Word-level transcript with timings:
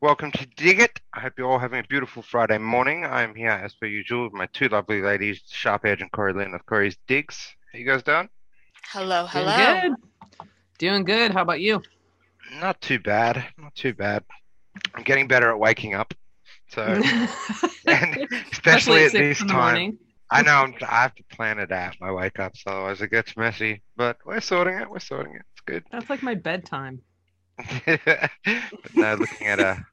Welcome 0.00 0.32
to 0.32 0.46
Dig 0.56 0.80
It. 0.80 1.00
I 1.12 1.20
hope 1.20 1.34
you're 1.36 1.50
all 1.50 1.58
having 1.58 1.80
a 1.80 1.86
beautiful 1.86 2.22
Friday 2.22 2.58
morning. 2.58 3.04
I'm 3.04 3.34
here 3.34 3.50
as 3.50 3.74
per 3.74 3.86
usual 3.86 4.24
with 4.24 4.32
my 4.32 4.46
two 4.46 4.68
lovely 4.68 5.02
ladies, 5.02 5.42
Sharp 5.48 5.84
Edge 5.84 6.00
and 6.00 6.10
Corey 6.10 6.32
Lynn 6.32 6.54
of 6.54 6.64
Corey's 6.66 6.96
Digs. 7.06 7.54
How 7.72 7.78
you 7.78 7.84
guys 7.84 8.02
doing? 8.02 8.28
Hello, 8.90 9.26
hello. 9.26 9.44
Doing 9.44 9.58
hello. 9.58 9.80
good. 9.80 10.48
Doing 10.78 11.04
good. 11.04 11.30
How 11.32 11.42
about 11.42 11.60
you? 11.60 11.82
Not 12.60 12.80
too 12.80 12.98
bad. 12.98 13.44
Not 13.58 13.74
too 13.74 13.92
bad. 13.92 14.24
I'm 14.94 15.02
getting 15.02 15.28
better 15.28 15.50
at 15.50 15.58
waking 15.58 15.94
up. 15.94 16.14
So, 16.68 16.82
and 17.86 18.28
especially 18.52 19.04
at 19.04 19.12
six 19.12 19.40
this 19.40 19.48
time, 19.48 19.74
morning. 19.74 19.98
I 20.30 20.42
know 20.42 20.52
I'm, 20.56 20.74
I 20.82 21.02
have 21.02 21.14
to 21.14 21.24
plan 21.34 21.58
it 21.58 21.72
out 21.72 21.96
my 22.00 22.12
wake 22.12 22.38
up, 22.38 22.56
so 22.56 22.70
otherwise 22.70 23.00
it 23.00 23.10
gets 23.10 23.36
messy. 23.36 23.82
But 23.96 24.18
we're 24.26 24.40
sorting 24.40 24.78
it. 24.78 24.90
We're 24.90 24.98
sorting 24.98 25.34
it. 25.34 25.42
It's 25.52 25.60
good. 25.66 25.84
That's 25.90 26.10
like 26.10 26.22
my 26.22 26.34
bedtime. 26.34 27.00
but 27.86 28.00
no, 28.94 29.14
looking 29.14 29.46
at 29.46 29.60
a. 29.60 29.84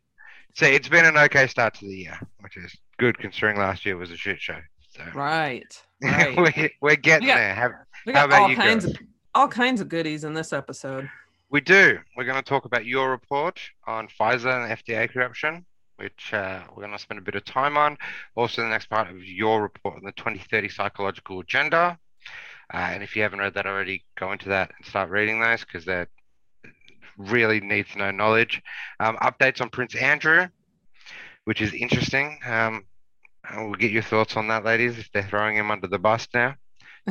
See, 0.55 0.67
it's 0.67 0.88
been 0.88 1.05
an 1.05 1.17
okay 1.17 1.48
start 1.48 1.73
to 1.75 1.85
the 1.85 1.95
year, 1.95 2.20
which 2.39 2.55
is 2.58 2.75
good 2.98 3.17
considering 3.17 3.58
last 3.58 3.85
year 3.85 3.98
was 3.98 4.11
a 4.11 4.17
shit 4.17 4.39
show. 4.39 4.58
So 4.89 5.03
Right. 5.13 5.66
Right. 6.02 6.36
we're, 6.38 6.70
we're 6.81 6.95
getting 6.95 7.27
We 7.27 7.33
got- 7.33 7.38
there. 7.38 7.55
Have, 7.55 7.72
We 8.05 8.13
How 8.13 8.22
got 8.22 8.25
about 8.27 8.41
all 8.44 8.49
you 8.49 8.55
kinds 8.55 8.86
girls? 8.86 8.95
of 8.97 9.02
all 9.33 9.47
kinds 9.47 9.81
of 9.81 9.89
goodies 9.89 10.23
in 10.23 10.33
this 10.33 10.53
episode. 10.53 11.09
we 11.49 11.59
do. 11.61 11.99
We're 12.16 12.23
going 12.25 12.36
to 12.38 12.41
talk 12.41 12.66
about 12.66 12.86
your 12.86 13.09
report 13.11 13.59
on 13.88 14.08
Pfizer 14.08 14.52
and 14.70 14.77
FDA 14.77 15.09
corruption, 15.09 15.66
which 15.98 16.34
uh, 16.34 16.62
we're 16.70 16.84
going 16.84 16.91
to 16.91 16.99
spend 16.99 17.20
a 17.20 17.23
bit 17.23 17.35
of 17.35 17.45
time 17.45 17.77
on. 17.77 17.98
Also, 18.36 18.62
the 18.62 18.67
next 18.67 18.88
part 18.90 19.09
of 19.09 19.23
your 19.23 19.62
report 19.62 19.95
on 19.95 20.03
the 20.03 20.12
2030 20.13 20.70
psychological 20.70 21.40
agenda. 21.40 21.98
Uh, 22.73 22.77
and 22.77 23.03
if 23.03 23.16
you 23.16 23.22
haven't 23.22 23.40
read 23.40 23.53
that 23.53 23.67
already, 23.67 24.03
go 24.17 24.31
into 24.31 24.50
that 24.50 24.72
and 24.78 24.86
start 24.86 25.09
reading 25.09 25.39
those 25.39 25.61
because 25.61 25.86
they're 25.86 26.08
really 27.17 27.59
need 27.61 27.88
to 27.88 27.97
know 27.97 28.11
knowledge. 28.11 28.61
Um, 29.00 29.17
updates 29.17 29.61
on 29.61 29.69
Prince 29.69 29.95
Andrew, 29.95 30.47
which 31.45 31.61
is 31.61 31.73
interesting. 31.73 32.39
Um, 32.45 32.86
we'll 33.56 33.73
get 33.73 33.91
your 33.91 34.02
thoughts 34.02 34.36
on 34.36 34.47
that, 34.47 34.66
ladies, 34.66 34.97
if 34.97 35.12
they're 35.12 35.23
throwing 35.23 35.56
him 35.56 35.72
under 35.72 35.88
the 35.88 36.00
bus 36.00 36.28
now. 36.34 36.56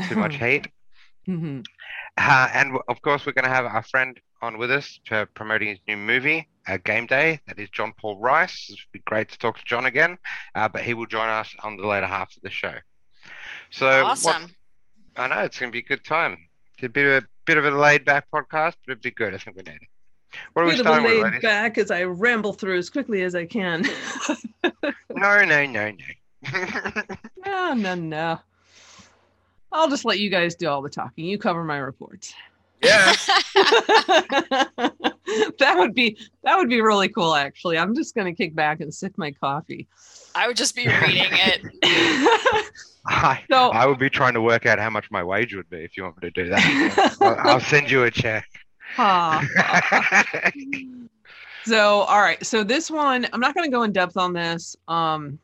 Too 0.09 0.17
much 0.17 0.35
hate. 0.37 0.69
Mhm. 1.29 1.65
Uh, 2.19 2.49
and 2.53 2.79
of 2.89 3.01
course, 3.03 3.25
we're 3.25 3.33
going 3.33 3.45
to 3.45 3.51
have 3.51 3.65
our 3.65 3.83
friend 3.83 4.21
on 4.43 4.59
with 4.59 4.71
us 4.71 5.01
to 5.07 5.27
promoting 5.35 5.69
his 5.69 5.79
new 5.89 5.97
movie, 5.97 6.49
uh, 6.67 6.79
Game 6.85 7.07
Day. 7.07 7.41
That 7.47 7.59
is 7.59 7.69
John 7.71 7.93
Paul 7.99 8.19
Rice. 8.19 8.67
It 8.69 8.73
would 8.73 8.93
be 8.93 9.03
great 9.07 9.29
to 9.31 9.39
talk 9.39 9.59
to 9.59 9.65
John 9.65 9.87
again, 9.87 10.19
uh, 10.55 10.69
but 10.69 10.83
he 10.83 10.95
will 10.95 11.07
join 11.07 11.29
us 11.29 11.55
on 11.63 11.77
the 11.77 11.87
later 11.87 12.07
half 12.07 12.35
of 12.37 12.43
the 12.43 12.51
show. 12.51 12.75
So, 13.71 13.87
what- 13.87 14.13
Awesome. 14.13 14.51
I 15.17 15.29
know 15.29 15.39
it's 15.41 15.59
going 15.59 15.71
to 15.71 15.73
be 15.73 15.79
a 15.79 15.83
good 15.89 16.05
time. 16.05 16.37
It's 16.77 16.83
a 16.85 16.89
bit 16.89 17.07
of 17.07 17.23
a 17.23 17.27
bit 17.47 17.57
of 17.57 17.65
a 17.67 17.71
laid 17.71 18.05
back 18.05 18.27
podcast, 18.35 18.75
but 18.85 18.93
it'd 18.93 19.03
be 19.03 19.13
good. 19.13 19.33
I 19.33 19.39
think 19.39 19.57
we 19.57 19.63
need 19.63 19.77
it. 19.77 19.89
What 20.55 20.63
are 20.63 20.65
we 20.65 20.73
Bit 20.73 20.81
of 20.81 20.87
a 20.87 20.89
starting 20.89 21.05
with, 21.07 21.15
laid 21.15 21.25
ladies? 21.25 21.43
back 21.43 21.79
as 21.79 21.91
I 21.93 22.03
ramble 22.03 22.53
through 22.53 22.79
as 22.79 22.91
quickly 22.91 23.23
as 23.23 23.35
I 23.35 23.47
can. 23.47 23.85
No, 25.17 25.45
no, 25.45 25.65
no, 25.67 25.93
no. 25.93 25.93
no, 27.47 27.75
no, 27.75 27.95
no. 27.95 28.41
I'll 29.71 29.89
just 29.89 30.05
let 30.05 30.19
you 30.19 30.29
guys 30.29 30.57
do 30.57 30.69
all 30.69 30.83
the 30.83 30.91
talking. 30.91 31.25
You 31.25 31.39
cover 31.39 31.63
my 31.63 31.79
reports. 31.79 32.35
Yeah. 32.83 33.15
that 35.59 35.75
would 35.77 35.95
be 35.95 36.17
that 36.43 36.57
would 36.57 36.69
be 36.69 36.81
really 36.81 37.09
cool 37.09 37.35
actually. 37.35 37.79
I'm 37.79 37.95
just 37.95 38.15
gonna 38.15 38.35
kick 38.35 38.55
back 38.55 38.81
and 38.81 38.93
sip 38.93 39.15
my 39.17 39.31
coffee. 39.33 39.89
I 40.35 40.47
would 40.47 40.57
just 40.57 40.75
be 40.75 40.87
reading 40.87 41.31
it. 41.31 42.73
I, 43.07 43.43
So- 43.51 43.71
I 43.71 43.87
would 43.87 43.99
be 43.99 44.11
trying 44.11 44.35
to 44.35 44.41
work 44.41 44.67
out 44.67 44.79
how 44.79 44.91
much 44.91 45.11
my 45.11 45.23
wage 45.23 45.55
would 45.55 45.69
be 45.71 45.79
if 45.79 45.97
you 45.97 46.05
want 46.05 46.23
me 46.23 46.31
to 46.31 46.45
do 46.45 46.49
that. 46.51 47.17
I'll, 47.21 47.51
I'll 47.51 47.61
send 47.61 47.91
you 47.91 48.05
a 48.05 48.11
check. 48.11 48.47
Ha. 48.97 50.53
So, 51.65 52.01
all 52.03 52.21
right. 52.21 52.45
So 52.45 52.63
this 52.63 52.91
one, 52.91 53.27
I'm 53.33 53.41
not 53.41 53.55
going 53.55 53.65
to 53.65 53.71
go 53.75 53.83
in 53.85 53.93
depth 53.93 54.17
on 54.19 54.33
this. 54.35 54.77
Um, 54.87 55.39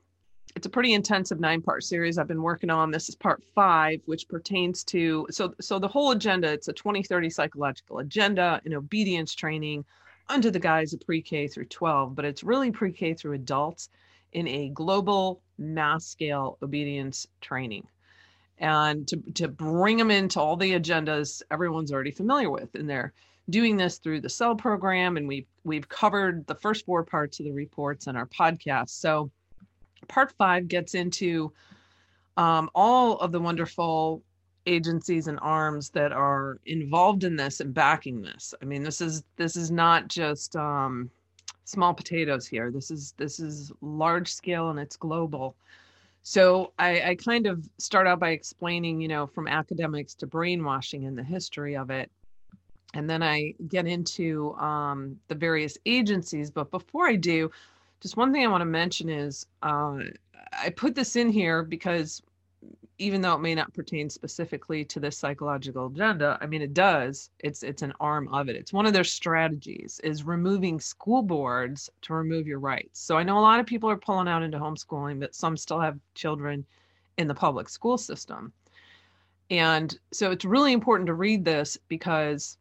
it's 0.60 0.66
a 0.66 0.70
pretty 0.70 0.92
intensive 0.92 1.40
nine-part 1.40 1.82
series 1.82 2.18
I've 2.18 2.28
been 2.28 2.42
working 2.42 2.68
on. 2.68 2.90
This 2.90 3.08
is 3.08 3.14
part 3.14 3.42
five, 3.54 4.02
which 4.04 4.28
pertains 4.28 4.84
to 4.84 5.26
so 5.30 5.54
so 5.58 5.78
the 5.78 5.88
whole 5.88 6.10
agenda. 6.10 6.52
It's 6.52 6.68
a 6.68 6.72
2030 6.74 7.30
psychological 7.30 8.00
agenda 8.00 8.60
and 8.66 8.74
obedience 8.74 9.34
training 9.34 9.86
under 10.28 10.50
the 10.50 10.58
guise 10.58 10.92
of 10.92 11.00
pre-K 11.00 11.48
through 11.48 11.64
12, 11.64 12.14
but 12.14 12.26
it's 12.26 12.44
really 12.44 12.70
pre-K 12.70 13.14
through 13.14 13.32
adults 13.32 13.88
in 14.34 14.46
a 14.48 14.68
global 14.68 15.40
mass-scale 15.56 16.58
obedience 16.62 17.26
training. 17.40 17.86
And 18.58 19.08
to, 19.08 19.16
to 19.36 19.48
bring 19.48 19.96
them 19.96 20.10
into 20.10 20.40
all 20.40 20.58
the 20.58 20.72
agendas 20.72 21.40
everyone's 21.50 21.90
already 21.90 22.10
familiar 22.10 22.50
with, 22.50 22.74
and 22.74 22.86
they're 22.86 23.14
doing 23.48 23.78
this 23.78 23.96
through 23.96 24.20
the 24.20 24.28
SEL 24.28 24.56
program 24.56 25.16
and 25.16 25.26
we've 25.26 25.46
we've 25.64 25.88
covered 25.88 26.46
the 26.46 26.54
first 26.54 26.84
four 26.84 27.02
parts 27.02 27.40
of 27.40 27.46
the 27.46 27.52
reports 27.52 28.06
in 28.08 28.14
our 28.14 28.26
podcast 28.26 28.90
so 28.90 29.30
part 30.08 30.32
five 30.38 30.68
gets 30.68 30.94
into 30.94 31.52
um, 32.36 32.70
all 32.74 33.18
of 33.18 33.32
the 33.32 33.40
wonderful 33.40 34.22
agencies 34.66 35.26
and 35.26 35.38
arms 35.40 35.90
that 35.90 36.12
are 36.12 36.58
involved 36.66 37.24
in 37.24 37.36
this 37.36 37.60
and 37.60 37.72
backing 37.74 38.22
this. 38.22 38.54
I 38.60 38.64
mean 38.64 38.82
this 38.82 39.00
is 39.00 39.24
this 39.36 39.56
is 39.56 39.70
not 39.70 40.08
just 40.08 40.56
um, 40.56 41.10
small 41.64 41.94
potatoes 41.94 42.46
here. 42.46 42.70
This 42.70 42.90
is 42.90 43.14
this 43.16 43.40
is 43.40 43.72
large 43.80 44.32
scale 44.32 44.70
and 44.70 44.78
it's 44.78 44.96
global. 44.96 45.56
So 46.22 46.72
I, 46.78 47.10
I 47.10 47.14
kind 47.14 47.46
of 47.46 47.66
start 47.78 48.06
out 48.06 48.20
by 48.20 48.30
explaining 48.30 49.00
you 49.00 49.08
know 49.08 49.26
from 49.26 49.48
academics 49.48 50.14
to 50.16 50.26
brainwashing 50.26 51.06
and 51.06 51.16
the 51.16 51.24
history 51.24 51.76
of 51.76 51.90
it. 51.90 52.10
And 52.94 53.08
then 53.08 53.22
I 53.22 53.54
get 53.68 53.86
into 53.86 54.54
um, 54.54 55.16
the 55.28 55.36
various 55.36 55.78
agencies. 55.86 56.50
But 56.50 56.72
before 56.72 57.06
I 57.06 57.14
do, 57.14 57.50
just 58.00 58.16
one 58.16 58.32
thing 58.32 58.44
I 58.44 58.48
want 58.48 58.62
to 58.62 58.66
mention 58.66 59.08
is 59.08 59.46
uh, 59.62 59.98
I 60.52 60.70
put 60.70 60.94
this 60.94 61.16
in 61.16 61.30
here 61.30 61.62
because 61.62 62.22
even 62.98 63.22
though 63.22 63.34
it 63.34 63.40
may 63.40 63.54
not 63.54 63.72
pertain 63.72 64.10
specifically 64.10 64.84
to 64.84 65.00
this 65.00 65.16
psychological 65.16 65.86
agenda, 65.86 66.38
I 66.40 66.46
mean 66.46 66.60
it 66.60 66.74
does. 66.74 67.30
It's 67.38 67.62
it's 67.62 67.82
an 67.82 67.94
arm 67.98 68.28
of 68.28 68.48
it. 68.48 68.56
It's 68.56 68.72
one 68.72 68.84
of 68.84 68.92
their 68.92 69.04
strategies 69.04 70.00
is 70.04 70.24
removing 70.24 70.78
school 70.80 71.22
boards 71.22 71.88
to 72.02 72.14
remove 72.14 72.46
your 72.46 72.58
rights. 72.58 73.00
So 73.00 73.16
I 73.16 73.22
know 73.22 73.38
a 73.38 73.40
lot 73.40 73.60
of 73.60 73.66
people 73.66 73.90
are 73.90 73.96
pulling 73.96 74.28
out 74.28 74.42
into 74.42 74.58
homeschooling, 74.58 75.18
but 75.20 75.34
some 75.34 75.56
still 75.56 75.80
have 75.80 75.98
children 76.14 76.66
in 77.16 77.26
the 77.26 77.34
public 77.34 77.68
school 77.68 77.96
system. 77.96 78.52
And 79.50 79.98
so 80.12 80.30
it's 80.30 80.44
really 80.44 80.72
important 80.72 81.06
to 81.08 81.14
read 81.14 81.44
this 81.44 81.78
because 81.88 82.58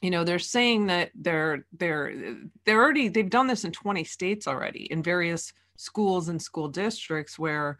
you 0.00 0.10
know 0.10 0.24
they're 0.24 0.38
saying 0.38 0.86
that 0.86 1.10
they're 1.14 1.66
they're 1.78 2.36
they're 2.64 2.80
already 2.82 3.08
they've 3.08 3.30
done 3.30 3.46
this 3.46 3.64
in 3.64 3.72
20 3.72 4.04
states 4.04 4.46
already 4.46 4.84
in 4.90 5.02
various 5.02 5.52
schools 5.76 6.28
and 6.28 6.40
school 6.40 6.68
districts 6.68 7.38
where 7.38 7.78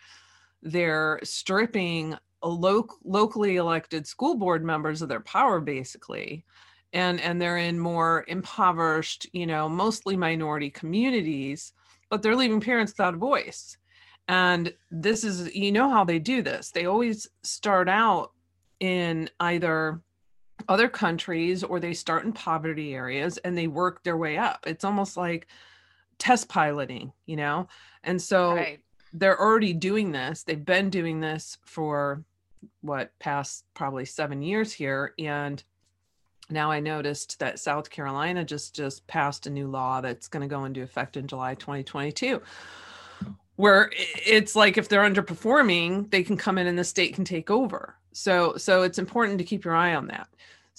they're 0.62 1.20
stripping 1.22 2.16
a 2.42 2.48
loc- 2.48 2.98
locally 3.04 3.56
elected 3.56 4.06
school 4.06 4.34
board 4.34 4.64
members 4.64 5.02
of 5.02 5.08
their 5.08 5.20
power 5.20 5.60
basically. 5.60 6.44
And 6.92 7.20
and 7.20 7.40
they're 7.40 7.58
in 7.58 7.78
more 7.78 8.24
impoverished 8.26 9.28
you 9.32 9.46
know 9.46 9.68
mostly 9.68 10.16
minority 10.16 10.70
communities 10.70 11.72
but 12.10 12.22
they're 12.22 12.36
leaving 12.36 12.60
parents 12.60 12.92
without 12.92 13.14
a 13.14 13.18
voice. 13.18 13.76
And 14.26 14.72
this 14.90 15.24
is 15.24 15.54
you 15.54 15.72
know 15.72 15.90
how 15.90 16.04
they 16.04 16.18
do 16.18 16.42
this. 16.42 16.70
They 16.70 16.86
always 16.86 17.28
start 17.42 17.88
out 17.88 18.32
in 18.80 19.30
either 19.38 20.00
other 20.68 20.88
countries 20.88 21.62
or 21.62 21.80
they 21.80 21.94
start 21.94 22.24
in 22.24 22.32
poverty 22.32 22.94
areas 22.94 23.38
and 23.38 23.56
they 23.56 23.66
work 23.66 24.02
their 24.02 24.16
way 24.16 24.38
up. 24.38 24.64
It's 24.66 24.84
almost 24.84 25.16
like 25.16 25.46
test 26.18 26.48
piloting, 26.48 27.12
you 27.26 27.36
know? 27.36 27.68
And 28.04 28.20
so 28.20 28.54
right. 28.54 28.80
they're 29.12 29.40
already 29.40 29.72
doing 29.72 30.12
this. 30.12 30.42
They've 30.42 30.64
been 30.64 30.90
doing 30.90 31.20
this 31.20 31.58
for 31.64 32.24
what 32.82 33.18
past 33.18 33.64
probably 33.74 34.04
7 34.04 34.42
years 34.42 34.72
here 34.72 35.14
and 35.18 35.62
now 36.50 36.70
I 36.70 36.80
noticed 36.80 37.38
that 37.38 37.60
South 37.60 37.90
Carolina 37.90 38.44
just 38.44 38.74
just 38.74 39.06
passed 39.06 39.46
a 39.46 39.50
new 39.50 39.68
law 39.68 40.00
that's 40.00 40.28
going 40.28 40.42
to 40.42 40.52
go 40.52 40.64
into 40.64 40.82
effect 40.82 41.16
in 41.16 41.26
July 41.26 41.54
2022 41.54 42.42
where 43.60 43.90
it's 43.94 44.56
like 44.56 44.78
if 44.78 44.88
they're 44.88 45.02
underperforming, 45.02 46.10
they 46.10 46.22
can 46.22 46.36
come 46.38 46.56
in 46.56 46.66
and 46.66 46.78
the 46.78 46.84
state 46.84 47.14
can 47.14 47.24
take 47.24 47.50
over. 47.50 47.94
So 48.12 48.56
so 48.56 48.82
it's 48.82 48.98
important 48.98 49.38
to 49.38 49.44
keep 49.44 49.64
your 49.64 49.74
eye 49.74 49.94
on 49.94 50.06
that. 50.08 50.28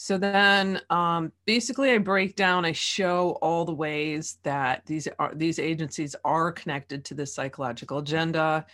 So 0.03 0.17
then 0.17 0.81
um, 0.89 1.31
basically 1.45 1.91
I 1.91 1.99
break 1.99 2.35
down, 2.35 2.65
I 2.65 2.71
show 2.71 3.37
all 3.39 3.65
the 3.65 3.71
ways 3.71 4.39
that 4.41 4.83
these 4.87 5.07
are 5.19 5.31
these 5.35 5.59
agencies 5.59 6.15
are 6.25 6.51
connected 6.51 7.05
to 7.05 7.13
this 7.13 7.35
psychological 7.35 7.99
agenda. 7.99 8.65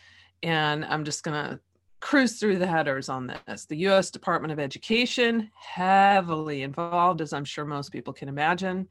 And 0.42 0.86
I'm 0.86 1.04
just 1.04 1.24
gonna 1.24 1.60
cruise 2.00 2.40
through 2.40 2.60
the 2.60 2.66
headers 2.66 3.10
on 3.10 3.28
this. 3.28 3.66
The 3.66 3.76
US 3.90 4.10
Department 4.10 4.54
of 4.54 4.60
Education, 4.60 5.52
heavily 5.54 6.62
involved, 6.62 7.20
as 7.20 7.34
I'm 7.34 7.44
sure 7.44 7.66
most 7.66 7.92
people 7.92 8.14
can 8.14 8.30
imagine. 8.30 8.88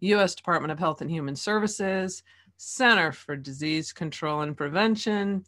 US 0.00 0.34
Department 0.34 0.72
of 0.72 0.80
Health 0.80 1.02
and 1.02 1.10
Human 1.10 1.36
Services, 1.36 2.24
Center 2.56 3.12
for 3.12 3.36
Disease 3.36 3.92
Control 3.92 4.40
and 4.40 4.56
Prevention, 4.56 5.44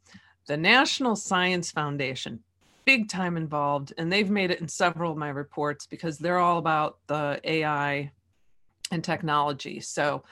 the 0.46 0.56
National 0.56 1.16
Science 1.16 1.72
Foundation, 1.72 2.44
big 2.88 3.06
time 3.06 3.36
involved, 3.36 3.92
and 3.98 4.10
they've 4.10 4.30
made 4.30 4.50
it 4.50 4.62
in 4.62 4.66
several 4.66 5.12
of 5.12 5.18
my 5.18 5.28
reports 5.28 5.86
because 5.86 6.16
they're 6.16 6.38
all 6.38 6.56
about 6.56 6.96
the 7.06 7.38
AI 7.44 8.10
and 8.90 9.04
technology. 9.04 9.78
So, 9.78 10.24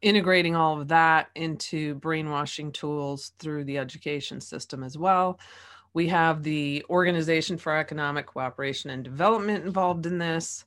integrating 0.00 0.54
all 0.54 0.80
of 0.80 0.86
that 0.86 1.30
into 1.34 1.96
brainwashing 1.96 2.70
tools 2.70 3.32
through 3.40 3.64
the 3.64 3.78
education 3.78 4.40
system 4.40 4.84
as 4.84 4.96
well. 4.96 5.40
We 5.92 6.06
have 6.06 6.44
the 6.44 6.84
Organization 6.88 7.58
for 7.58 7.76
Economic 7.76 8.26
Cooperation 8.26 8.90
and 8.90 9.02
Development 9.02 9.64
involved 9.64 10.06
in 10.06 10.18
this. 10.18 10.64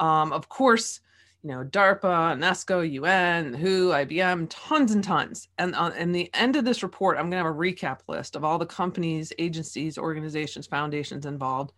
Um, 0.00 0.32
of 0.32 0.48
course, 0.48 1.00
you 1.46 1.52
know, 1.52 1.62
DARPA, 1.62 2.36
UNESCO, 2.36 2.90
UN, 2.94 3.54
WHO, 3.54 3.90
IBM, 3.90 4.48
tons 4.50 4.90
and 4.90 5.04
tons. 5.04 5.46
And 5.58 5.76
on 5.76 5.92
uh, 5.92 5.94
in 5.94 6.10
the 6.10 6.28
end 6.34 6.56
of 6.56 6.64
this 6.64 6.82
report, 6.82 7.16
I'm 7.16 7.30
going 7.30 7.40
to 7.40 7.46
have 7.46 7.46
a 7.46 7.56
recap 7.56 8.00
list 8.08 8.34
of 8.34 8.42
all 8.42 8.58
the 8.58 8.66
companies, 8.66 9.32
agencies, 9.38 9.96
organizations, 9.96 10.66
foundations 10.66 11.24
involved. 11.24 11.72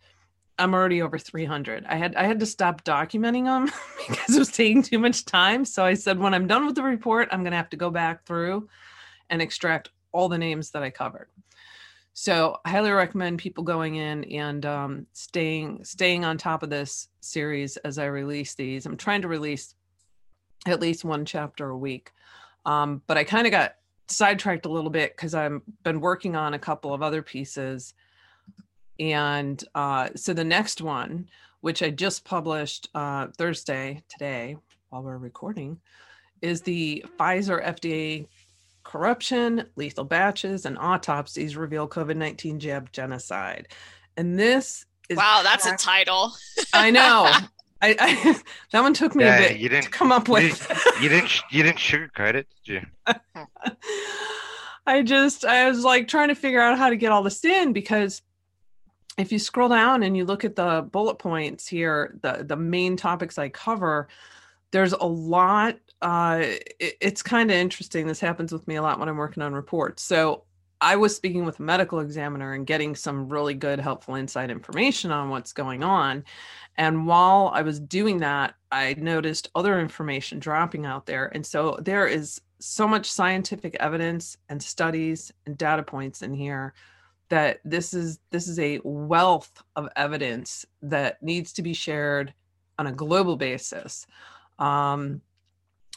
I'm 0.57 0.73
already 0.73 1.03
over 1.03 1.19
300. 1.19 1.85
I 1.87 1.97
had 1.97 2.15
I 2.15 2.23
had 2.23 2.39
to 2.39 2.47
stop 2.47 2.83
documenting 2.83 3.45
them 3.45 3.69
because 4.07 4.35
it 4.35 4.39
was 4.39 4.51
taking 4.51 4.81
too 4.81 4.97
much 4.97 5.23
time. 5.23 5.63
So 5.65 5.85
I 5.85 5.93
said, 5.93 6.17
when 6.17 6.33
I'm 6.33 6.47
done 6.47 6.65
with 6.65 6.73
the 6.73 6.81
report, 6.81 7.29
I'm 7.31 7.43
going 7.43 7.51
to 7.51 7.57
have 7.57 7.69
to 7.69 7.77
go 7.77 7.91
back 7.91 8.25
through 8.25 8.67
and 9.29 9.39
extract 9.39 9.91
all 10.11 10.29
the 10.29 10.39
names 10.39 10.71
that 10.71 10.81
I 10.81 10.89
covered. 10.89 11.27
So 12.21 12.57
I 12.65 12.71
highly 12.71 12.91
recommend 12.91 13.39
people 13.39 13.63
going 13.63 13.95
in 13.95 14.25
and 14.25 14.65
um, 14.65 15.07
staying 15.13 15.85
staying 15.85 16.25
on 16.25 16.37
top 16.37 16.63
of 16.63 16.69
this 16.69 17.07
series 17.21 17.77
as 17.77 17.97
I 17.97 18.07
release 18.07 18.55
these. 18.55 18.85
I'm 18.85 18.97
trying 18.97 19.21
to 19.21 19.29
release 19.29 19.73
at 20.67 20.81
least 20.81 21.05
one 21.05 21.23
chapter 21.23 21.69
a 21.69 21.77
week, 21.77 22.11
um, 22.65 23.01
but 23.07 23.15
I 23.15 23.23
kind 23.23 23.47
of 23.47 23.51
got 23.51 23.75
sidetracked 24.09 24.65
a 24.65 24.69
little 24.69 24.89
bit 24.89 25.15
because 25.15 25.33
I've 25.33 25.61
been 25.83 26.01
working 26.01 26.35
on 26.35 26.55
a 26.55 26.59
couple 26.59 26.93
of 26.93 27.01
other 27.01 27.21
pieces, 27.21 27.93
and 28.99 29.63
uh, 29.73 30.09
so 30.13 30.33
the 30.33 30.43
next 30.43 30.81
one, 30.81 31.29
which 31.61 31.81
I 31.81 31.89
just 31.89 32.25
published 32.25 32.89
uh, 32.95 33.27
Thursday 33.37 34.03
today 34.09 34.57
while 34.89 35.03
we're 35.03 35.17
recording, 35.17 35.79
is 36.41 36.63
the 36.63 37.05
Pfizer 37.17 37.65
FDA 37.65 38.27
corruption, 38.89 39.65
lethal 39.75 40.03
batches, 40.03 40.65
and 40.65 40.75
autopsies 40.79 41.55
reveal 41.55 41.87
COVID 41.87 42.17
19 42.17 42.59
jab 42.59 42.91
genocide. 42.91 43.67
And 44.17 44.37
this 44.37 44.85
is. 45.09 45.17
Wow, 45.17 45.41
that's 45.43 45.67
a 45.67 45.77
title. 45.77 46.33
I 46.73 46.89
know. 46.89 47.31
I, 47.81 47.95
I, 47.99 48.41
that 48.71 48.81
one 48.81 48.95
took 48.95 49.13
me 49.13 49.23
yeah, 49.23 49.37
a 49.37 49.49
bit 49.49 49.59
you 49.59 49.69
didn't, 49.69 49.85
to 49.85 49.89
come 49.91 50.11
up 50.11 50.27
with. 50.27 50.43
You 50.43 50.75
didn't, 50.75 51.03
you 51.03 51.09
didn't 51.09 51.41
you 51.51 51.63
didn't 51.63 51.77
sugarcoat 51.77 52.33
it, 52.33 52.47
did 52.65 52.81
you? 52.81 53.15
I 54.87 55.03
just 55.03 55.45
I 55.45 55.69
was 55.69 55.83
like 55.83 56.07
trying 56.07 56.29
to 56.29 56.35
figure 56.35 56.59
out 56.59 56.79
how 56.79 56.89
to 56.89 56.95
get 56.95 57.11
all 57.11 57.21
this 57.21 57.45
in 57.45 57.73
because 57.73 58.23
if 59.19 59.31
you 59.31 59.37
scroll 59.37 59.69
down 59.69 60.01
and 60.01 60.17
you 60.17 60.25
look 60.25 60.43
at 60.43 60.55
the 60.55 60.81
bullet 60.91 61.19
points 61.19 61.67
here, 61.67 62.17
the 62.23 62.43
the 62.43 62.55
main 62.55 62.97
topics 62.97 63.37
I 63.37 63.49
cover, 63.49 64.07
there's 64.71 64.93
a 64.93 65.05
lot 65.05 65.77
uh, 66.01 66.39
it, 66.41 66.97
it's 67.01 67.21
kind 67.21 67.51
of 67.51 67.57
interesting 67.57 68.07
this 68.07 68.19
happens 68.19 68.51
with 68.51 68.67
me 68.67 68.75
a 68.75 68.81
lot 68.81 68.99
when 68.99 69.09
i'm 69.09 69.17
working 69.17 69.43
on 69.43 69.53
reports. 69.53 70.03
So 70.03 70.43
i 70.81 70.95
was 70.95 71.15
speaking 71.15 71.45
with 71.45 71.59
a 71.59 71.63
medical 71.63 71.99
examiner 71.99 72.53
and 72.53 72.65
getting 72.65 72.95
some 72.95 73.27
really 73.27 73.53
good 73.53 73.79
helpful 73.79 74.15
insight 74.15 74.49
information 74.49 75.11
on 75.11 75.29
what's 75.29 75.53
going 75.53 75.83
on. 75.83 76.23
And 76.77 77.07
while 77.07 77.51
i 77.53 77.61
was 77.61 77.79
doing 77.79 78.19
that 78.19 78.55
i 78.71 78.95
noticed 78.97 79.49
other 79.55 79.79
information 79.79 80.39
dropping 80.39 80.85
out 80.85 81.05
there. 81.05 81.31
And 81.35 81.45
so 81.45 81.77
there 81.81 82.07
is 82.07 82.41
so 82.59 82.87
much 82.87 83.09
scientific 83.09 83.75
evidence 83.79 84.37
and 84.49 84.61
studies 84.61 85.31
and 85.45 85.57
data 85.57 85.81
points 85.83 86.21
in 86.21 86.33
here 86.33 86.73
that 87.29 87.59
this 87.63 87.93
is 87.93 88.19
this 88.31 88.47
is 88.47 88.59
a 88.59 88.79
wealth 88.83 89.63
of 89.75 89.87
evidence 89.95 90.65
that 90.81 91.21
needs 91.21 91.53
to 91.53 91.61
be 91.61 91.73
shared 91.73 92.33
on 92.77 92.87
a 92.87 92.91
global 92.91 93.35
basis. 93.37 94.05
Um, 94.57 95.21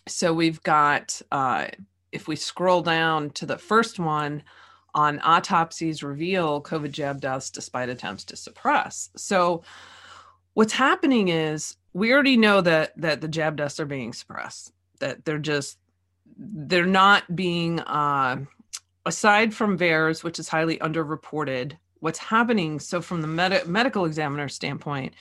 so 0.07 0.33
we've 0.33 0.63
got, 0.63 1.21
uh, 1.31 1.67
if 2.11 2.29
we 2.29 2.37
scroll 2.37 2.83
down 2.83 3.31
to 3.31 3.47
the 3.47 3.59
first 3.59 3.99
one 3.99 4.43
on 4.95 5.21
autopsies 5.21 6.03
reveal 6.03 6.61
COVID 6.63 6.91
jab 6.93 7.21
deaths 7.21 7.51
despite 7.51 7.89
attempts 7.89 8.25
to 8.25 8.37
suppress. 8.37 9.11
So 9.17 9.63
what's 10.55 10.73
happening 10.73 11.29
is 11.29 11.77
we 11.95 12.13
already 12.13 12.37
know 12.37 12.61
that 12.61 12.93
that 13.01 13.21
the 13.21 13.29
jab 13.29 13.57
deaths 13.57 13.81
are 13.81 13.87
being 13.87 14.13
suppressed, 14.13 14.73
that 15.01 15.25
they're 15.25 15.39
just 15.39 15.79
they're 16.37 16.87
not 16.87 17.35
being 17.35 17.81
uh, 17.81 18.45
aside 19.07 19.55
from 19.55 19.79
VAERS, 19.79 20.25
which 20.25 20.39
is 20.39 20.49
highly 20.49 20.79
underreported. 20.79 21.77
What's 22.01 22.19
happening? 22.19 22.81
So 22.81 23.01
from 23.01 23.21
the 23.21 23.29
med- 23.29 23.67
medical 23.67 24.05
examiner 24.05 24.49
standpoint, 24.49 25.15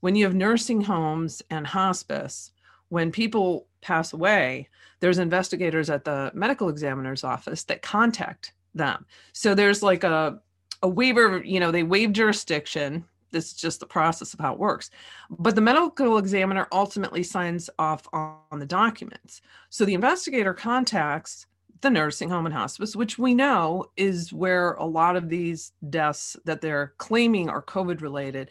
when 0.00 0.14
you 0.14 0.24
have 0.24 0.34
nursing 0.34 0.82
homes 0.82 1.42
and 1.50 1.66
hospice, 1.66 2.52
when 2.88 3.10
people 3.10 3.66
pass 3.82 4.12
away, 4.12 4.68
there's 5.00 5.18
investigators 5.18 5.90
at 5.90 6.04
the 6.04 6.30
medical 6.34 6.68
examiner's 6.68 7.24
office 7.24 7.64
that 7.64 7.82
contact 7.82 8.52
them. 8.74 9.06
So 9.32 9.54
there's 9.54 9.82
like 9.82 10.04
a 10.04 10.40
a 10.82 10.88
waiver, 10.88 11.42
you 11.44 11.60
know, 11.60 11.70
they 11.70 11.82
waive 11.82 12.12
jurisdiction. 12.12 13.04
This 13.30 13.46
is 13.46 13.54
just 13.54 13.80
the 13.80 13.86
process 13.86 14.34
of 14.34 14.40
how 14.40 14.52
it 14.52 14.58
works. 14.58 14.90
But 15.30 15.54
the 15.54 15.60
medical 15.60 16.18
examiner 16.18 16.68
ultimately 16.70 17.22
signs 17.22 17.68
off 17.78 18.06
on, 18.12 18.36
on 18.52 18.58
the 18.58 18.66
documents. 18.66 19.40
So 19.70 19.84
the 19.84 19.94
investigator 19.94 20.54
contacts 20.54 21.46
the 21.80 21.90
nursing 21.90 22.30
home 22.30 22.46
and 22.46 22.54
hospice, 22.54 22.96
which 22.96 23.18
we 23.18 23.34
know 23.34 23.86
is 23.96 24.32
where 24.32 24.72
a 24.74 24.84
lot 24.84 25.16
of 25.16 25.28
these 25.28 25.72
deaths 25.90 26.36
that 26.44 26.60
they're 26.60 26.94
claiming 26.98 27.48
are 27.48 27.62
COVID 27.62 28.00
related 28.00 28.50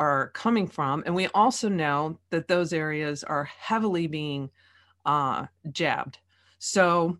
are 0.00 0.30
coming 0.30 0.66
from. 0.66 1.02
And 1.06 1.14
we 1.14 1.28
also 1.28 1.68
know 1.68 2.18
that 2.30 2.48
those 2.48 2.72
areas 2.72 3.22
are 3.22 3.44
heavily 3.44 4.06
being 4.06 4.50
uh, 5.04 5.46
jabbed. 5.70 6.18
So 6.58 7.18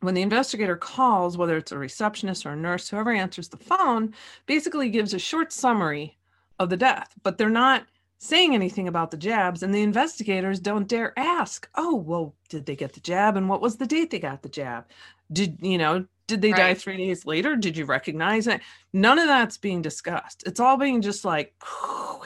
when 0.00 0.14
the 0.14 0.22
investigator 0.22 0.76
calls, 0.76 1.36
whether 1.36 1.56
it's 1.56 1.72
a 1.72 1.78
receptionist 1.78 2.46
or 2.46 2.50
a 2.50 2.56
nurse, 2.56 2.88
whoever 2.88 3.10
answers 3.10 3.48
the 3.48 3.56
phone, 3.56 4.14
basically 4.46 4.90
gives 4.90 5.14
a 5.14 5.18
short 5.18 5.52
summary 5.52 6.16
of 6.58 6.68
the 6.68 6.76
death, 6.76 7.14
but 7.22 7.38
they're 7.38 7.48
not 7.48 7.86
saying 8.18 8.54
anything 8.54 8.86
about 8.86 9.10
the 9.10 9.16
jabs. 9.16 9.62
And 9.62 9.74
the 9.74 9.82
investigators 9.82 10.60
don't 10.60 10.88
dare 10.88 11.18
ask, 11.18 11.68
oh, 11.74 11.94
well, 11.94 12.34
did 12.48 12.66
they 12.66 12.76
get 12.76 12.92
the 12.92 13.00
jab? 13.00 13.36
And 13.36 13.48
what 13.48 13.62
was 13.62 13.76
the 13.76 13.86
date 13.86 14.10
they 14.10 14.18
got 14.18 14.42
the 14.42 14.48
jab? 14.48 14.84
Did, 15.32 15.58
you 15.62 15.78
know, 15.78 16.04
did 16.28 16.42
they 16.42 16.52
right. 16.52 16.58
die 16.58 16.74
three 16.74 16.98
days 16.98 17.26
later? 17.26 17.56
Did 17.56 17.76
you 17.76 17.86
recognize 17.86 18.46
it? 18.46 18.60
None 18.92 19.18
of 19.18 19.26
that's 19.26 19.56
being 19.56 19.82
discussed. 19.82 20.44
It's 20.46 20.60
all 20.60 20.76
being 20.76 21.02
just 21.02 21.24
like 21.24 21.54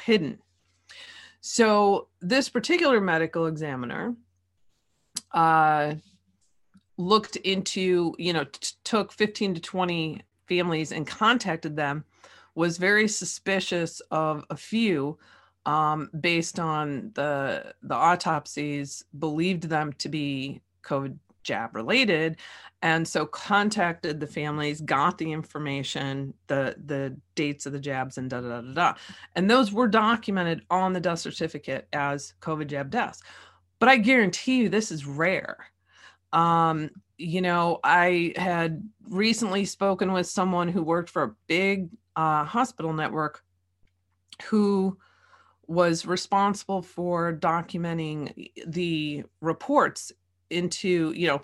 hidden. 0.04 0.38
So 1.40 2.08
this 2.20 2.48
particular 2.48 3.00
medical 3.00 3.46
examiner 3.46 4.14
uh, 5.32 5.94
looked 6.98 7.36
into, 7.36 8.14
you 8.18 8.32
know, 8.32 8.44
t- 8.44 8.74
took 8.84 9.12
15 9.12 9.54
to 9.54 9.60
20 9.60 10.20
families 10.48 10.92
and 10.92 11.06
contacted 11.06 11.76
them, 11.76 12.04
was 12.54 12.78
very 12.78 13.08
suspicious 13.08 14.00
of 14.10 14.44
a 14.50 14.56
few 14.56 15.16
um, 15.64 16.10
based 16.18 16.58
on 16.58 17.12
the 17.14 17.72
the 17.82 17.94
autopsies, 17.94 19.04
believed 19.16 19.64
them 19.64 19.92
to 19.94 20.08
be 20.08 20.60
COVID 20.82 21.16
jab 21.42 21.74
related 21.74 22.36
and 22.82 23.06
so 23.06 23.24
contacted 23.24 24.18
the 24.18 24.26
families 24.26 24.80
got 24.80 25.18
the 25.18 25.30
information 25.32 26.34
the 26.48 26.74
the 26.86 27.16
dates 27.34 27.66
of 27.66 27.72
the 27.72 27.80
jabs 27.80 28.18
and 28.18 28.30
da 28.30 28.40
da 28.40 28.60
da 28.60 28.72
da 28.72 28.94
and 29.36 29.50
those 29.50 29.72
were 29.72 29.88
documented 29.88 30.62
on 30.70 30.92
the 30.92 31.00
death 31.00 31.20
certificate 31.20 31.88
as 31.92 32.34
covid 32.40 32.66
jab 32.66 32.90
deaths. 32.90 33.22
But 33.78 33.88
i 33.88 33.96
guarantee 33.96 34.62
you 34.62 34.68
this 34.68 34.90
is 34.90 35.06
rare. 35.06 35.66
Um 36.32 36.90
you 37.18 37.40
know 37.40 37.78
i 37.84 38.32
had 38.36 38.82
recently 39.08 39.64
spoken 39.64 40.12
with 40.12 40.26
someone 40.26 40.68
who 40.68 40.82
worked 40.82 41.10
for 41.10 41.22
a 41.22 41.34
big 41.46 41.88
uh, 42.16 42.44
hospital 42.44 42.92
network 42.92 43.42
who 44.44 44.96
was 45.66 46.04
responsible 46.04 46.82
for 46.82 47.32
documenting 47.32 48.50
the 48.66 49.24
reports 49.40 50.12
into 50.52 51.12
you 51.16 51.26
know 51.26 51.42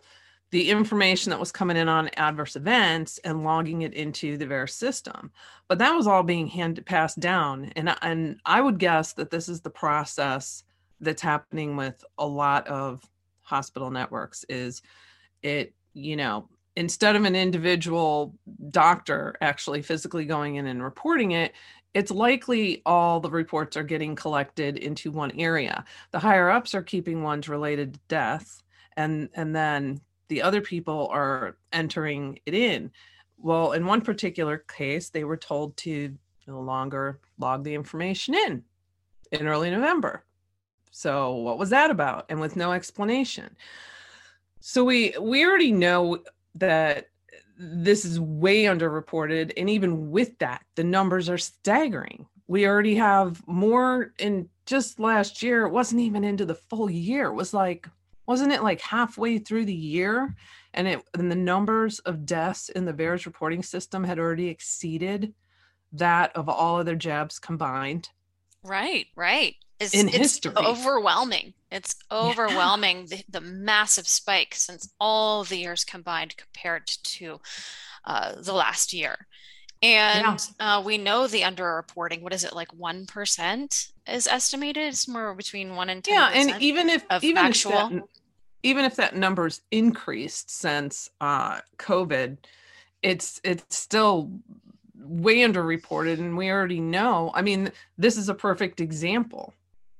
the 0.50 0.70
information 0.70 1.30
that 1.30 1.40
was 1.40 1.52
coming 1.52 1.76
in 1.76 1.88
on 1.88 2.08
adverse 2.16 2.56
events 2.56 3.18
and 3.18 3.44
logging 3.44 3.82
it 3.82 3.92
into 3.92 4.38
the 4.38 4.46
VAERS 4.46 4.70
system. 4.70 5.30
But 5.68 5.78
that 5.78 5.92
was 5.92 6.06
all 6.06 6.22
being 6.22 6.46
handed 6.46 6.86
passed 6.86 7.20
down. 7.20 7.70
And, 7.76 7.94
and 8.00 8.40
I 8.46 8.60
would 8.60 8.78
guess 8.78 9.12
that 9.14 9.30
this 9.30 9.48
is 9.48 9.60
the 9.60 9.70
process 9.70 10.64
that's 11.00 11.22
happening 11.22 11.76
with 11.76 12.02
a 12.16 12.26
lot 12.26 12.66
of 12.66 13.02
hospital 13.42 13.90
networks 13.90 14.44
is 14.48 14.82
it, 15.42 15.74
you 15.92 16.16
know, 16.16 16.48
instead 16.76 17.14
of 17.14 17.24
an 17.24 17.36
individual 17.36 18.34
doctor 18.70 19.36
actually 19.40 19.82
physically 19.82 20.24
going 20.24 20.56
in 20.56 20.66
and 20.66 20.82
reporting 20.82 21.32
it, 21.32 21.52
it's 21.92 22.10
likely 22.10 22.82
all 22.86 23.20
the 23.20 23.30
reports 23.30 23.76
are 23.76 23.82
getting 23.82 24.14
collected 24.14 24.78
into 24.78 25.10
one 25.10 25.32
area. 25.38 25.84
The 26.10 26.18
higher 26.18 26.48
ups 26.50 26.74
are 26.74 26.82
keeping 26.82 27.22
ones 27.22 27.48
related 27.48 27.94
to 27.94 28.00
death 28.08 28.62
and 28.98 29.30
and 29.34 29.56
then 29.56 30.00
the 30.28 30.42
other 30.42 30.60
people 30.60 31.08
are 31.10 31.56
entering 31.72 32.38
it 32.44 32.52
in 32.52 32.90
well 33.38 33.72
in 33.72 33.86
one 33.86 34.02
particular 34.02 34.58
case 34.58 35.08
they 35.08 35.24
were 35.24 35.36
told 35.36 35.74
to 35.78 36.14
no 36.46 36.60
longer 36.60 37.20
log 37.38 37.62
the 37.64 37.74
information 37.74 38.34
in 38.34 38.62
in 39.32 39.46
early 39.46 39.70
November. 39.70 40.24
So 40.90 41.34
what 41.34 41.58
was 41.58 41.70
that 41.70 41.90
about? 41.90 42.26
And 42.28 42.40
with 42.40 42.56
no 42.56 42.72
explanation. 42.72 43.54
So 44.60 44.82
we 44.82 45.14
we 45.20 45.46
already 45.46 45.72
know 45.72 46.22
that 46.56 47.08
this 47.58 48.04
is 48.04 48.18
way 48.20 48.64
underreported 48.64 49.52
and 49.56 49.68
even 49.68 50.10
with 50.10 50.38
that 50.38 50.64
the 50.74 50.84
numbers 50.84 51.28
are 51.28 51.38
staggering. 51.38 52.26
We 52.46 52.66
already 52.66 52.94
have 52.96 53.46
more 53.46 54.14
in 54.18 54.48
just 54.64 54.98
last 54.98 55.42
year 55.42 55.66
it 55.66 55.72
wasn't 55.72 56.00
even 56.00 56.24
into 56.24 56.46
the 56.46 56.54
full 56.54 56.90
year. 56.90 57.26
It 57.26 57.34
was 57.34 57.52
like 57.52 57.88
wasn't 58.28 58.52
it 58.52 58.62
like 58.62 58.80
halfway 58.82 59.38
through 59.38 59.64
the 59.64 59.74
year 59.74 60.34
and 60.74 60.86
it 60.86 61.02
and 61.14 61.32
the 61.32 61.36
numbers 61.36 61.98
of 62.00 62.26
deaths 62.26 62.68
in 62.68 62.84
the 62.84 62.92
VAERS 62.92 63.24
reporting 63.24 63.62
system 63.62 64.04
had 64.04 64.18
already 64.18 64.48
exceeded 64.48 65.34
that 65.92 66.36
of 66.36 66.48
all 66.48 66.76
other 66.76 66.94
jabs 66.94 67.38
combined. 67.38 68.10
Right, 68.62 69.06
right. 69.16 69.56
It's, 69.80 69.94
in 69.94 70.08
it's 70.08 70.16
history. 70.18 70.52
overwhelming. 70.56 71.54
It's 71.70 71.96
overwhelming 72.10 73.06
yeah. 73.08 73.18
the, 73.28 73.40
the 73.40 73.40
massive 73.40 74.06
spike 74.06 74.54
since 74.54 74.92
all 75.00 75.44
the 75.44 75.56
years 75.56 75.84
combined 75.84 76.36
compared 76.36 76.86
to 76.86 77.40
uh, 78.04 78.34
the 78.42 78.52
last 78.52 78.92
year. 78.92 79.26
And 79.80 80.40
yeah. 80.60 80.78
uh, 80.78 80.82
we 80.82 80.98
know 80.98 81.28
the 81.28 81.42
underreporting. 81.42 82.22
What 82.22 82.34
is 82.34 82.42
it 82.42 82.52
like? 82.52 82.74
One 82.74 83.06
percent 83.06 83.92
is 84.08 84.26
estimated. 84.26 84.88
It's 84.88 85.06
more 85.06 85.34
between 85.34 85.76
one 85.76 85.88
and 85.88 86.02
ten. 86.02 86.14
Yeah, 86.14 86.30
and 86.34 86.60
even 86.60 86.88
if 86.88 87.04
even 87.22 87.38
actual, 87.38 87.72
if 87.72 87.90
that, 87.90 88.02
even 88.62 88.84
if 88.84 88.96
that 88.96 89.16
number's 89.16 89.60
increased 89.70 90.50
since 90.50 91.10
uh, 91.20 91.60
COVID, 91.78 92.38
it's 93.02 93.40
it's 93.44 93.76
still 93.76 94.30
way 94.96 95.38
underreported, 95.38 96.18
and 96.18 96.36
we 96.36 96.50
already 96.50 96.80
know. 96.80 97.30
I 97.34 97.42
mean, 97.42 97.70
this 97.96 98.16
is 98.16 98.28
a 98.28 98.34
perfect 98.34 98.80
example 98.80 99.54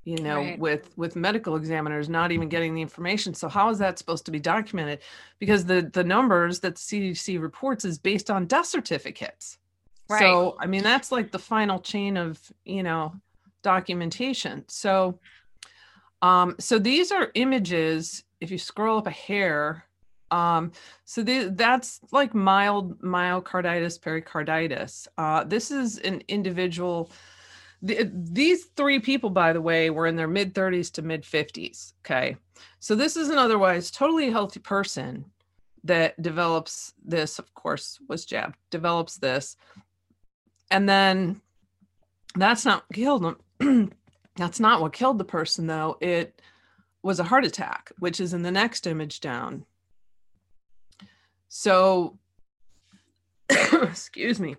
you 0.09 0.17
know 0.23 0.37
right. 0.37 0.59
with 0.59 0.97
with 0.97 1.17
medical 1.17 1.55
examiners 1.55 2.09
not 2.09 2.33
even 2.33 2.49
getting 2.49 2.75
the 2.75 2.81
information 2.81 3.35
so 3.35 3.47
how 3.47 3.69
is 3.69 3.79
that 3.79 3.99
supposed 3.99 4.25
to 4.25 4.31
be 4.31 4.41
documented 4.41 5.01
because 5.39 5.67
the 5.67 5.83
the 5.93 6.03
numbers 6.03 6.61
that 6.61 6.77
the 6.77 6.81
cdc 6.81 7.39
reports 7.39 7.85
is 7.85 7.99
based 7.99 8.31
on 8.31 8.47
death 8.47 8.65
certificates 8.65 9.59
right. 10.09 10.21
so 10.21 10.57
i 10.61 10.67
mean 10.67 10.83
that's 10.83 11.13
like 11.13 11.31
the 11.31 11.39
final 11.39 11.79
chain 11.79 12.17
of 12.17 12.41
you 12.65 12.83
know 12.83 13.13
documentation 13.63 14.65
so 14.67 15.19
um 16.23 16.55
so 16.59 16.79
these 16.79 17.13
are 17.13 17.31
images 17.35 18.25
if 18.41 18.51
you 18.51 18.59
scroll 18.59 18.99
up 18.99 19.07
a 19.07 19.11
hair 19.11 19.85
um 20.31 20.73
so 21.05 21.23
the, 21.23 21.51
that's 21.55 22.01
like 22.13 22.35
mild 22.35 23.01
myocarditis 23.01 24.01
pericarditis 24.01 25.09
uh 25.17 25.43
this 25.45 25.71
is 25.71 25.99
an 25.99 26.23
individual 26.29 27.11
the, 27.83 28.11
these 28.13 28.65
three 28.77 28.99
people, 28.99 29.31
by 29.31 29.53
the 29.53 29.61
way, 29.61 29.91
were 29.91 30.07
in 30.07 30.17
their 30.17 30.29
mid 30.29 30.55
30s 30.55 30.93
to 30.95 31.03
mid 31.03 31.23
50s. 31.23 31.93
Okay. 32.05 32.37
So 32.81 32.95
this 32.95 33.17
is 33.17 33.29
an 33.29 33.39
otherwise 33.39 33.91
totally 33.91 34.31
healthy 34.31 34.61
person 34.61 35.27
that 35.85 36.21
develops 36.21 36.93
this, 37.05 37.39
of 37.39 37.55
course, 37.55 37.99
was 38.09 38.25
jabbed, 38.25 38.57
develops 38.71 39.17
this. 39.17 39.57
And 40.71 40.89
then 40.89 41.41
that's 42.35 42.65
not 42.65 42.85
killed 42.93 43.37
them. 43.61 43.93
that's 44.37 44.61
not 44.61 44.81
what 44.81 44.93
killed 44.93 45.19
the 45.19 45.25
person, 45.25 45.67
though. 45.67 45.97
It 46.01 46.43
was 47.09 47.19
a 47.19 47.25
heart 47.25 47.47
attack, 47.47 47.91
which 47.99 48.21
is 48.21 48.35
in 48.35 48.43
the 48.43 48.51
next 48.51 48.87
image 48.87 49.21
down. 49.21 49.65
So, 51.49 52.19
excuse 53.49 54.39
me. 54.39 54.57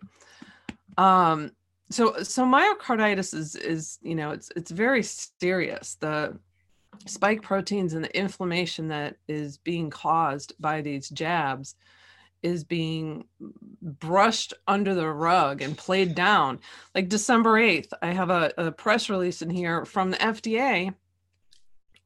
Um, 0.97 1.51
so 1.91 2.23
so 2.23 2.45
myocarditis 2.45 3.35
is 3.35 3.55
is 3.55 3.99
you 4.01 4.15
know 4.15 4.31
it's 4.31 4.51
it's 4.55 4.71
very 4.71 5.03
serious 5.03 5.95
the 5.99 6.37
spike 7.05 7.43
proteins 7.43 7.93
and 7.93 8.03
the 8.03 8.17
inflammation 8.17 8.87
that 8.87 9.15
is 9.27 9.59
being 9.59 9.91
caused 9.91 10.53
by 10.59 10.81
these 10.81 11.09
jabs 11.09 11.75
is 12.41 12.63
being 12.63 13.25
brushed 13.81 14.53
under 14.67 14.93
the 14.93 15.07
rug 15.07 15.61
and 15.61 15.77
played 15.77 16.13
down 16.13 16.59
like 16.93 17.09
december 17.09 17.53
8th 17.59 17.91
i 18.01 18.11
have 18.11 18.29
a, 18.29 18.53
a 18.57 18.71
press 18.71 19.09
release 19.09 19.41
in 19.41 19.49
here 19.49 19.85
from 19.85 20.11
the 20.11 20.17
fda 20.17 20.93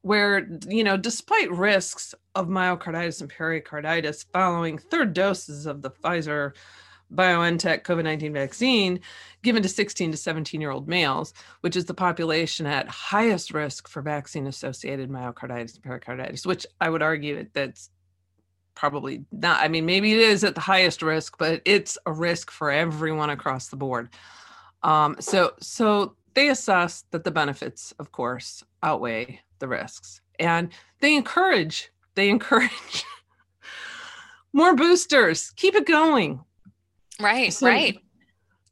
where 0.04 0.46
you 0.68 0.84
know 0.84 0.98
despite 0.98 1.50
risks 1.50 2.14
of 2.34 2.46
myocarditis 2.46 3.22
and 3.22 3.30
pericarditis 3.30 4.22
following 4.34 4.76
third 4.76 5.14
doses 5.14 5.64
of 5.64 5.80
the 5.80 5.90
pfizer 5.90 6.52
BioNTech 7.14 7.84
COVID 7.84 8.04
19 8.04 8.34
vaccine 8.34 9.00
given 9.42 9.62
to 9.62 9.68
16 9.68 10.10
to 10.10 10.16
17 10.16 10.60
year 10.60 10.70
old 10.70 10.88
males, 10.88 11.32
which 11.62 11.74
is 11.74 11.86
the 11.86 11.94
population 11.94 12.66
at 12.66 12.86
highest 12.86 13.54
risk 13.54 13.88
for 13.88 14.02
vaccine 14.02 14.46
associated 14.46 15.08
myocarditis 15.08 15.74
and 15.74 15.82
pericarditis, 15.82 16.44
which 16.44 16.66
I 16.82 16.90
would 16.90 17.02
argue 17.02 17.46
that's 17.54 17.88
probably 18.74 19.24
not. 19.32 19.62
I 19.62 19.68
mean, 19.68 19.86
maybe 19.86 20.12
it 20.12 20.20
is 20.20 20.44
at 20.44 20.54
the 20.54 20.60
highest 20.60 21.00
risk, 21.00 21.38
but 21.38 21.62
it's 21.64 21.96
a 22.04 22.12
risk 22.12 22.50
for 22.50 22.70
everyone 22.70 23.30
across 23.30 23.68
the 23.68 23.76
board. 23.76 24.10
Um, 24.82 25.16
so, 25.18 25.54
so 25.60 26.16
they 26.34 26.50
assess 26.50 27.04
that 27.10 27.24
the 27.24 27.30
benefits, 27.30 27.92
of 27.98 28.12
course, 28.12 28.62
outweigh 28.82 29.40
the 29.64 29.68
risks, 29.68 30.20
and 30.38 30.68
they 31.00 31.16
encourage 31.16 31.90
they 32.14 32.28
encourage 32.36 33.04
more 34.52 34.74
boosters. 34.74 35.50
Keep 35.56 35.74
it 35.74 35.86
going. 35.86 36.40
Right, 37.18 37.52
so, 37.52 37.66
right. 37.66 37.98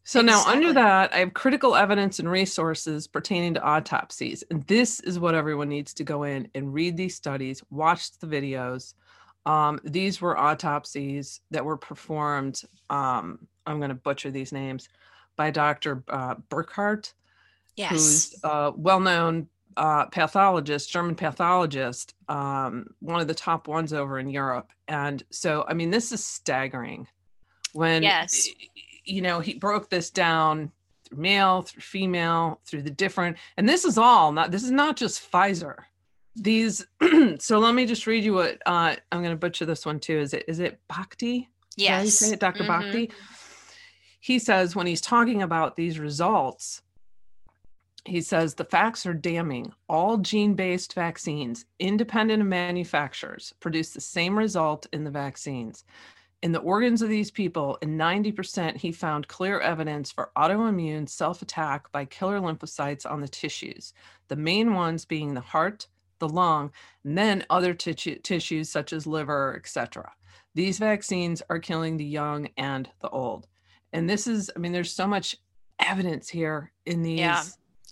So 0.05 0.21
exactly. 0.21 0.27
now 0.27 0.53
under 0.53 0.73
that, 0.75 1.15
I 1.15 1.19
have 1.19 1.33
critical 1.33 1.75
evidence 1.75 2.19
and 2.19 2.29
resources 2.29 3.07
pertaining 3.07 3.55
to 3.55 3.63
autopsies. 3.63 4.43
And 4.51 4.65
this 4.67 5.01
is 5.01 5.19
what 5.19 5.35
everyone 5.35 5.69
needs 5.69 5.95
to 5.95 6.05
go 6.05 6.25
in 6.25 6.49
and 6.55 6.75
read 6.75 6.97
these 6.97 7.15
studies, 7.15 7.63
watch 7.71 8.19
the 8.19 8.27
videos. 8.27 8.95
Um, 9.47 9.81
these 9.85 10.21
were 10.21 10.39
autopsies 10.39 11.41
that 11.51 11.65
were 11.65 11.77
performed, 11.77 12.63
um, 12.91 13.47
I'm 13.65 13.79
going 13.79 13.91
to 13.91 13.95
butcher 13.95 14.31
these 14.31 14.53
names, 14.53 14.89
by 15.37 15.51
Dr. 15.51 16.03
Uh, 16.09 16.35
Burkhardt, 16.49 17.15
yes. 17.77 17.91
who's 17.91 18.41
a 18.45 18.73
well 18.77 19.01
known 19.01 19.49
uh, 19.77 20.07
pathologist, 20.07 20.91
German 20.91 21.15
pathologist, 21.15 22.15
um, 22.29 22.87
one 23.01 23.21
of 23.21 23.29
the 23.29 23.35
top 23.35 23.69
ones 23.69 23.93
over 23.93 24.19
in 24.19 24.29
Europe. 24.29 24.71
And 24.89 25.23
so, 25.31 25.65
I 25.69 25.75
mean, 25.75 25.91
this 25.91 26.13
is 26.13 26.25
staggering. 26.25 27.07
When 27.73 28.03
yes. 28.03 28.49
you 29.05 29.23
know 29.23 29.41
he 29.41 29.55
broke 29.55 29.89
this 29.89 30.11
down 30.11 30.73
through 31.09 31.19
male 31.19 31.63
through 31.63 31.83
female 31.83 32.61
through 32.67 32.83
the 32.83 32.91
different 32.91 33.37
and 33.57 33.69
this 33.69 33.85
is 33.85 33.99
all 33.99 34.33
not 34.33 34.51
this 34.51 34.63
is 34.63 34.71
not 34.71 34.97
just 34.97 35.31
pfizer. 35.31 35.77
These 36.37 36.87
so 37.39 37.59
let 37.59 37.75
me 37.75 37.87
just 37.87 38.07
read 38.07 38.25
you 38.25 38.35
what 38.35 38.59
uh 38.67 38.97
i'm 39.11 39.23
going 39.23 39.35
to 39.35 39.37
butcher 39.37 39.65
this 39.65 39.87
one 39.87 40.01
too. 40.01 40.19
Is 40.19 40.35
it 40.35 40.45
is 40.49 40.61
it 40.61 40.79
bhakdi 40.91 41.49
yes. 41.77 42.23
it 42.23 42.41
dr 42.41 42.63
mm-hmm. 42.63 42.71
bhakdi 42.71 43.13
he 44.21 44.39
says 44.39 44.77
when 44.77 44.87
he's 44.87 45.01
talking 45.01 45.43
about 45.43 45.77
these 45.77 45.99
results 45.99 46.83
he 48.05 48.21
says 48.21 48.55
the 48.55 48.65
facts 48.65 49.07
are 49.07 49.15
damning. 49.15 49.73
All 49.89 50.19
gene 50.19 50.55
based 50.55 50.95
vaccines, 50.95 51.65
independent 51.79 52.43
of 52.43 52.49
manufacturers, 52.49 53.55
produce 53.61 53.91
the 53.91 54.01
same 54.01 54.37
result 54.39 54.87
in 54.93 55.05
the 55.05 55.11
vaccines 55.11 55.85
in 56.43 56.51
the 56.51 56.59
organs 56.59 57.03
of 57.03 57.09
these 57.09 57.31
people, 57.31 57.79
in 57.83 57.97
90%, 57.97 58.77
he 58.77 58.91
found 58.91 59.29
clear 59.29 59.61
evidence 59.61 60.11
for 60.11 60.33
autoimmune 60.37 61.09
self 61.09 61.41
attack 61.41 61.91
by 61.93 62.05
killer 62.05 62.41
lymphocytes 62.41 63.09
on 63.09 63.21
the 63.21 63.29
tissues, 63.29 63.95
the 64.29 64.37
main 64.37 64.75
ones 64.75 65.05
being 65.05 65.35
the 65.35 65.41
heart, 65.41 65.87
the 66.19 66.29
lung, 66.29 66.73
and 67.05 67.17
then 67.17 67.47
other 67.49 67.75
t- 67.75 67.95
tissues 67.95 68.69
such 68.69 68.93
as 68.93 69.07
liver, 69.07 69.55
etc. 69.57 70.13
These 70.55 70.79
vaccines 70.79 71.43
are 71.49 71.61
killing 71.61 71.97
the 71.97 72.05
young 72.05 72.49
and 72.57 72.91
the 73.01 73.09
old. 73.09 73.47
And 73.93 74.11
this 74.11 74.27
is, 74.27 74.51
I 74.55 74.59
mean, 74.59 74.73
there's 74.73 74.93
so 74.93 75.07
much 75.07 75.37
evidence 75.79 76.29
here 76.29 76.73
in 76.87 77.03
these. 77.03 77.21
Yeah. 77.21 77.43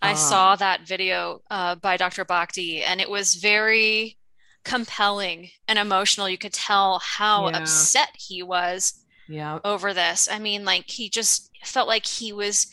I 0.02 0.10
um, 0.10 0.16
saw 0.16 0.56
that 0.56 0.86
video 0.86 1.42
uh, 1.50 1.74
by 1.76 1.96
Dr. 1.96 2.24
Bhakdi, 2.24 2.82
and 2.82 3.00
it 3.00 3.10
was 3.10 3.34
very 3.34 4.16
compelling 4.64 5.50
and 5.68 5.78
emotional. 5.78 6.28
You 6.28 6.38
could 6.38 6.52
tell 6.52 7.00
how 7.00 7.48
yeah. 7.48 7.58
upset 7.58 8.10
he 8.16 8.42
was 8.42 9.04
yeah. 9.28 9.58
over 9.64 9.94
this. 9.94 10.28
I 10.30 10.38
mean, 10.38 10.64
like 10.64 10.88
he 10.88 11.08
just 11.08 11.50
felt 11.64 11.88
like 11.88 12.06
he 12.06 12.32
was, 12.32 12.66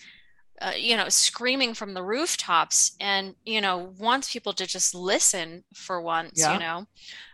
uh, 0.61 0.73
you 0.75 0.97
know, 0.97 1.09
screaming 1.09 1.73
from 1.73 1.93
the 1.93 2.03
rooftops 2.03 2.95
and, 2.99 3.35
you 3.45 3.61
know, 3.61 3.93
wants 3.99 4.31
people 4.31 4.53
to 4.53 4.65
just 4.65 4.95
listen 4.95 5.63
for 5.73 6.01
once, 6.01 6.39
yeah. 6.39 6.53
you 6.53 6.59
know, 6.59 6.87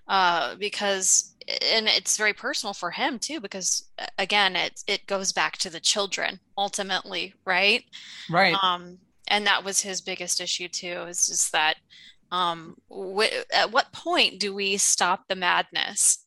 uh, 0.08 0.56
because, 0.56 1.36
and 1.48 1.88
it's 1.88 2.18
very 2.18 2.34
personal 2.34 2.74
for 2.74 2.92
him 2.92 3.20
too, 3.20 3.40
because 3.40 3.90
again, 4.18 4.56
it, 4.56 4.84
it 4.88 5.08
goes 5.08 5.32
back 5.32 5.58
to 5.58 5.70
the 5.70 5.80
children 5.80 6.40
ultimately, 6.58 7.34
right? 7.46 7.84
Right. 8.30 8.56
Um, 8.62 8.98
and 9.28 9.46
that 9.48 9.64
was 9.64 9.82
his 9.82 10.02
biggest 10.02 10.42
issue 10.42 10.68
too, 10.68 11.06
is 11.08 11.28
just 11.28 11.52
that, 11.52 11.76
um, 12.32 12.76
wh- 12.90 13.34
at 13.54 13.72
what 13.72 13.92
point 13.92 14.40
do 14.40 14.54
we 14.54 14.78
stop 14.78 15.28
the 15.28 15.36
madness? 15.36 16.26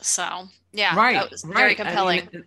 So 0.00 0.48
yeah, 0.72 0.94
right, 0.96 1.14
that 1.14 1.30
was 1.30 1.44
very 1.44 1.74
compelling. 1.74 2.20
I 2.20 2.36
mean, 2.36 2.44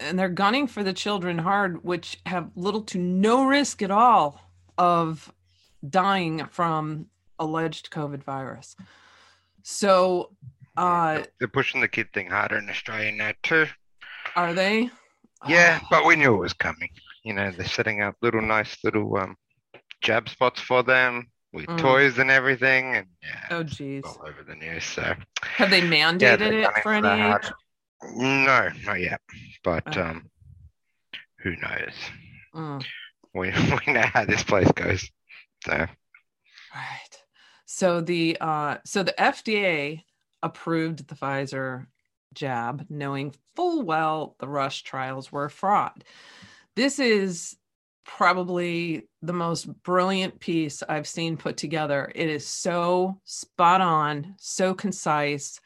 and 0.00 0.18
they're 0.18 0.28
gunning 0.28 0.66
for 0.66 0.82
the 0.82 0.92
children 0.92 1.38
hard, 1.38 1.84
which 1.84 2.20
have 2.26 2.50
little 2.56 2.82
to 2.82 2.98
no 2.98 3.44
risk 3.44 3.82
at 3.82 3.90
all 3.90 4.40
of 4.76 5.32
dying 5.88 6.46
from 6.50 7.06
alleged 7.38 7.90
COVID 7.90 8.22
virus. 8.24 8.76
So 9.62 10.30
uh, 10.76 11.22
they're 11.38 11.48
pushing 11.48 11.80
the 11.80 11.88
kid 11.88 12.12
thing 12.12 12.28
harder 12.28 12.58
in 12.58 12.68
Australia 12.68 13.12
now 13.12 13.32
too. 13.42 13.66
Are 14.36 14.54
they? 14.54 14.90
Yeah, 15.46 15.78
oh. 15.82 15.86
but 15.90 16.06
we 16.06 16.16
knew 16.16 16.34
it 16.34 16.38
was 16.38 16.52
coming. 16.52 16.90
You 17.24 17.34
know, 17.34 17.50
they're 17.50 17.66
setting 17.66 18.02
up 18.02 18.16
little 18.22 18.42
nice 18.42 18.76
little 18.84 19.16
um, 19.16 19.36
jab 20.02 20.28
spots 20.28 20.60
for 20.60 20.82
them 20.82 21.30
with 21.52 21.66
mm. 21.66 21.78
toys 21.78 22.18
and 22.18 22.30
everything, 22.30 22.96
and 22.96 23.06
yeah, 23.22 23.46
oh 23.50 23.62
geez, 23.62 24.02
all 24.04 24.22
over 24.26 24.42
the 24.46 24.54
news. 24.54 24.84
So 24.84 25.14
have 25.42 25.70
they 25.70 25.80
mandated 25.80 26.60
yeah, 26.60 26.68
it 26.68 26.82
for 26.82 26.92
any 26.92 27.08
age? 27.08 27.50
No, 28.16 28.68
not 28.84 29.00
yet. 29.00 29.20
But 29.62 29.96
um, 29.96 30.28
who 31.38 31.50
knows? 31.56 31.94
Mm. 32.54 32.84
We 33.34 33.50
we 33.86 33.92
know 33.92 34.02
how 34.12 34.24
this 34.24 34.42
place 34.42 34.70
goes. 34.72 35.08
So 35.64 35.72
right. 35.72 37.14
So 37.66 38.00
the 38.00 38.36
uh, 38.40 38.78
so 38.84 39.02
the 39.02 39.14
FDA 39.18 40.02
approved 40.42 41.08
the 41.08 41.14
Pfizer 41.14 41.86
jab, 42.34 42.86
knowing 42.90 43.34
full 43.54 43.82
well 43.82 44.36
the 44.38 44.48
Rush 44.48 44.82
trials 44.82 45.32
were 45.32 45.46
a 45.46 45.50
fraud. 45.50 46.04
This 46.76 46.98
is 46.98 47.56
probably 48.04 49.08
the 49.22 49.32
most 49.32 49.66
brilliant 49.82 50.38
piece 50.40 50.82
I've 50.82 51.06
seen 51.06 51.36
put 51.36 51.56
together. 51.56 52.10
It 52.14 52.28
is 52.28 52.46
so 52.46 53.20
spot 53.24 53.80
on, 53.80 54.34
so 54.38 54.74
concise. 54.74 55.60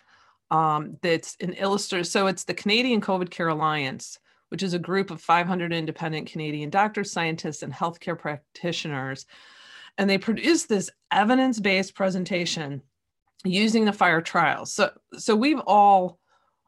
Um, 0.50 0.97
that's 1.03 1.37
an 1.41 1.55
illustrator. 1.55 2.05
So 2.05 2.27
it's 2.27 2.45
the 2.45 2.55
Canadian 2.55 3.00
COVID 3.00 3.31
Care 3.31 3.49
Alliance, 3.49 4.19
which 4.50 4.62
is 4.62 4.75
a 4.75 4.79
group 4.79 5.11
of 5.11 5.21
500 5.21 5.73
independent 5.73 6.31
Canadian 6.31 6.71
doctors, 6.71 7.12
scientists, 7.12 7.62
and 7.62 7.73
healthcare 7.73 8.19
practitioners. 8.19 9.27
And 9.99 10.09
they 10.09 10.19
produced 10.19 10.69
this 10.69 10.91
evidence 11.11 11.59
based 11.59 11.95
presentation 11.95 12.83
using 13.45 13.85
the 13.85 13.93
Pfizer 13.93 14.25
trials. 14.25 14.73
So, 14.73 14.91
so 15.17 15.35
we've 15.35 15.61
all, 15.67 16.19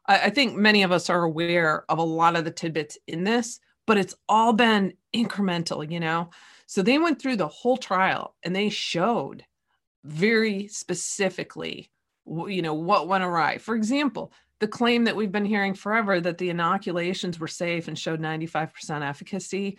I, 0.07 0.25
I 0.25 0.31
think 0.31 0.57
many 0.57 0.83
of 0.83 0.93
us 0.93 1.09
are 1.09 1.23
aware 1.23 1.85
of 1.89 1.99
a 1.99 2.03
lot 2.03 2.37
of 2.37 2.45
the 2.45 2.51
tidbits 2.51 2.99
in 3.07 3.25
this, 3.25 3.61
but 3.87 3.99
it's 3.99 4.15
all 4.29 4.53
been 4.53 4.95
incremental, 5.15 5.91
you 5.91 6.01
know? 6.01 6.31
So 6.67 6.83
they 6.83 6.99
went 6.99 7.21
through 7.21 7.37
the 7.37 7.49
whole 7.49 7.77
trial 7.77 8.37
and 8.43 8.55
they 8.55 8.69
showed 8.69 9.45
very 10.05 10.69
specifically, 10.69 11.91
you 12.27 12.63
know, 12.63 12.75
what 12.75 13.09
went 13.09 13.25
awry. 13.25 13.59
For 13.59 13.75
example, 13.75 14.33
the 14.61 14.69
claim 14.69 15.05
that 15.05 15.17
we've 15.17 15.33
been 15.33 15.45
hearing 15.45 15.75
forever 15.75 16.21
that 16.21 16.39
the 16.39 16.51
inoculations 16.51 17.41
were 17.41 17.49
safe 17.49 17.89
and 17.89 17.99
showed 17.99 18.21
95% 18.21 19.09
efficacy 19.09 19.79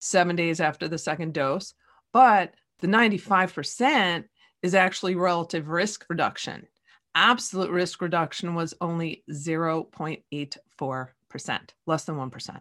seven 0.00 0.36
days 0.36 0.60
after 0.60 0.88
the 0.88 0.98
second 0.98 1.32
dose. 1.32 1.72
But 2.12 2.52
the 2.80 2.88
95% 2.88 4.24
is 4.62 4.74
actually 4.74 5.14
relative 5.14 5.68
risk 5.68 6.04
reduction. 6.08 6.66
Absolute 7.14 7.70
risk 7.70 8.02
reduction 8.02 8.54
was 8.54 8.74
only 8.80 9.22
0.84%, 9.30 11.60
less 11.86 12.04
than 12.04 12.16
1%. 12.16 12.60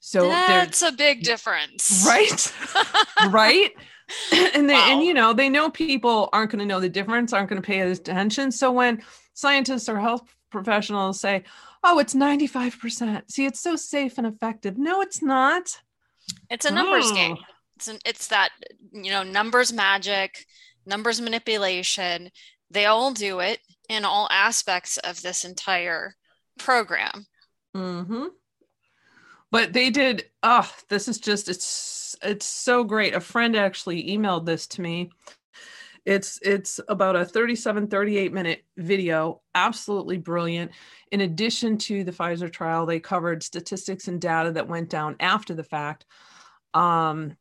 So 0.00 0.28
that's 0.28 0.82
a 0.82 0.92
big 0.92 1.22
difference. 1.22 2.04
Right. 2.06 2.52
right. 3.30 3.70
and 4.32 4.68
they, 4.68 4.74
wow. 4.74 4.86
and 4.88 5.02
you 5.02 5.14
know, 5.14 5.32
they 5.32 5.48
know 5.48 5.70
people 5.70 6.30
aren't 6.32 6.50
going 6.50 6.60
to 6.60 6.66
know 6.66 6.80
the 6.80 6.88
difference, 6.88 7.32
aren't 7.32 7.48
going 7.48 7.60
to 7.60 7.66
pay 7.66 7.80
attention. 7.80 8.50
So 8.50 8.72
when 8.72 9.02
scientists 9.34 9.88
or 9.88 10.00
health 10.00 10.34
professionals 10.50 11.20
say, 11.20 11.44
"Oh, 11.84 11.98
it's 11.98 12.14
95%." 12.14 13.30
See, 13.30 13.46
it's 13.46 13.60
so 13.60 13.76
safe 13.76 14.18
and 14.18 14.26
effective. 14.26 14.78
No, 14.78 15.00
it's 15.00 15.22
not. 15.22 15.80
It's 16.48 16.64
a 16.64 16.72
numbers 16.72 17.10
oh. 17.10 17.14
game. 17.14 17.36
It's 17.76 17.88
an, 17.88 17.98
it's 18.04 18.28
that, 18.28 18.50
you 18.92 19.10
know, 19.10 19.22
numbers 19.22 19.72
magic, 19.72 20.46
numbers 20.86 21.20
manipulation. 21.20 22.30
They 22.70 22.86
all 22.86 23.12
do 23.12 23.40
it 23.40 23.60
in 23.88 24.04
all 24.04 24.28
aspects 24.30 24.98
of 24.98 25.22
this 25.22 25.44
entire 25.44 26.16
program. 26.58 27.26
Mhm 27.76 28.30
but 29.50 29.72
they 29.72 29.90
did 29.90 30.24
oh 30.42 30.70
this 30.88 31.08
is 31.08 31.18
just 31.18 31.48
it's 31.48 32.16
it's 32.22 32.46
so 32.46 32.84
great. 32.84 33.14
A 33.14 33.20
friend 33.20 33.56
actually 33.56 34.08
emailed 34.08 34.44
this 34.46 34.66
to 34.68 34.82
me. 34.82 35.10
It's 36.04 36.38
it's 36.42 36.80
about 36.88 37.16
a 37.16 37.24
37 37.24 37.88
38 37.88 38.32
minute 38.32 38.64
video 38.76 39.42
absolutely 39.54 40.18
brilliant. 40.18 40.72
In 41.12 41.22
addition 41.22 41.78
to 41.78 42.04
the 42.04 42.12
pfizer 42.12 42.52
trial 42.52 42.86
they 42.86 43.00
covered 43.00 43.42
statistics 43.42 44.08
and 44.08 44.20
data 44.20 44.52
that 44.52 44.68
went 44.68 44.88
down 44.88 45.16
after 45.20 45.54
the 45.54 45.64
fact. 45.64 46.06
Um, 46.74 47.36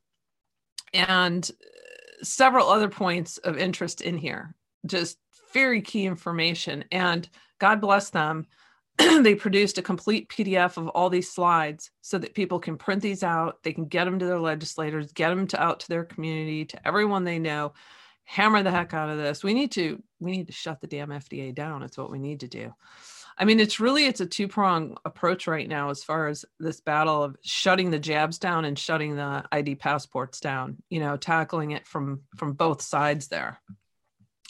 and 0.93 1.50
several 2.24 2.67
other 2.69 2.89
points 2.89 3.38
of 3.38 3.58
interest 3.58 4.02
in 4.02 4.17
here. 4.17 4.56
Just 4.86 5.17
very 5.54 5.82
key 5.82 6.06
information 6.06 6.86
and 6.91 7.28
god 7.60 7.82
bless 7.82 8.12
them 8.12 8.45
they 9.23 9.35
produced 9.35 9.77
a 9.77 9.81
complete 9.81 10.29
PDF 10.29 10.77
of 10.77 10.88
all 10.89 11.09
these 11.09 11.31
slides 11.31 11.91
so 12.01 12.17
that 12.17 12.33
people 12.33 12.59
can 12.59 12.77
print 12.77 13.01
these 13.01 13.23
out. 13.23 13.63
They 13.63 13.73
can 13.73 13.85
get 13.85 14.05
them 14.05 14.19
to 14.19 14.25
their 14.25 14.39
legislators, 14.39 15.13
get 15.13 15.29
them 15.29 15.47
to 15.47 15.62
out 15.62 15.81
to 15.81 15.89
their 15.89 16.03
community, 16.03 16.65
to 16.65 16.88
everyone 16.88 17.23
they 17.23 17.39
know. 17.39 17.73
Hammer 18.25 18.62
the 18.62 18.71
heck 18.71 18.93
out 18.93 19.09
of 19.09 19.17
this. 19.17 19.43
We 19.43 19.53
need 19.53 19.71
to 19.71 20.01
we 20.19 20.31
need 20.31 20.47
to 20.47 20.53
shut 20.53 20.81
the 20.81 20.88
damn 20.88 21.09
FDA 21.09 21.53
down. 21.53 21.81
It's 21.81 21.97
what 21.97 22.12
we 22.12 22.19
need 22.19 22.41
to 22.41 22.47
do. 22.47 22.73
I 23.38 23.45
mean, 23.45 23.59
it's 23.59 23.79
really 23.79 24.05
it's 24.05 24.19
a 24.19 24.25
two 24.25 24.47
prong 24.47 24.97
approach 25.05 25.47
right 25.47 25.67
now 25.67 25.89
as 25.89 26.03
far 26.03 26.27
as 26.27 26.43
this 26.59 26.81
battle 26.81 27.23
of 27.23 27.38
shutting 27.41 27.89
the 27.89 27.97
jabs 27.97 28.38
down 28.38 28.65
and 28.65 28.77
shutting 28.77 29.15
the 29.15 29.45
ID 29.51 29.75
passports 29.75 30.41
down. 30.41 30.77
You 30.89 30.99
know, 30.99 31.15
tackling 31.15 31.71
it 31.71 31.88
from 31.88 32.21
from 32.35 32.53
both 32.53 32.81
sides 32.81 33.29
there. 33.29 33.59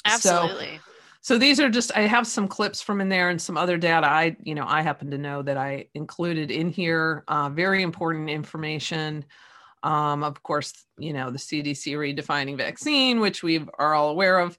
Absolutely. 0.04 0.78
So, 0.78 0.99
so 1.22 1.38
these 1.38 1.60
are 1.60 1.70
just 1.70 1.92
i 1.96 2.02
have 2.02 2.26
some 2.26 2.48
clips 2.48 2.82
from 2.82 3.02
in 3.02 3.10
there 3.10 3.30
and 3.30 3.42
some 3.42 3.58
other 3.58 3.78
data 3.78 4.08
i 4.08 4.36
you 4.44 4.56
know 4.56 4.66
i 4.68 4.82
happen 4.82 5.12
to 5.12 5.18
know 5.18 5.42
that 5.42 5.58
i 5.58 5.86
included 5.94 6.52
in 6.52 6.70
here 6.70 7.24
uh, 7.28 7.50
very 7.50 7.82
important 7.84 8.30
information. 8.30 9.26
Um, 9.82 10.24
of 10.24 10.44
course 10.44 10.74
you 10.98 11.14
know 11.14 11.32
the 11.32 11.38
cdc 11.38 11.94
redefining 11.96 12.58
vaccine 12.58 13.22
which 13.22 13.44
we 13.44 13.66
are 13.78 13.94
all 13.94 14.10
aware 14.10 14.40
of. 14.40 14.58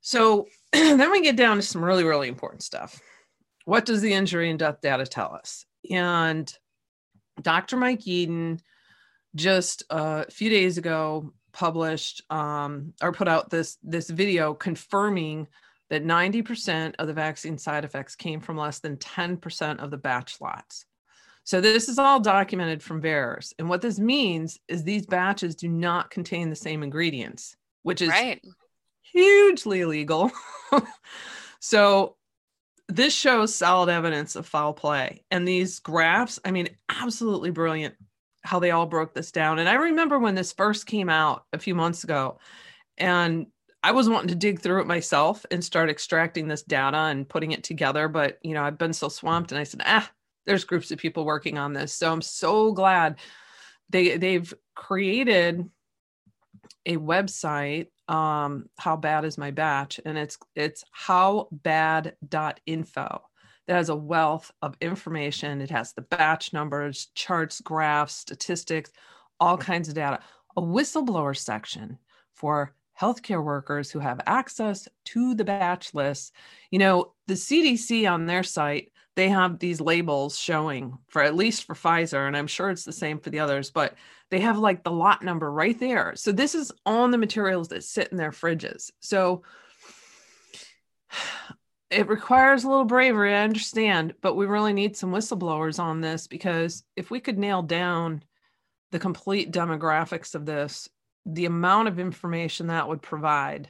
So 0.00 0.46
then 0.72 1.10
we 1.10 1.22
get 1.22 1.36
down 1.36 1.56
to 1.56 1.62
some 1.62 1.82
really 1.82 2.04
really 2.04 2.28
important 2.28 2.62
stuff. 2.62 3.00
What 3.64 3.86
does 3.86 4.02
the 4.02 4.12
injury 4.12 4.50
and 4.50 4.58
death 4.58 4.80
data 4.82 5.06
tell 5.06 5.32
us? 5.34 5.64
And 5.90 6.52
dr 7.40 7.76
mike 7.76 8.00
yeadon 8.00 8.58
just 9.34 9.84
uh, 9.90 10.24
a 10.26 10.30
few 10.30 10.50
days 10.50 10.76
ago 10.76 11.32
published 11.58 12.22
um, 12.30 12.94
or 13.02 13.10
put 13.12 13.26
out 13.26 13.50
this 13.50 13.78
this 13.82 14.08
video 14.08 14.54
confirming 14.54 15.48
that 15.90 16.04
90% 16.04 16.94
of 16.98 17.08
the 17.08 17.12
vaccine 17.12 17.58
side 17.58 17.84
effects 17.84 18.14
came 18.14 18.40
from 18.40 18.56
less 18.56 18.78
than 18.78 18.96
10% 18.98 19.82
of 19.82 19.90
the 19.90 19.96
batch 19.96 20.40
lots. 20.40 20.84
So 21.44 21.62
this 21.62 21.88
is 21.88 21.98
all 21.98 22.20
documented 22.20 22.82
from 22.82 23.00
VAERS. 23.00 23.54
And 23.58 23.70
what 23.70 23.80
this 23.80 23.98
means 23.98 24.58
is 24.68 24.84
these 24.84 25.06
batches 25.06 25.56
do 25.56 25.66
not 25.66 26.10
contain 26.10 26.50
the 26.50 26.56
same 26.56 26.82
ingredients, 26.82 27.56
which 27.82 28.02
is 28.02 28.10
right. 28.10 28.40
hugely 29.00 29.80
illegal. 29.80 30.30
so 31.60 32.16
this 32.88 33.14
shows 33.14 33.54
solid 33.54 33.88
evidence 33.88 34.36
of 34.36 34.46
foul 34.46 34.74
play. 34.74 35.24
And 35.30 35.48
these 35.48 35.78
graphs, 35.78 36.38
I 36.44 36.50
mean, 36.50 36.68
absolutely 36.90 37.50
brilliant 37.50 37.94
how 38.42 38.58
they 38.58 38.70
all 38.70 38.86
broke 38.86 39.14
this 39.14 39.32
down. 39.32 39.58
And 39.58 39.68
I 39.68 39.74
remember 39.74 40.18
when 40.18 40.34
this 40.34 40.52
first 40.52 40.86
came 40.86 41.08
out 41.08 41.44
a 41.52 41.58
few 41.58 41.74
months 41.74 42.04
ago, 42.04 42.38
and 42.96 43.46
I 43.82 43.92
was 43.92 44.08
wanting 44.08 44.28
to 44.28 44.34
dig 44.34 44.60
through 44.60 44.80
it 44.80 44.86
myself 44.86 45.46
and 45.50 45.64
start 45.64 45.90
extracting 45.90 46.48
this 46.48 46.62
data 46.62 46.96
and 46.96 47.28
putting 47.28 47.52
it 47.52 47.62
together. 47.62 48.08
But, 48.08 48.38
you 48.42 48.54
know, 48.54 48.62
I've 48.62 48.78
been 48.78 48.92
so 48.92 49.08
swamped 49.08 49.52
and 49.52 49.58
I 49.60 49.64
said, 49.64 49.82
ah, 49.84 50.10
there's 50.46 50.64
groups 50.64 50.90
of 50.90 50.98
people 50.98 51.24
working 51.24 51.58
on 51.58 51.72
this. 51.72 51.92
So 51.92 52.12
I'm 52.12 52.22
so 52.22 52.72
glad 52.72 53.16
they 53.90 54.16
they've 54.16 54.52
created 54.74 55.68
a 56.86 56.96
website 56.96 57.88
um 58.08 58.68
how 58.78 58.96
bad 58.96 59.24
is 59.24 59.36
my 59.36 59.50
batch 59.50 60.00
and 60.04 60.16
it's 60.16 60.38
it's 60.54 60.84
how 60.90 61.48
howbad.info 61.64 63.22
that 63.68 63.76
has 63.76 63.90
a 63.90 63.96
wealth 63.96 64.50
of 64.62 64.76
information. 64.80 65.60
It 65.60 65.70
has 65.70 65.92
the 65.92 66.00
batch 66.02 66.54
numbers, 66.54 67.08
charts, 67.14 67.60
graphs, 67.60 68.14
statistics, 68.14 68.90
all 69.38 69.58
kinds 69.58 69.88
of 69.88 69.94
data. 69.94 70.20
A 70.56 70.62
whistleblower 70.62 71.36
section 71.36 71.98
for 72.32 72.74
healthcare 72.98 73.44
workers 73.44 73.90
who 73.90 73.98
have 73.98 74.20
access 74.26 74.88
to 75.04 75.34
the 75.34 75.44
batch 75.44 75.94
lists. 75.94 76.32
You 76.70 76.78
know, 76.78 77.12
the 77.26 77.34
CDC 77.34 78.10
on 78.10 78.24
their 78.26 78.42
site, 78.42 78.90
they 79.16 79.28
have 79.28 79.58
these 79.58 79.80
labels 79.80 80.38
showing 80.38 80.96
for 81.08 81.22
at 81.22 81.36
least 81.36 81.64
for 81.64 81.74
Pfizer, 81.74 82.26
and 82.26 82.36
I'm 82.36 82.46
sure 82.46 82.70
it's 82.70 82.84
the 82.84 82.92
same 82.92 83.18
for 83.18 83.30
the 83.30 83.40
others, 83.40 83.70
but 83.70 83.94
they 84.30 84.40
have 84.40 84.58
like 84.58 84.82
the 84.82 84.90
lot 84.90 85.22
number 85.22 85.52
right 85.52 85.78
there. 85.78 86.14
So 86.16 86.32
this 86.32 86.54
is 86.54 86.72
on 86.86 87.10
the 87.10 87.18
materials 87.18 87.68
that 87.68 87.84
sit 87.84 88.08
in 88.08 88.16
their 88.16 88.30
fridges. 88.30 88.90
So 89.00 89.42
it 91.90 92.08
requires 92.08 92.64
a 92.64 92.68
little 92.68 92.84
bravery, 92.84 93.34
I 93.34 93.44
understand, 93.44 94.14
but 94.20 94.34
we 94.34 94.46
really 94.46 94.72
need 94.72 94.96
some 94.96 95.10
whistleblowers 95.10 95.78
on 95.78 96.00
this 96.00 96.26
because 96.26 96.84
if 96.96 97.10
we 97.10 97.20
could 97.20 97.38
nail 97.38 97.62
down 97.62 98.22
the 98.90 98.98
complete 98.98 99.52
demographics 99.52 100.34
of 100.34 100.44
this, 100.44 100.88
the 101.24 101.46
amount 101.46 101.88
of 101.88 101.98
information 101.98 102.66
that 102.66 102.88
would 102.88 103.02
provide 103.02 103.68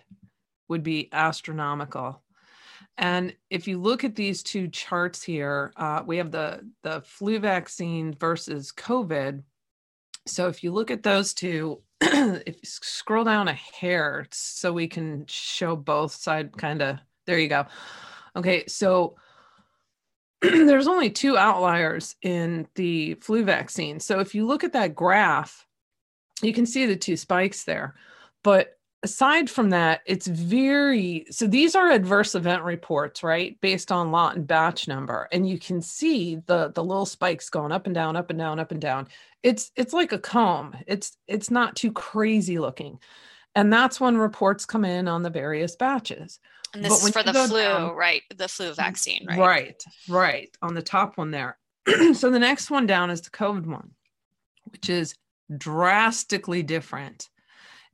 would 0.68 0.83
be 0.83 1.09
astronomical. 1.12 2.22
And 2.96 3.35
if 3.50 3.68
you 3.68 3.81
look 3.81 4.02
at 4.02 4.16
these 4.16 4.42
two 4.42 4.68
charts 4.68 5.22
here, 5.22 5.72
uh, 5.76 6.02
we 6.04 6.16
have 6.16 6.33
the, 6.33 6.68
the 6.83 7.02
flu 7.02 7.38
vaccine 7.38 8.14
versus 8.14 8.72
COVID. 8.72 9.42
So 10.26 10.48
if 10.48 10.64
you 10.64 10.72
look 10.72 10.90
at 10.90 11.04
those 11.04 11.33
two, 11.35 11.83
if 12.00 12.57
you 12.57 12.61
scroll 12.64 13.24
down 13.24 13.46
a 13.46 13.52
hair 13.52 14.26
so 14.33 14.72
we 14.72 14.88
can 14.88 15.24
show 15.28 15.76
both 15.76 16.12
side 16.12 16.57
kind 16.57 16.83
of, 16.83 16.98
there 17.28 17.38
you 17.38 17.48
go. 17.48 17.66
Okay, 18.34 18.64
so 18.66 19.16
there's 20.40 20.88
only 20.88 21.10
two 21.10 21.36
outliers 21.36 22.16
in 22.22 22.66
the 22.74 23.14
flu 23.16 23.44
vaccine. 23.44 24.00
So 24.00 24.20
if 24.20 24.34
you 24.34 24.46
look 24.46 24.64
at 24.64 24.72
that 24.72 24.94
graph, 24.94 25.66
you 26.40 26.54
can 26.54 26.64
see 26.64 26.86
the 26.86 26.96
two 26.96 27.18
spikes 27.18 27.64
there. 27.64 27.96
But 28.42 28.78
aside 29.02 29.50
from 29.50 29.70
that, 29.70 30.00
it's 30.06 30.26
very 30.26 31.26
so 31.30 31.46
these 31.46 31.74
are 31.74 31.90
adverse 31.90 32.34
event 32.34 32.62
reports, 32.62 33.22
right? 33.22 33.60
Based 33.60 33.92
on 33.92 34.10
lot 34.10 34.36
and 34.36 34.46
batch 34.46 34.88
number. 34.88 35.28
And 35.30 35.46
you 35.46 35.58
can 35.58 35.82
see 35.82 36.36
the 36.46 36.72
the 36.74 36.82
little 36.82 37.06
spikes 37.06 37.50
going 37.50 37.72
up 37.72 37.84
and 37.84 37.94
down, 37.94 38.16
up 38.16 38.30
and 38.30 38.38
down, 38.38 38.58
up 38.58 38.72
and 38.72 38.80
down. 38.80 39.06
It's 39.42 39.70
it's 39.76 39.92
like 39.92 40.12
a 40.12 40.18
comb. 40.18 40.74
It's 40.86 41.14
it's 41.26 41.50
not 41.50 41.76
too 41.76 41.92
crazy 41.92 42.58
looking. 42.58 43.00
And 43.54 43.72
that's 43.72 44.00
when 44.00 44.16
reports 44.16 44.66
come 44.66 44.84
in 44.84 45.08
on 45.08 45.22
the 45.22 45.30
various 45.30 45.74
batches. 45.76 46.38
And 46.74 46.84
this 46.84 47.02
is 47.02 47.11
for 47.11 47.22
the 47.22 47.32
flu, 47.32 47.62
down, 47.62 47.96
right? 47.96 48.22
The 48.37 48.48
flu 48.48 48.72
vaccine, 48.74 49.26
right? 49.26 49.38
Right, 49.38 49.84
right. 50.08 50.56
On 50.62 50.74
the 50.74 50.82
top 50.82 51.16
one 51.16 51.30
there. 51.30 51.58
so 52.14 52.30
the 52.30 52.38
next 52.38 52.70
one 52.70 52.87
down 52.87 53.11
is 53.11 53.22
the 53.22 53.30
COVID 53.30 53.66
one, 53.66 53.92
which 54.66 54.90
is 54.90 55.14
drastically 55.56 56.62
different 56.62 57.28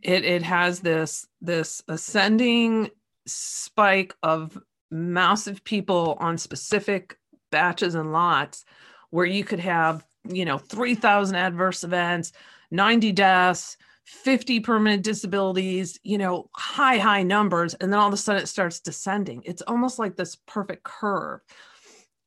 it 0.04 0.24
it 0.24 0.42
has 0.42 0.80
this 0.80 1.26
this 1.40 1.82
ascending 1.88 2.90
spike 3.26 4.14
of 4.22 4.56
massive 4.90 5.64
people 5.64 6.16
on 6.20 6.38
specific 6.38 7.18
batches 7.50 7.94
and 7.94 8.12
lots 8.12 8.64
where 9.10 9.26
you 9.26 9.42
could 9.42 9.58
have 9.58 10.04
you 10.28 10.44
know 10.44 10.58
3000 10.58 11.34
adverse 11.34 11.82
events 11.82 12.32
90 12.70 13.12
deaths 13.12 13.76
50 14.04 14.60
permanent 14.60 15.02
disabilities 15.02 15.98
you 16.02 16.18
know 16.18 16.50
high 16.54 16.98
high 16.98 17.22
numbers 17.22 17.74
and 17.74 17.92
then 17.92 17.98
all 17.98 18.08
of 18.08 18.14
a 18.14 18.18
sudden 18.18 18.42
it 18.42 18.46
starts 18.46 18.80
descending. 18.80 19.42
It's 19.44 19.62
almost 19.62 19.98
like 19.98 20.16
this 20.16 20.36
perfect 20.46 20.82
curve. 20.82 21.40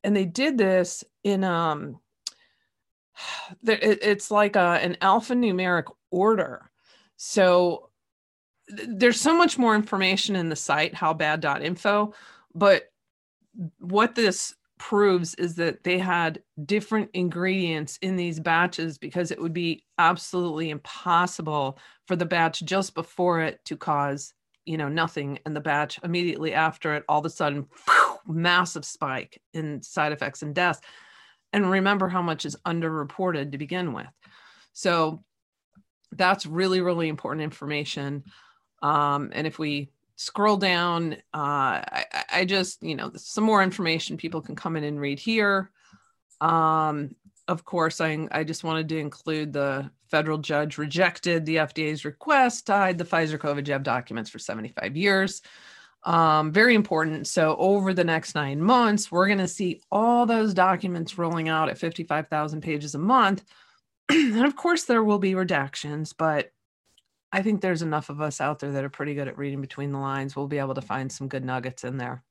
And 0.04 0.16
they 0.16 0.26
did 0.26 0.58
this 0.58 1.04
in 1.24 1.44
um 1.44 2.00
it's 3.64 4.32
like 4.32 4.56
a, 4.56 4.80
an 4.82 4.98
alphanumeric 5.02 5.86
order. 6.12 6.72
So 7.16 7.90
there's 8.68 9.20
so 9.20 9.36
much 9.36 9.58
more 9.58 9.76
information 9.76 10.36
in 10.36 10.50
the 10.50 10.56
site, 10.56 10.94
howbad.info, 10.94 12.14
but 12.54 12.84
what 13.80 14.14
this 14.14 14.54
proves 14.78 15.34
is 15.36 15.56
that 15.56 15.84
they 15.84 15.98
had 15.98 16.42
different 16.66 17.10
ingredients 17.14 17.98
in 18.02 18.16
these 18.16 18.40
batches 18.40 18.98
because 18.98 19.32
it 19.32 19.42
would 19.42 19.54
be 19.54 19.84
absolutely 19.98 20.70
impossible 20.70 21.78
for 22.06 22.16
the 22.16 22.26
batch 22.26 22.64
just 22.64 22.94
before 22.94 23.42
it 23.42 23.60
to 23.66 23.76
cause 23.76 24.34
you 24.66 24.78
know 24.78 24.90
nothing 24.90 25.40
and 25.46 25.56
the 25.56 25.62
batch 25.62 26.00
immediately 26.04 26.54
after 26.54 26.96
it 26.96 27.04
all 27.08 27.20
of 27.20 27.26
a 27.26 27.30
sudden 27.30 27.66
massive 28.28 28.86
spike 28.86 29.42
in 29.54 29.82
side 29.82 30.12
effects 30.12 30.42
and 30.42 30.54
deaths. 30.54 30.82
And 31.54 31.72
remember 31.72 32.10
how 32.10 32.22
much 32.22 32.46
is 32.46 32.58
underreported 32.68 33.54
to 33.54 33.58
begin 33.58 33.94
with. 33.94 34.08
So 34.74 35.24
that's 36.12 36.46
really 36.46 36.82
really 36.82 37.08
important 37.08 37.44
information. 37.44 38.24
Um, 38.82 39.32
and 39.34 39.48
if 39.48 39.58
we 39.58 39.90
scroll 40.18 40.58
down 40.58 41.14
uh, 41.34 41.80
I, 41.80 42.06
I, 42.32 42.46
just 42.46 42.82
you 42.82 42.96
know 42.96 43.12
some 43.16 43.44
more 43.44 43.62
information 43.62 44.18
people 44.18 44.42
can 44.42 44.56
come 44.56 44.76
in 44.76 44.84
and 44.84 45.00
read 45.00 45.20
here. 45.20 45.72
Um, 46.42 47.16
of 47.48 47.64
course 47.64 48.02
I, 48.02 48.28
I 48.32 48.44
just 48.44 48.64
wanted 48.64 48.90
to 48.90 48.98
include 48.98 49.54
the 49.54 49.90
federal 50.10 50.40
judge 50.40 50.78
rejected 50.78 51.46
the 51.46 51.58
fda's 51.58 52.04
request 52.04 52.66
to 52.68 52.74
hide 52.74 52.98
the 52.98 53.06
pfizer 53.06 53.38
covid 53.38 53.64
jab 53.64 53.84
documents 53.84 54.30
for 54.30 54.40
75 54.40 54.98
years. 54.98 55.42
Um, 56.04 56.52
very 56.52 56.74
important. 56.76 57.28
So 57.28 57.56
over 57.58 57.94
the 57.94 58.04
next 58.04 58.34
nine 58.34 58.62
months 58.62 59.12
we're 59.12 59.28
going 59.28 59.40
to 59.40 59.48
see 59.48 59.82
all 59.92 60.26
those 60.26 60.54
documents 60.54 61.18
rolling 61.18 61.48
out 61.48 61.70
at 61.70 61.78
55000 61.78 62.62
pages 62.62 62.96
a 62.96 63.00
month. 63.00 63.44
And 64.10 64.46
of 64.46 64.56
course 64.56 64.86
there 64.86 65.04
will 65.04 65.20
be 65.20 65.34
redactions 65.34 66.14
but 66.18 66.52
i 67.32 67.42
think 67.42 67.62
there's 67.62 67.82
enough 67.82 68.10
of 68.10 68.22
us 68.22 68.42
out 68.42 68.60
there 68.60 68.72
that 68.72 68.84
are 68.84 68.90
pretty 68.90 69.14
good 69.14 69.28
at 69.28 69.38
reading 69.38 69.62
between 69.62 69.92
the 69.92 70.00
lines. 70.00 70.36
We'll 70.36 70.48
be 70.48 70.60
able 70.60 70.76
to 70.76 70.82
find 70.82 71.12
some 71.12 71.28
good 71.28 71.44
nuggets 71.44 71.84
in 71.84 71.98
there. 71.98 72.24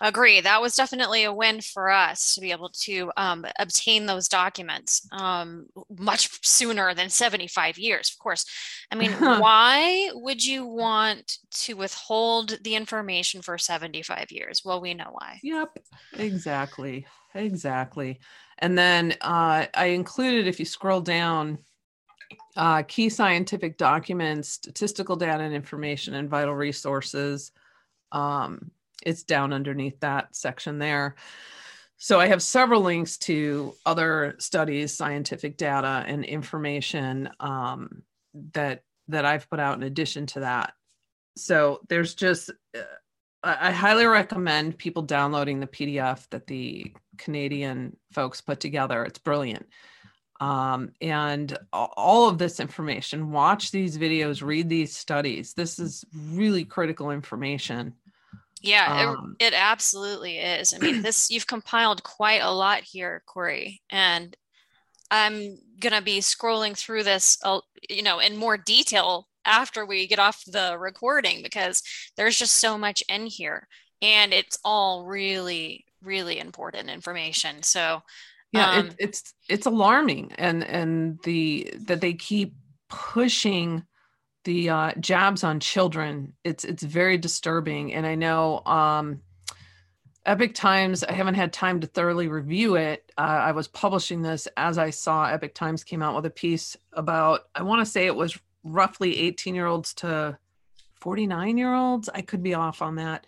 Agree. 0.00 0.40
That 0.40 0.60
was 0.60 0.76
definitely 0.76 1.24
a 1.24 1.32
win 1.32 1.60
for 1.60 1.90
us 1.90 2.34
to 2.34 2.40
be 2.40 2.50
able 2.52 2.68
to 2.82 3.10
um, 3.16 3.46
obtain 3.58 4.06
those 4.06 4.28
documents 4.28 5.08
um, 5.12 5.66
much 5.98 6.46
sooner 6.46 6.94
than 6.94 7.08
75 7.08 7.78
years 7.78 8.10
of 8.10 8.18
course. 8.22 8.44
I 8.90 8.94
mean 8.96 9.12
why 9.12 10.10
would 10.12 10.44
you 10.44 10.66
want 10.66 11.38
to 11.62 11.74
withhold 11.74 12.58
the 12.62 12.76
information 12.76 13.42
for 13.42 13.58
75 13.58 14.30
years? 14.30 14.62
Well 14.64 14.80
we 14.80 14.94
know 14.94 15.10
why. 15.12 15.40
Yep. 15.42 15.78
Exactly. 16.18 17.06
Exactly. 17.34 18.20
And 18.58 18.76
then 18.76 19.14
uh, 19.20 19.66
I 19.74 19.86
included, 19.86 20.46
if 20.46 20.58
you 20.58 20.64
scroll 20.64 21.00
down, 21.00 21.58
uh, 22.56 22.82
key 22.82 23.08
scientific 23.08 23.76
documents, 23.76 24.48
statistical 24.48 25.16
data 25.16 25.42
and 25.42 25.54
information, 25.54 26.14
and 26.14 26.28
vital 26.28 26.54
resources. 26.54 27.52
Um, 28.12 28.70
it's 29.04 29.22
down 29.22 29.52
underneath 29.52 30.00
that 30.00 30.34
section 30.34 30.78
there. 30.78 31.16
So 31.98 32.20
I 32.20 32.26
have 32.26 32.42
several 32.42 32.82
links 32.82 33.16
to 33.18 33.74
other 33.86 34.36
studies, 34.38 34.92
scientific 34.92 35.56
data, 35.56 36.04
and 36.06 36.24
information 36.24 37.30
um, 37.40 38.02
that 38.52 38.82
that 39.08 39.24
I've 39.24 39.48
put 39.48 39.60
out 39.60 39.76
in 39.76 39.84
addition 39.84 40.26
to 40.26 40.40
that. 40.40 40.74
So 41.36 41.80
there's 41.88 42.14
just 42.14 42.50
uh, 42.74 42.82
I 43.42 43.70
highly 43.70 44.06
recommend 44.06 44.76
people 44.76 45.02
downloading 45.02 45.60
the 45.60 45.66
PDF 45.66 46.28
that 46.30 46.48
the 46.48 46.92
Canadian 47.16 47.96
folks 48.12 48.40
put 48.40 48.60
together. 48.60 49.04
It's 49.04 49.18
brilliant. 49.18 49.66
Um, 50.40 50.92
and 51.00 51.56
all 51.72 52.28
of 52.28 52.38
this 52.38 52.60
information, 52.60 53.30
watch 53.30 53.70
these 53.70 53.96
videos, 53.96 54.42
read 54.42 54.68
these 54.68 54.94
studies. 54.94 55.54
This 55.54 55.78
is 55.78 56.04
really 56.14 56.64
critical 56.64 57.10
information. 57.10 57.94
Yeah, 58.62 59.14
um, 59.18 59.36
it, 59.38 59.48
it 59.48 59.54
absolutely 59.54 60.38
is. 60.38 60.74
I 60.74 60.78
mean, 60.78 61.02
this 61.02 61.30
you've 61.30 61.46
compiled 61.46 62.02
quite 62.02 62.42
a 62.42 62.50
lot 62.50 62.82
here, 62.82 63.22
Corey, 63.26 63.80
and 63.90 64.36
I'm 65.10 65.58
gonna 65.80 66.02
be 66.02 66.18
scrolling 66.18 66.76
through 66.76 67.04
this, 67.04 67.38
you 67.88 68.02
know, 68.02 68.18
in 68.18 68.36
more 68.36 68.56
detail 68.56 69.28
after 69.46 69.86
we 69.86 70.06
get 70.06 70.18
off 70.18 70.42
the 70.46 70.76
recording 70.78 71.42
because 71.42 71.82
there's 72.16 72.38
just 72.38 72.54
so 72.54 72.76
much 72.76 73.02
in 73.08 73.26
here 73.26 73.68
and 74.02 74.34
it's 74.34 74.58
all 74.64 75.06
really 75.06 75.84
really 76.02 76.38
important 76.38 76.90
information 76.90 77.62
so 77.62 78.02
yeah 78.52 78.70
um, 78.72 78.86
it, 78.86 78.96
it's 78.98 79.34
it's 79.48 79.66
alarming 79.66 80.32
and 80.38 80.64
and 80.64 81.18
the 81.24 81.72
that 81.86 82.00
they 82.00 82.14
keep 82.14 82.54
pushing 82.88 83.84
the 84.44 84.70
uh, 84.70 84.92
jabs 85.00 85.42
on 85.42 85.58
children 85.58 86.32
it's 86.44 86.64
it's 86.64 86.82
very 86.82 87.18
disturbing 87.18 87.92
and 87.92 88.06
i 88.06 88.14
know 88.14 88.60
um 88.66 89.20
Epoch 90.24 90.54
Times 90.54 91.04
i 91.04 91.12
haven't 91.12 91.34
had 91.34 91.52
time 91.52 91.80
to 91.80 91.86
thoroughly 91.86 92.28
review 92.28 92.76
it 92.76 93.12
uh, 93.18 93.22
i 93.22 93.52
was 93.52 93.68
publishing 93.68 94.22
this 94.22 94.46
as 94.56 94.78
i 94.78 94.90
saw 94.90 95.26
Epoch 95.26 95.54
Times 95.54 95.84
came 95.84 96.02
out 96.02 96.14
with 96.14 96.26
a 96.26 96.30
piece 96.30 96.76
about 96.92 97.42
i 97.54 97.62
want 97.62 97.84
to 97.84 97.90
say 97.90 98.06
it 98.06 98.14
was 98.14 98.38
roughly 98.62 99.18
18 99.18 99.54
year 99.54 99.66
olds 99.66 99.94
to 99.94 100.38
49 101.00 101.58
year 101.58 101.74
olds. 101.74 102.08
I 102.12 102.22
could 102.22 102.42
be 102.42 102.54
off 102.54 102.82
on 102.82 102.96
that. 102.96 103.26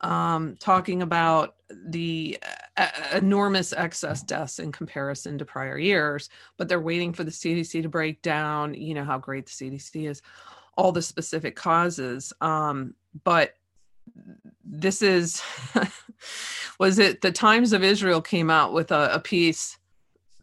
Um, 0.00 0.56
talking 0.58 1.02
about 1.02 1.56
the 1.70 2.38
enormous 3.12 3.72
excess 3.72 4.22
deaths 4.22 4.58
in 4.58 4.72
comparison 4.72 5.38
to 5.38 5.44
prior 5.44 5.78
years, 5.78 6.28
but 6.56 6.68
they're 6.68 6.80
waiting 6.80 7.12
for 7.12 7.24
the 7.24 7.30
CDC 7.30 7.82
to 7.82 7.88
break 7.88 8.22
down, 8.22 8.74
you 8.74 8.94
know, 8.94 9.04
how 9.04 9.18
great 9.18 9.46
the 9.46 9.52
CDC 9.52 10.08
is, 10.08 10.22
all 10.76 10.92
the 10.92 11.02
specific 11.02 11.54
causes. 11.54 12.32
Um, 12.40 12.94
but 13.24 13.54
this 14.64 15.02
is, 15.02 15.42
was 16.78 16.98
it 16.98 17.20
the 17.20 17.32
Times 17.32 17.72
of 17.72 17.84
Israel 17.84 18.22
came 18.22 18.50
out 18.50 18.72
with 18.72 18.90
a, 18.90 19.14
a 19.14 19.20
piece 19.20 19.78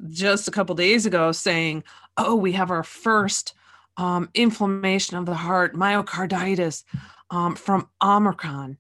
just 0.08 0.48
a 0.48 0.52
couple 0.52 0.76
days 0.76 1.06
ago 1.06 1.32
saying, 1.32 1.84
oh, 2.18 2.36
we 2.36 2.52
have 2.52 2.70
our 2.70 2.84
first 2.84 3.54
um, 3.98 4.30
inflammation 4.34 5.18
of 5.18 5.26
the 5.26 5.34
heart, 5.34 5.76
myocarditis 5.76 6.84
um, 7.32 7.56
from 7.56 7.90
Omicron. 8.02 8.78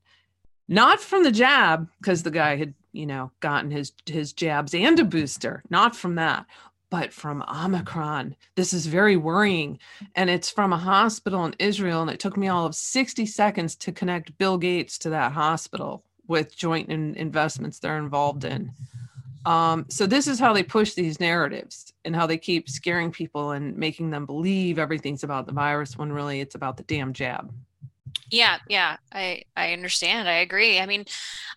not 0.68 1.00
from 1.00 1.24
the 1.24 1.32
jab 1.32 1.90
because 2.00 2.24
the 2.24 2.32
guy 2.32 2.56
had 2.56 2.74
you 2.92 3.06
know 3.06 3.32
gotten 3.40 3.72
his 3.72 3.92
his 4.06 4.34
jabs 4.34 4.74
and 4.74 5.00
a 5.00 5.04
booster 5.04 5.64
not 5.70 5.96
from 5.96 6.16
that 6.16 6.46
but 6.90 7.14
from 7.14 7.44
omicron. 7.44 8.36
This 8.56 8.74
is 8.74 8.88
very 8.88 9.16
worrying. 9.16 9.80
And 10.16 10.30
it's 10.30 10.50
from 10.50 10.74
a 10.74 10.78
hospital 10.78 11.46
in 11.46 11.56
israel 11.60 12.02
and 12.02 12.10
it 12.10 12.20
took 12.20 12.38
me 12.38 12.48
all 12.48 12.66
of 12.66 12.76
60 12.76 13.26
seconds 13.26 13.76
to 13.78 13.92
connect 13.92 14.38
bill 14.38 14.58
gates 14.58 14.98
to 15.00 15.10
that 15.12 15.32
hospital 15.32 16.04
with 16.28 16.56
joint 16.56 16.90
in- 16.90 17.16
investments 17.16 17.80
they're 17.80 17.98
involved 17.98 18.44
in. 18.44 18.72
Um, 19.46 19.86
so 19.90 20.06
this 20.06 20.28
is 20.28 20.40
how 20.40 20.54
they 20.54 20.64
push 20.64 20.94
these 20.94 21.20
narratives 21.20 21.94
and 22.06 22.16
how 22.16 22.28
they 22.28 22.38
keep 22.38 22.70
scaring 22.70 23.12
people 23.12 23.52
and 23.52 23.76
making 23.78 24.10
them 24.10 24.26
believe 24.26 24.78
everything's 24.78 25.24
about 25.24 25.46
the 25.46 25.54
virus 25.54 25.98
when 25.98 26.12
really 26.12 26.42
it's 26.42 26.56
about 26.56 26.78
the 26.78 26.84
damn 26.84 27.14
jab 27.14 27.52
yeah 28.32 28.58
yeah 28.68 28.98
i 29.12 29.42
i 29.56 29.74
understand 29.74 30.28
i 30.28 30.34
agree 30.34 30.80
i 30.80 30.86
mean 30.86 31.06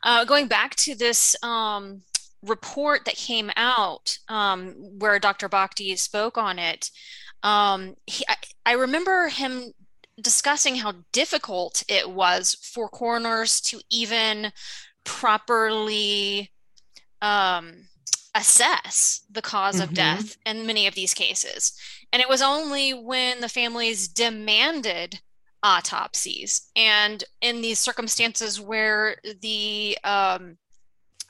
uh, 0.02 0.24
going 0.24 0.48
back 0.48 0.74
to 0.74 0.94
this 0.94 1.36
um, 1.42 2.02
report 2.42 3.04
that 3.04 3.14
came 3.14 3.50
out 3.56 4.18
um, 4.28 4.74
where 4.98 5.18
dr 5.18 5.48
bhakdi 5.48 5.96
spoke 5.96 6.36
on 6.38 6.58
it 6.58 6.90
um, 7.42 7.96
he, 8.06 8.24
I, 8.28 8.36
I 8.66 8.72
remember 8.74 9.28
him 9.28 9.72
discussing 10.20 10.76
how 10.76 10.94
difficult 11.12 11.82
it 11.88 12.10
was 12.10 12.54
for 12.54 12.88
coroners 12.88 13.60
to 13.62 13.80
even 13.90 14.52
properly 15.04 16.50
um, 17.20 17.88
assess 18.34 19.22
the 19.28 19.42
because 19.42 19.76
mm-hmm. 19.76 19.84
of 19.84 19.94
death 19.94 20.36
in 20.46 20.66
many 20.66 20.86
of 20.86 20.94
these 20.94 21.14
cases. 21.14 21.72
And 22.12 22.20
it 22.20 22.28
was 22.28 22.42
only 22.42 22.92
when 22.92 23.40
the 23.40 23.48
families 23.48 24.08
demanded 24.08 25.20
autopsies. 25.62 26.70
And 26.76 27.22
in 27.40 27.60
these 27.60 27.78
circumstances 27.78 28.60
where 28.60 29.16
the 29.40 29.98
um, 30.04 30.56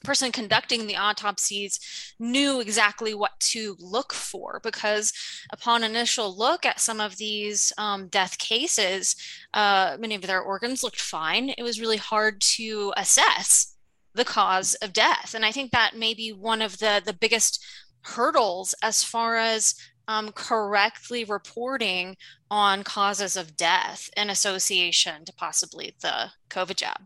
person 0.02 0.32
conducting 0.32 0.86
the 0.86 0.96
autopsies 0.96 2.14
knew 2.18 2.60
exactly 2.60 3.14
what 3.14 3.38
to 3.40 3.76
look 3.78 4.12
for 4.12 4.60
because 4.62 5.12
upon 5.52 5.84
initial 5.84 6.36
look 6.36 6.66
at 6.66 6.80
some 6.80 7.00
of 7.00 7.16
these 7.16 7.72
um, 7.78 8.08
death 8.08 8.38
cases 8.38 9.16
uh, 9.54 9.96
many 9.98 10.14
of 10.14 10.22
their 10.22 10.40
organs 10.40 10.82
looked 10.82 11.00
fine. 11.00 11.50
It 11.50 11.62
was 11.62 11.80
really 11.80 11.96
hard 11.96 12.40
to 12.40 12.92
assess 12.96 13.76
the 14.14 14.24
cause 14.24 14.74
of 14.76 14.92
death. 14.92 15.34
And 15.34 15.44
i 15.44 15.52
think 15.52 15.70
that 15.70 15.96
may 15.96 16.14
be 16.14 16.32
one 16.32 16.62
of 16.62 16.78
the 16.78 17.02
the 17.04 17.12
biggest 17.12 17.64
hurdles 18.02 18.74
as 18.82 19.04
far 19.04 19.36
as 19.36 19.74
um, 20.08 20.32
correctly 20.32 21.24
reporting 21.24 22.16
on 22.50 22.84
causes 22.84 23.36
of 23.36 23.56
death 23.56 24.10
in 24.16 24.30
association 24.30 25.24
to 25.24 25.32
possibly 25.32 25.94
the 26.00 26.30
COVID 26.50 26.76
jab. 26.76 27.02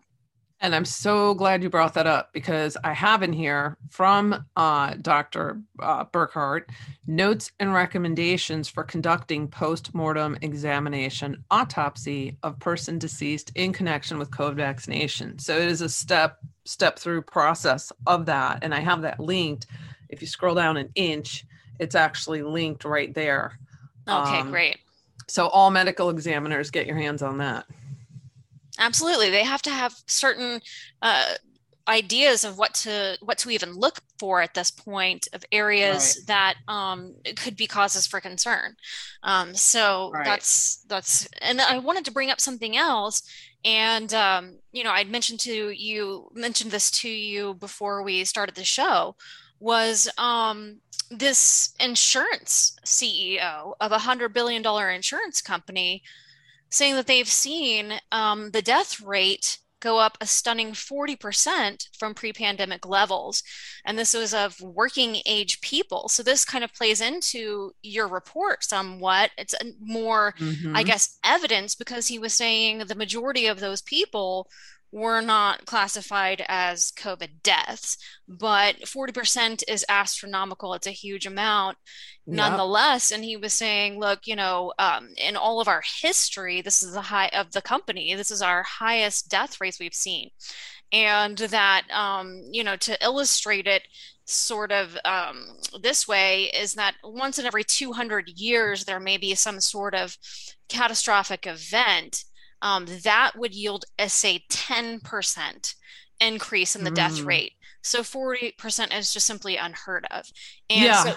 And 0.60 0.74
I'm 0.74 0.86
so 0.86 1.34
glad 1.34 1.62
you 1.62 1.68
brought 1.68 1.94
that 1.94 2.06
up 2.06 2.32
because 2.32 2.78
I 2.82 2.94
have 2.94 3.22
in 3.22 3.32
here 3.32 3.76
from 3.90 4.46
uh, 4.56 4.94
Dr. 5.02 5.60
Uh, 5.78 6.04
Burkhardt 6.04 6.70
notes 7.06 7.50
and 7.60 7.74
recommendations 7.74 8.66
for 8.66 8.82
conducting 8.82 9.48
post 9.48 9.94
mortem 9.94 10.38
examination 10.40 11.44
autopsy 11.50 12.38
of 12.42 12.58
person 12.58 12.98
deceased 12.98 13.52
in 13.54 13.72
connection 13.72 14.18
with 14.18 14.30
COVID 14.30 14.56
vaccination. 14.56 15.38
So 15.38 15.58
it 15.58 15.68
is 15.68 15.82
a 15.82 15.88
step 15.90 16.38
step 16.64 16.98
through 16.98 17.22
process 17.22 17.92
of 18.06 18.26
that, 18.26 18.60
and 18.62 18.74
I 18.74 18.80
have 18.80 19.02
that 19.02 19.20
linked. 19.20 19.66
If 20.08 20.22
you 20.22 20.26
scroll 20.26 20.54
down 20.54 20.78
an 20.78 20.88
inch, 20.94 21.44
it's 21.78 21.94
actually 21.94 22.42
linked 22.42 22.84
right 22.84 23.12
there. 23.14 23.58
Okay, 24.08 24.38
um, 24.38 24.50
great. 24.50 24.78
So 25.28 25.48
all 25.48 25.70
medical 25.70 26.10
examiners 26.10 26.70
get 26.70 26.86
your 26.86 26.96
hands 26.96 27.22
on 27.22 27.38
that. 27.38 27.66
Absolutely, 28.78 29.30
they 29.30 29.44
have 29.44 29.62
to 29.62 29.70
have 29.70 29.94
certain 30.06 30.60
uh, 31.02 31.34
ideas 31.88 32.44
of 32.44 32.58
what 32.58 32.74
to 32.74 33.16
what 33.20 33.38
to 33.38 33.50
even 33.50 33.72
look 33.72 34.00
for 34.18 34.40
at 34.40 34.54
this 34.54 34.70
point 34.70 35.28
of 35.32 35.44
areas 35.52 36.18
right. 36.18 36.26
that 36.26 36.54
um, 36.68 37.14
could 37.36 37.56
be 37.56 37.66
causes 37.66 38.06
for 38.06 38.20
concern. 38.20 38.74
Um, 39.22 39.54
so 39.54 40.10
right. 40.12 40.24
that's 40.24 40.84
that's 40.88 41.28
and 41.40 41.60
I 41.60 41.78
wanted 41.78 42.04
to 42.06 42.12
bring 42.12 42.30
up 42.30 42.40
something 42.40 42.76
else. 42.76 43.22
And 43.64 44.12
um, 44.14 44.58
you 44.72 44.84
know, 44.84 44.92
I'd 44.92 45.10
mentioned 45.10 45.40
to 45.40 45.70
you 45.70 46.28
mentioned 46.34 46.70
this 46.70 46.90
to 47.02 47.08
you 47.08 47.54
before 47.54 48.02
we 48.02 48.24
started 48.24 48.54
the 48.54 48.64
show 48.64 49.16
was 49.58 50.08
um, 50.18 50.80
this 51.10 51.74
insurance 51.80 52.76
CEO 52.84 53.74
of 53.80 53.92
a 53.92 53.98
hundred 53.98 54.32
billion 54.32 54.62
dollar 54.62 54.90
insurance 54.90 55.40
company 55.40 56.02
saying 56.70 56.94
that 56.96 57.06
they've 57.06 57.28
seen 57.28 57.94
um, 58.12 58.50
the 58.50 58.62
death 58.62 59.00
rate 59.00 59.58
go 59.80 59.98
up 59.98 60.16
a 60.20 60.26
stunning 60.26 60.72
40% 60.72 61.88
from 61.98 62.14
pre-pandemic 62.14 62.86
levels. 62.86 63.42
And 63.84 63.98
this 63.98 64.14
was 64.14 64.32
of 64.32 64.60
working 64.60 65.18
age 65.26 65.60
people. 65.60 66.08
So 66.08 66.22
this 66.22 66.44
kind 66.44 66.64
of 66.64 66.72
plays 66.72 67.00
into 67.00 67.72
your 67.82 68.08
report 68.08 68.64
somewhat. 68.64 69.30
It's 69.36 69.54
more 69.80 70.34
mm-hmm. 70.38 70.74
i 70.74 70.82
guess 70.82 71.18
evidence 71.24 71.74
because 71.74 72.08
he 72.08 72.18
was 72.18 72.32
saying 72.32 72.78
the 72.78 72.94
majority 72.94 73.46
of 73.46 73.60
those 73.60 73.82
people 73.82 74.48
were 74.92 75.20
not 75.20 75.66
classified 75.66 76.44
as 76.48 76.92
COVID 76.92 77.42
deaths, 77.42 77.98
but 78.28 78.76
40% 78.82 79.62
is 79.68 79.84
astronomical. 79.88 80.74
It's 80.74 80.86
a 80.86 80.92
huge 80.92 81.26
amount 81.26 81.76
nonetheless. 82.26 83.10
And 83.10 83.24
he 83.24 83.36
was 83.36 83.52
saying, 83.52 83.98
look, 83.98 84.26
you 84.26 84.36
know, 84.36 84.72
um, 84.78 85.10
in 85.16 85.36
all 85.36 85.60
of 85.60 85.68
our 85.68 85.82
history, 86.02 86.60
this 86.60 86.82
is 86.82 86.92
the 86.92 87.02
high 87.02 87.28
of 87.28 87.52
the 87.52 87.62
company, 87.62 88.14
this 88.14 88.30
is 88.30 88.42
our 88.42 88.62
highest 88.62 89.28
death 89.28 89.60
rates 89.60 89.78
we've 89.78 89.94
seen. 89.94 90.30
And 90.92 91.36
that, 91.36 91.82
um, 91.90 92.42
you 92.50 92.62
know, 92.62 92.76
to 92.76 93.04
illustrate 93.04 93.66
it, 93.66 93.82
sort 94.26 94.72
of 94.72 94.96
um, 95.04 95.56
this 95.80 96.08
way 96.08 96.44
is 96.46 96.74
that 96.74 96.96
once 97.04 97.38
in 97.38 97.46
every 97.46 97.62
200 97.62 98.28
years 98.28 98.84
there 98.84 98.98
may 98.98 99.16
be 99.16 99.34
some 99.36 99.60
sort 99.60 99.94
of 99.94 100.16
catastrophic 100.68 101.46
event 101.46 102.24
um, 102.62 102.86
that 103.04 103.32
would 103.36 103.54
yield 103.54 103.84
a 103.98 104.08
say 104.08 104.44
10% 104.50 105.74
increase 106.20 106.76
in 106.76 106.84
the 106.84 106.90
mm. 106.90 106.94
death 106.94 107.20
rate. 107.20 107.52
So 107.82 108.00
40% 108.00 108.96
is 108.96 109.12
just 109.12 109.26
simply 109.26 109.56
unheard 109.56 110.06
of. 110.10 110.26
And 110.68 110.84
yeah. 110.84 111.04
so, 111.04 111.14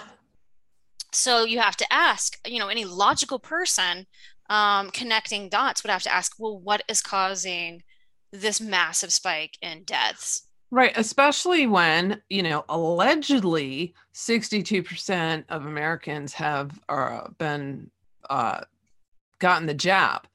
so 1.12 1.44
you 1.44 1.58
have 1.58 1.76
to 1.76 1.92
ask, 1.92 2.38
you 2.46 2.58
know, 2.58 2.68
any 2.68 2.84
logical 2.84 3.38
person 3.38 4.06
um, 4.48 4.90
connecting 4.90 5.48
dots 5.48 5.82
would 5.82 5.90
have 5.90 6.02
to 6.02 6.12
ask, 6.12 6.34
well, 6.38 6.58
what 6.58 6.82
is 6.88 7.00
causing 7.00 7.82
this 8.32 8.60
massive 8.60 9.12
spike 9.12 9.56
in 9.62 9.84
deaths? 9.84 10.42
Right, 10.72 10.92
especially 10.94 11.66
when, 11.66 12.22
you 12.28 12.44
know, 12.44 12.64
allegedly 12.68 13.94
62% 14.14 15.44
of 15.48 15.66
Americans 15.66 16.32
have 16.34 16.78
uh, 16.88 17.28
been 17.38 17.90
uh, 18.28 18.60
gotten 19.40 19.66
the 19.66 19.74
jab 19.74 20.28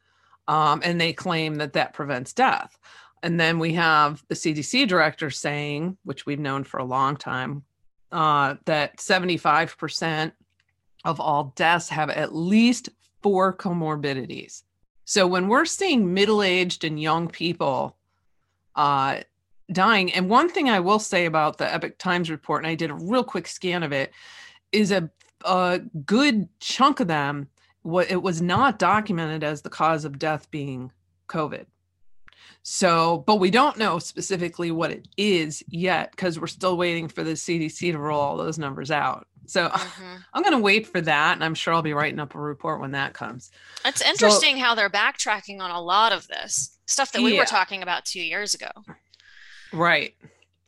um, 0.48 0.82
and 0.84 1.00
they 1.00 1.14
claim 1.14 1.56
that 1.56 1.74
that 1.74 1.94
prevents 1.94 2.34
death. 2.34 2.78
And 3.24 3.40
then 3.40 3.58
we 3.58 3.74
have 3.74 4.24
the 4.28 4.36
CDC 4.36 4.88
director 4.88 5.30
saying, 5.30 5.98
which 6.04 6.26
we've 6.26 6.40
known 6.40 6.64
for 6.64 6.80
a 6.80 6.86
long 6.86 7.18
time, 7.18 7.64
uh, 8.12 8.56
that 8.66 8.98
75% 8.98 10.32
of 11.04 11.20
all 11.20 11.54
deaths 11.56 11.90
have 11.90 12.10
at 12.10 12.36
least 12.36 12.90
four 13.22 13.54
comorbidities. 13.54 14.64
So 15.06 15.28
when 15.28 15.48
we're 15.48 15.66
seeing 15.66 16.14
middle 16.14 16.42
aged 16.42 16.84
and 16.84 17.00
young 17.00 17.28
people 17.28 17.98
uh, 18.76 19.22
dying, 19.72 20.14
and 20.14 20.30
one 20.30 20.50
thing 20.50 20.70
I 20.70 20.80
will 20.80 21.00
say 21.00 21.26
about 21.26 21.58
the 21.58 21.72
Epoch 21.72 21.98
Times 21.98 22.30
report, 22.30 22.64
and 22.64 22.70
I 22.70 22.76
did 22.76 22.90
a 22.92 22.96
real 22.96 23.24
quick 23.24 23.48
scan 23.48 23.84
of 23.84 23.92
it, 23.92 24.12
is 24.72 24.92
a, 24.92 25.10
a 25.44 25.82
good 26.06 26.48
chunk 26.60 27.00
of 27.00 27.08
them 27.08 27.48
what 27.86 28.10
it 28.10 28.24
was 28.24 28.42
not 28.42 28.80
documented 28.80 29.44
as 29.44 29.62
the 29.62 29.70
cause 29.70 30.06
of 30.06 30.18
death 30.18 30.50
being 30.50 30.92
COVID. 31.30 31.68
So, 32.64 33.24
but 33.28 33.36
we 33.36 33.52
don't 33.52 33.78
know 33.78 34.00
specifically 34.00 34.72
what 34.72 34.90
it 34.90 35.08
is 35.18 35.64
yet 35.68 36.10
because 36.10 36.40
we're 36.40 36.48
still 36.48 36.78
waiting 36.78 37.08
for 37.08 37.24
the 37.24 37.34
CDC 37.34 37.92
to 37.92 38.00
roll 38.00 38.20
all 38.20 38.38
those 38.38 38.58
numbers 38.58 38.90
out. 38.90 39.28
So 39.46 39.70
mm-hmm. 39.70 40.16
I'm 40.34 40.42
going 40.42 40.56
to 40.56 40.64
wait 40.64 40.88
for 40.88 41.00
that, 41.00 41.36
and 41.36 41.44
I'm 41.44 41.54
sure 41.54 41.76
I'll 41.76 41.84
be 41.84 41.94
writing 41.94 42.20
up 42.20 42.34
a 42.34 42.40
report 42.40 42.82
when 42.82 42.92
that 42.92 43.14
comes. 43.14 43.52
It's 43.86 44.02
interesting 44.02 44.56
so, 44.56 44.62
how 44.62 44.74
they're 44.74 44.90
backtracking 44.90 45.62
on 45.62 45.70
a 45.70 45.80
lot 45.80 46.12
of 46.12 46.28
this 46.28 46.80
stuff 46.88 47.12
that 47.12 47.22
we 47.22 47.34
yeah. 47.34 47.40
were 47.42 47.46
talking 47.46 47.84
about 47.84 48.06
two 48.06 48.22
years 48.22 48.56
ago. 48.56 48.72
Right, 49.72 50.16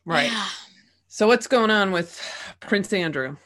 right. 0.04 0.30
Yeah. 0.30 0.46
So 1.08 1.26
what's 1.26 1.48
going 1.48 1.72
on 1.72 1.90
with 1.90 2.22
Prince 2.60 2.92
Andrew? 2.92 3.38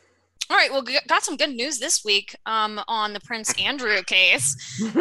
All 0.53 0.59
right, 0.59 0.71
well, 0.71 0.85
got 1.09 1.23
some 1.23 1.39
good 1.39 1.55
news 1.55 1.79
this 1.79 2.05
week 2.05 2.37
um, 2.45 2.79
on 2.87 3.15
the 3.15 3.21
Prince 3.21 3.55
Andrew 3.59 4.03
case. 4.03 4.55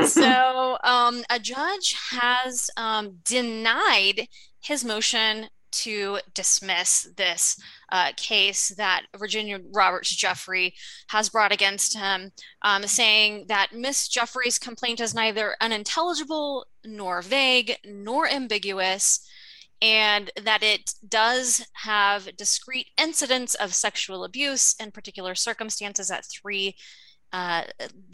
so, 0.07 0.77
um, 0.81 1.25
a 1.29 1.39
judge 1.39 1.93
has 2.11 2.69
um, 2.77 3.17
denied 3.25 4.29
his 4.61 4.85
motion 4.85 5.49
to 5.71 6.19
dismiss 6.33 7.09
this 7.17 7.61
uh, 7.91 8.13
case 8.15 8.69
that 8.77 9.07
Virginia 9.17 9.59
Roberts 9.73 10.15
Giuffre 10.15 10.71
has 11.09 11.27
brought 11.27 11.51
against 11.51 11.97
him, 11.97 12.31
um, 12.61 12.83
saying 12.83 13.47
that 13.49 13.73
Miss 13.73 14.07
Giuffre's 14.07 14.57
complaint 14.57 15.01
is 15.01 15.13
neither 15.13 15.57
unintelligible 15.59 16.65
nor 16.85 17.21
vague 17.21 17.75
nor 17.83 18.25
ambiguous 18.25 19.27
and 19.81 20.29
that 20.43 20.61
it 20.61 20.93
does 21.07 21.65
have 21.73 22.35
discrete 22.37 22.87
incidents 22.97 23.55
of 23.55 23.73
sexual 23.73 24.23
abuse 24.23 24.75
in 24.79 24.91
particular 24.91 25.33
circumstances 25.33 26.11
at 26.11 26.25
three 26.25 26.75
uh, 27.33 27.63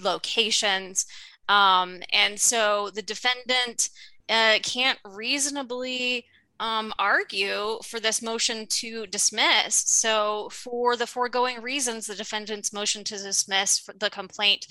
locations. 0.02 1.06
Um, 1.50 2.02
and 2.12 2.40
so 2.40 2.90
the 2.94 3.02
defendant 3.02 3.90
uh, 4.30 4.60
can't 4.64 5.00
reasonably 5.06 6.26
um, 6.60 6.94
argue 6.98 7.80
for 7.84 8.00
this 8.00 8.22
motion 8.22 8.66
to 8.68 9.06
dismiss. 9.08 9.76
So, 9.76 10.50
for 10.52 10.96
the 10.96 11.08
foregoing 11.08 11.62
reasons, 11.62 12.08
the 12.08 12.16
defendant's 12.16 12.74
motion 12.74 13.04
to 13.06 13.18
dismiss 13.18 13.88
the 14.00 14.10
complaint 14.10 14.66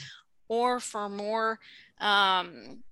or 0.48 0.80
for 0.80 1.08
more 1.08 1.60
um, 2.00 2.82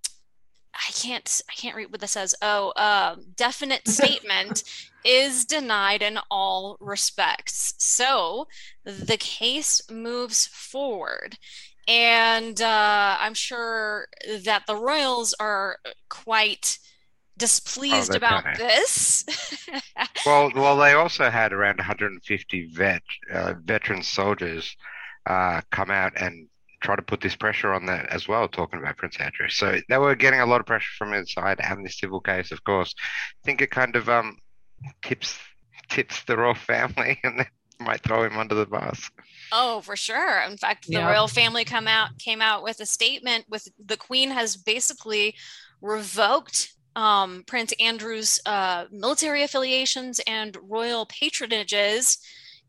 I 0.75 0.93
can't 0.93 1.43
I 1.49 1.55
can't 1.55 1.77
read 1.77 1.91
what 1.91 2.01
this 2.01 2.13
says. 2.13 2.35
Oh, 2.43 2.71
uh, 2.71 3.17
definite 3.37 3.87
statement 3.89 4.65
is 5.05 5.45
denied 5.45 6.03
in 6.03 6.19
all 6.31 6.77
respects. 6.81 7.75
So 7.79 8.49
the 8.85 9.17
case 9.19 9.81
moves 9.91 10.47
forward. 10.47 11.39
And 11.87 12.61
uh, 12.63 13.17
I'm 13.21 13.35
sure 13.35 14.09
that 14.45 14.67
the 14.67 14.77
Royals 14.77 15.35
are 15.39 15.79
quite 16.09 16.79
displeased 17.37 18.15
oh, 18.15 18.17
about 18.17 18.45
this. 18.57 19.25
well, 20.27 20.51
well, 20.55 20.77
they 20.79 20.93
also 20.93 21.29
had 21.31 21.53
around 21.53 21.77
150 21.77 22.71
vet 22.73 23.03
uh, 23.33 23.55
veteran 23.63 24.03
soldiers 24.03 24.75
uh, 25.27 25.61
come 25.71 25.91
out 25.91 26.13
and 26.17 26.49
try 26.85 26.95
to 26.95 27.03
put 27.03 27.21
this 27.21 27.35
pressure 27.35 27.73
on 27.73 27.87
that 27.87 28.07
as 28.11 28.29
well, 28.29 28.47
talking 28.47 28.79
about 28.79 28.99
Prince 28.99 29.17
Andrew. 29.19 29.49
So 29.49 29.81
they 29.89 29.99
were 29.99 30.15
getting 30.15 30.41
a 30.41 30.47
lot 30.47 30.61
of 30.61 30.67
pressure 30.67 30.93
from 30.99 31.15
inside, 31.15 31.59
and 31.61 31.85
this 31.85 31.99
civil 31.99 32.21
case, 32.21 32.53
of 32.53 32.63
course. 32.63 32.95
I 32.99 33.47
think 33.47 33.63
it 33.63 33.71
kind 33.71 33.97
of 33.97 34.09
um, 34.09 34.37
tips 35.03 35.39
tips 35.89 36.23
the 36.25 36.37
royal 36.37 36.55
family 36.55 37.19
and 37.25 37.41
they 37.41 37.47
might 37.79 38.03
throw 38.03 38.25
him 38.25 38.39
under 38.39 38.55
the 38.55 38.67
bus. 38.67 39.11
Oh, 39.53 39.81
for 39.81 39.97
sure. 39.97 40.41
In 40.43 40.57
fact, 40.57 40.87
the 40.87 40.95
yeah. 40.95 41.11
royal 41.11 41.29
family 41.29 41.65
come 41.65 41.89
out 41.89 42.19
came 42.19 42.41
out 42.41 42.63
with 42.63 42.81
a 42.81 42.87
statement 42.87 43.47
with 43.49 43.67
the 43.85 43.97
Queen 43.97 44.31
has 44.31 44.57
basically 44.57 45.35
revoked 45.81 46.73
um, 46.97 47.45
Prince 47.47 47.73
Andrew's 47.81 48.41
uh, 48.47 48.85
military 48.93 49.43
affiliations 49.43 50.21
and 50.27 50.57
royal 50.63 51.07
patronages 51.07 52.19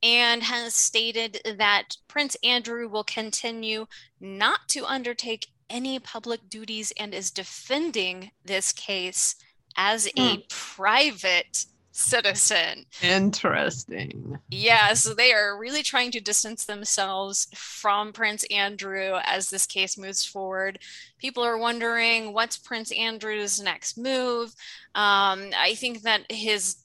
and 0.03 0.43
has 0.43 0.73
stated 0.73 1.39
that 1.58 1.97
Prince 2.08 2.36
Andrew 2.43 2.88
will 2.88 3.03
continue 3.03 3.88
not 4.19 4.67
to 4.69 4.86
undertake 4.86 5.47
any 5.69 5.99
public 5.99 6.49
duties 6.49 6.93
and 6.97 7.13
is 7.13 7.31
defending 7.31 8.31
this 8.43 8.71
case 8.71 9.36
as 9.77 10.08
a 10.08 10.12
mm. 10.38 10.49
private 10.49 11.65
citizen. 11.95 12.86
Interesting. 13.01 14.38
Yeah, 14.49 14.93
so 14.93 15.13
they 15.13 15.31
are 15.31 15.58
really 15.58 15.81
trying 15.81 16.12
to 16.12 16.19
distance 16.19 16.65
themselves 16.65 17.47
from 17.55 18.12
Prince 18.12 18.43
Andrew 18.51 19.17
as 19.23 19.49
this 19.49 19.65
case 19.65 19.97
moves 19.97 20.25
forward. 20.25 20.79
People 21.19 21.43
are 21.43 21.58
wondering 21.58 22.34
what's 22.34 22.58
Prince 22.58 22.91
Andrew's 22.91 23.62
next 23.62 23.97
move. 23.97 24.49
Um, 24.93 25.51
I 25.58 25.75
think 25.77 26.01
that 26.01 26.29
his 26.29 26.75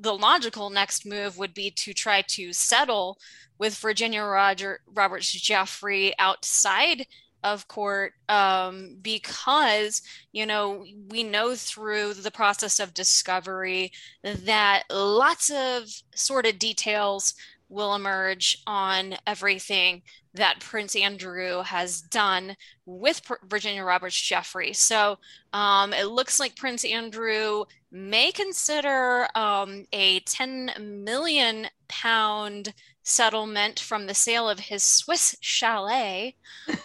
the 0.00 0.14
logical 0.14 0.70
next 0.70 1.04
move 1.04 1.38
would 1.38 1.54
be 1.54 1.70
to 1.70 1.92
try 1.92 2.22
to 2.22 2.52
settle 2.52 3.18
with 3.58 3.78
Virginia 3.78 4.22
Roger 4.22 4.80
Roberts 4.86 5.32
Giuffre 5.34 6.12
outside 6.18 7.06
of 7.44 7.68
court 7.68 8.14
um, 8.28 8.96
because 9.00 10.02
you 10.32 10.44
know 10.44 10.84
we 11.08 11.22
know 11.22 11.54
through 11.54 12.14
the 12.14 12.30
process 12.30 12.80
of 12.80 12.94
discovery 12.94 13.92
that 14.22 14.82
lots 14.90 15.50
of 15.50 15.84
sort 16.14 16.46
of 16.46 16.58
details 16.58 17.34
will 17.68 17.94
emerge 17.94 18.62
on 18.66 19.14
everything 19.26 20.02
that 20.34 20.60
Prince 20.60 20.94
Andrew 20.94 21.62
has 21.62 22.00
done 22.00 22.56
with 22.86 23.20
Virginia 23.46 23.84
Roberts 23.84 24.16
Giuffre. 24.16 24.74
So 24.74 25.18
um, 25.52 25.92
it 25.92 26.06
looks 26.06 26.38
like 26.38 26.56
Prince 26.56 26.84
Andrew 26.84 27.64
may 27.90 28.32
consider 28.32 29.26
um, 29.34 29.84
a 29.92 30.20
10 30.20 31.04
million 31.04 31.66
pound 31.88 32.74
settlement 33.02 33.80
from 33.80 34.06
the 34.06 34.14
sale 34.14 34.48
of 34.48 34.60
his 34.60 34.82
Swiss 34.82 35.36
chalet 35.40 36.34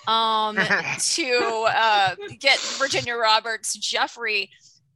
um, 0.08 0.56
to 1.00 1.66
uh, 1.70 2.16
get 2.40 2.60
Virginia 2.80 3.16
Roberts 3.16 3.78
Giuffre 3.78 4.50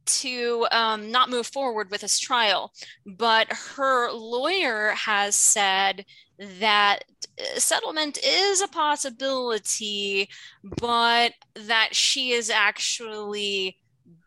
to 0.08 0.66
um, 0.70 1.10
not 1.10 1.30
move 1.30 1.46
forward 1.46 1.90
with 1.90 2.00
this 2.00 2.18
trial. 2.18 2.72
But 3.06 3.52
her 3.76 4.10
lawyer 4.12 4.90
has 4.90 5.36
said 5.36 6.04
that 6.60 7.00
uh, 7.38 7.58
settlement 7.58 8.18
is 8.24 8.60
a 8.60 8.68
possibility, 8.68 10.28
but 10.62 11.32
that 11.54 11.94
she 11.94 12.32
is 12.32 12.50
actually 12.50 13.78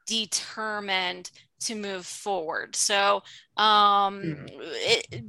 determined 0.05 1.31
to 1.61 1.75
move 1.75 2.05
forward. 2.05 2.75
So 2.75 3.23
um, 3.57 4.21
mm. 4.21 4.47
it, 4.49 5.23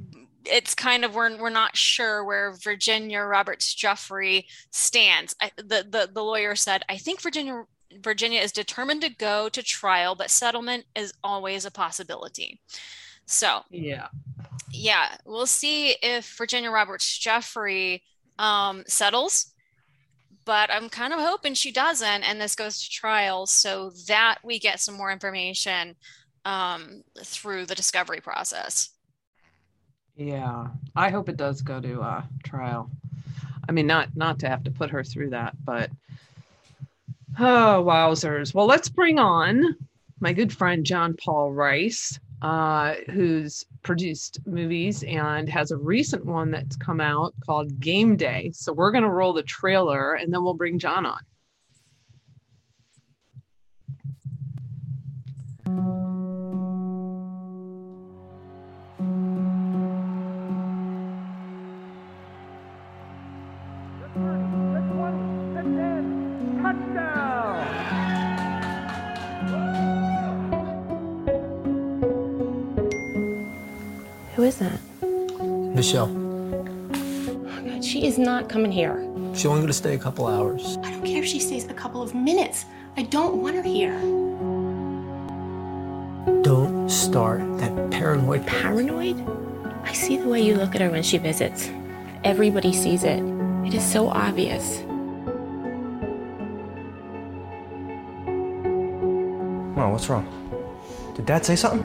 it's 0.45 0.75
kind 0.75 1.05
of 1.05 1.15
we're 1.15 1.37
we're 1.37 1.49
not 1.49 1.77
sure 1.77 2.23
where 2.25 2.53
Virginia 2.53 3.21
Roberts 3.21 3.73
Giuffre 3.73 4.43
stands. 4.71 5.35
I, 5.41 5.51
the, 5.57 5.85
the 5.89 6.09
the 6.13 6.23
lawyer 6.23 6.55
said, 6.55 6.83
I 6.89 6.97
think 6.97 7.21
Virginia 7.21 7.63
Virginia 8.01 8.41
is 8.41 8.51
determined 8.51 9.01
to 9.01 9.09
go 9.09 9.49
to 9.49 9.63
trial, 9.63 10.15
but 10.15 10.31
settlement 10.31 10.85
is 10.95 11.13
always 11.23 11.65
a 11.65 11.71
possibility. 11.71 12.59
So 13.25 13.61
yeah, 13.69 14.07
yeah, 14.71 15.09
we'll 15.25 15.45
see 15.45 15.95
if 16.01 16.35
Virginia 16.37 16.71
Roberts 16.71 17.19
Giuffre 17.19 18.01
um, 18.39 18.83
settles. 18.87 19.47
But 20.45 20.69
I'm 20.71 20.89
kind 20.89 21.13
of 21.13 21.19
hoping 21.19 21.53
she 21.53 21.71
doesn't, 21.71 22.23
and 22.23 22.41
this 22.41 22.53
goes 22.53 22.83
to 22.83 22.89
trial 22.89 23.45
so 23.45 23.91
that 24.07 24.39
we 24.43 24.59
get 24.59 24.81
some 24.81 24.95
more 24.95 25.09
information 25.09 25.95
um, 26.43 27.03
through 27.23 27.65
the 27.65 27.75
discovery 27.75 28.19
process. 28.19 28.89
Yeah, 30.17 30.67
I 30.95 31.09
hope 31.09 31.29
it 31.29 31.37
does 31.37 31.61
go 31.61 31.79
to 31.79 32.01
uh, 32.01 32.23
trial. 32.43 32.91
I 33.67 33.71
mean, 33.71 33.87
not 33.87 34.15
not 34.15 34.39
to 34.39 34.49
have 34.49 34.63
to 34.65 34.71
put 34.71 34.89
her 34.89 35.03
through 35.03 35.29
that, 35.29 35.55
but 35.63 35.89
oh 37.39 37.83
wowzers! 37.85 38.53
Well, 38.53 38.65
let's 38.65 38.89
bring 38.89 39.19
on 39.19 39.75
my 40.19 40.33
good 40.33 40.53
friend 40.53 40.85
John 40.85 41.15
Paul 41.15 41.51
Rice, 41.51 42.19
uh, 42.41 42.95
who's 43.11 43.65
produced 43.81 44.39
movies 44.45 45.03
and 45.03 45.49
has 45.49 45.71
a 45.71 45.77
recent 45.77 46.25
one 46.25 46.51
that's 46.51 46.75
come 46.77 47.01
out 47.01 47.33
called 47.45 47.79
Game 47.79 48.15
Day. 48.15 48.51
So 48.53 48.71
we're 48.73 48.91
gonna 48.91 49.09
roll 49.09 49.33
the 49.33 49.43
trailer, 49.43 50.13
and 50.13 50.33
then 50.33 50.43
we'll 50.43 50.53
bring 50.53 50.79
John 50.79 51.05
on. 51.05 51.19
Who 74.35 74.41
is 74.43 74.57
that? 74.57 74.79
Michelle. 75.75 76.07
God, 76.07 77.85
she 77.85 78.07
is 78.07 78.17
not 78.17 78.49
coming 78.49 78.71
here. 78.71 79.07
She's 79.33 79.45
only 79.45 79.61
gonna 79.61 79.73
stay 79.73 79.93
a 79.93 79.99
couple 79.99 80.25
hours. 80.25 80.77
I 80.83 80.89
don't 80.89 81.05
care 81.05 81.21
if 81.21 81.27
she 81.27 81.39
stays 81.39 81.65
a 81.65 81.73
couple 81.73 82.01
of 82.01 82.15
minutes. 82.15 82.65
I 82.97 83.03
don't 83.03 83.43
want 83.43 83.55
her 83.57 83.61
here. 83.61 83.99
Don't 86.41 86.89
start 86.89 87.41
that 87.59 87.91
paranoid. 87.91 88.47
Paranoid? 88.47 89.23
I 89.83 89.93
see 89.93 90.17
the 90.17 90.27
way 90.27 90.41
you 90.41 90.55
look 90.55 90.73
at 90.73 90.81
her 90.81 90.89
when 90.89 91.03
she 91.03 91.19
visits. 91.19 91.69
Everybody 92.23 92.73
sees 92.73 93.03
it. 93.03 93.21
It 93.65 93.75
is 93.75 93.85
so 93.85 94.07
obvious. 94.07 94.81
Mom, 99.75 99.91
what's 99.91 100.09
wrong? 100.09 100.25
Did 101.15 101.27
Dad 101.27 101.45
say 101.45 101.55
something? 101.55 101.82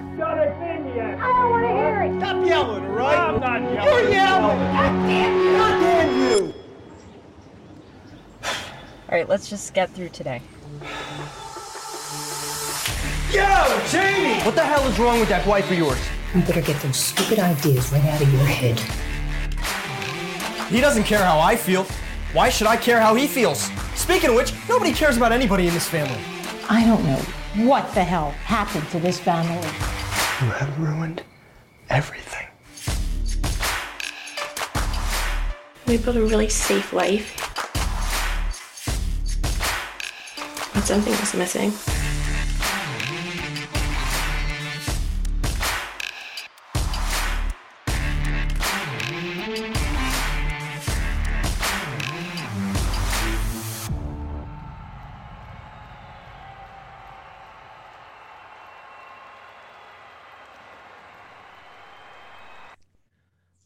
Right, 9.19 9.29
let's 9.29 9.51
just 9.51 9.75
get 9.75 9.91
through 9.91 10.09
today. 10.11 10.41
Yo, 13.33 13.83
Jamie! 13.91 14.41
What 14.45 14.55
the 14.55 14.65
hell 14.65 14.87
is 14.87 14.99
wrong 14.99 15.19
with 15.21 15.29
that 15.29 15.47
wife 15.47 15.71
of 15.71 15.77
yours? 15.77 15.99
You 16.35 16.41
better 16.43 16.61
get 16.61 16.81
those 16.83 16.97
stupid 16.97 17.39
ideas 17.39 17.93
right 17.93 18.05
out 18.05 18.23
of 18.23 18.33
your 18.33 18.45
head. 18.45 18.79
He 20.71 20.81
doesn't 20.81 21.05
care 21.05 21.25
how 21.25 21.41
I 21.41 21.57
feel. 21.57 21.85
Why 22.33 22.49
should 22.49 22.67
I 22.67 22.77
care 22.77 23.01
how 23.01 23.15
he 23.15 23.27
feels? 23.27 23.71
Speaking 23.95 24.31
of 24.31 24.37
which, 24.37 24.53
nobody 24.69 24.93
cares 24.93 25.17
about 25.17 25.33
anybody 25.33 25.67
in 25.67 25.75
this 25.75 25.89
family. 25.89 26.21
I 26.69 26.85
don't 26.85 27.05
know 27.05 27.67
what 27.67 27.93
the 27.95 28.05
hell 28.05 28.31
happened 28.45 28.89
to 28.91 29.01
this 29.01 29.19
family. 29.19 29.57
You 29.57 30.53
have 30.53 30.79
ruined 30.79 31.23
everything. 31.91 32.47
We 35.87 35.97
built 35.97 36.17
a 36.17 36.23
really 36.23 36.51
safe 36.51 36.93
life. 36.93 37.48
Something 40.89 41.13
was 41.21 41.35
missing. 41.35 41.71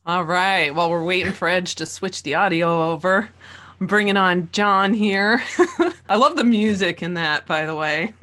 All 0.04 0.24
right. 0.24 0.74
While 0.74 0.90
we're 0.90 1.04
waiting 1.04 1.32
for 1.32 1.46
Edge 1.46 1.76
to 1.76 1.86
switch 1.86 2.24
the 2.24 2.34
audio 2.34 2.90
over, 2.90 3.30
bringing 3.86 4.16
on 4.16 4.48
John 4.52 4.94
here. 4.94 5.42
I 6.08 6.16
love 6.16 6.36
the 6.36 6.44
music 6.44 7.02
in 7.02 7.14
that, 7.14 7.46
by 7.46 7.66
the 7.66 7.74
way. 7.74 8.14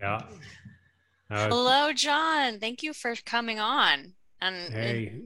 yeah. 0.00 0.22
Uh, 1.30 1.48
Hello, 1.48 1.92
John. 1.92 2.58
Thank 2.58 2.82
you 2.82 2.92
for 2.92 3.14
coming 3.24 3.60
on. 3.60 4.14
And 4.40 4.72
hey, 4.72 5.20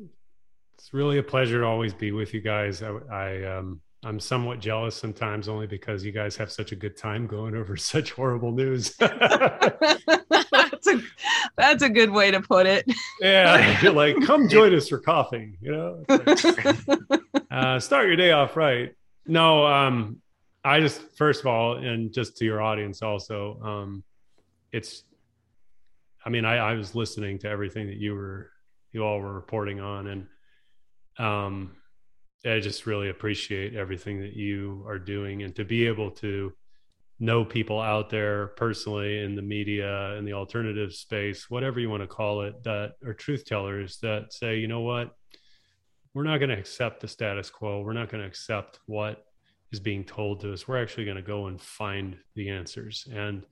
it's 0.77 0.93
really 0.93 1.19
a 1.19 1.23
pleasure 1.23 1.61
to 1.61 1.67
always 1.67 1.95
be 1.95 2.13
with 2.13 2.35
you 2.35 2.41
guys. 2.41 2.83
I, 2.83 2.91
I 3.11 3.59
um, 3.59 3.81
I'm 4.05 4.21
somewhat 4.21 4.61
jealous 4.61 4.95
sometimes, 4.97 5.49
only 5.49 5.67
because 5.67 6.05
you 6.05 6.13
guys 6.13 6.37
have 6.37 6.53
such 6.53 6.73
a 6.73 6.77
good 6.77 6.97
time 6.97 7.27
going 7.27 7.57
over 7.57 7.77
such 7.79 8.13
horrible 8.13 8.53
news. 8.53 8.95
that's 8.99 10.87
a 10.87 11.01
that's 11.57 11.83
a 11.83 11.89
good 11.89 12.11
way 12.11 12.31
to 12.31 12.41
put 12.41 12.67
it. 12.67 12.85
yeah, 13.21 13.81
like 13.95 14.17
come 14.27 14.49
join 14.49 14.75
us 14.75 14.89
for 14.89 14.99
coffee. 14.99 15.57
You 15.61 15.73
know, 15.73 16.05
like, 16.09 16.29
uh, 17.51 17.81
start 17.81 18.09
your 18.09 18.17
day 18.17 18.33
off 18.33 18.57
right. 18.57 18.95
No, 19.27 19.67
um, 19.67 20.21
I 20.65 20.81
just 20.81 21.01
first 21.17 21.41
of 21.41 21.47
all, 21.47 21.77
and 21.77 22.13
just 22.13 22.37
to 22.39 22.45
your 22.45 22.63
audience 22.63 23.03
also, 23.03 23.61
um, 23.63 24.05
it's. 24.73 25.05
I 26.27 26.31
mean, 26.31 26.47
I, 26.47 26.57
I 26.57 26.75
was 26.75 26.95
listening 26.95 27.39
to 27.41 27.49
everything 27.51 27.87
that 27.89 27.99
you 27.99 28.15
were, 28.15 28.51
you 28.93 29.05
all 29.05 29.21
were 29.21 29.35
reporting 29.35 29.79
on, 29.81 30.07
and 30.07 30.27
um, 31.19 31.77
I 32.47 32.61
just 32.61 32.87
really 32.87 33.11
appreciate 33.11 33.75
everything 33.75 34.21
that 34.21 34.33
you 34.33 34.85
are 34.87 34.99
doing, 34.99 35.43
and 35.43 35.55
to 35.57 35.65
be 35.65 35.87
able 35.87 36.11
to 36.13 36.53
know 37.21 37.45
people 37.45 37.81
out 37.81 38.11
there 38.11 38.49
personally 38.49 39.21
in 39.21 39.37
the 39.37 39.43
media 39.43 40.15
in 40.15 40.25
the 40.25 40.33
alternative 40.33 40.93
space, 40.95 41.49
whatever 41.49 41.79
you 41.79 41.91
want 41.91 42.03
to 42.03 42.07
call 42.07 42.43
it, 42.43 42.63
that 42.65 42.95
are 43.07 43.15
truth 43.15 43.45
tellers 43.45 43.99
that 43.99 44.33
say, 44.33 44.59
you 44.59 44.67
know 44.67 44.81
what, 44.81 45.15
we're 46.15 46.25
not 46.25 46.39
going 46.39 46.51
to 46.51 46.59
accept 46.59 47.01
the 47.01 47.09
status 47.09 47.51
quo. 47.51 47.83
We're 47.83 47.93
not 47.93 48.09
going 48.09 48.23
to 48.23 48.29
accept 48.29 48.81
what 48.87 49.25
is 49.73 49.81
being 49.81 50.05
told 50.05 50.41
to 50.41 50.53
us. 50.53 50.67
We're 50.67 50.81
actually 50.81 51.05
going 51.05 51.17
to 51.17 51.23
go 51.23 51.47
and 51.47 51.61
find 51.61 52.17
the 52.35 52.49
answers. 52.49 53.07
And 53.13 53.45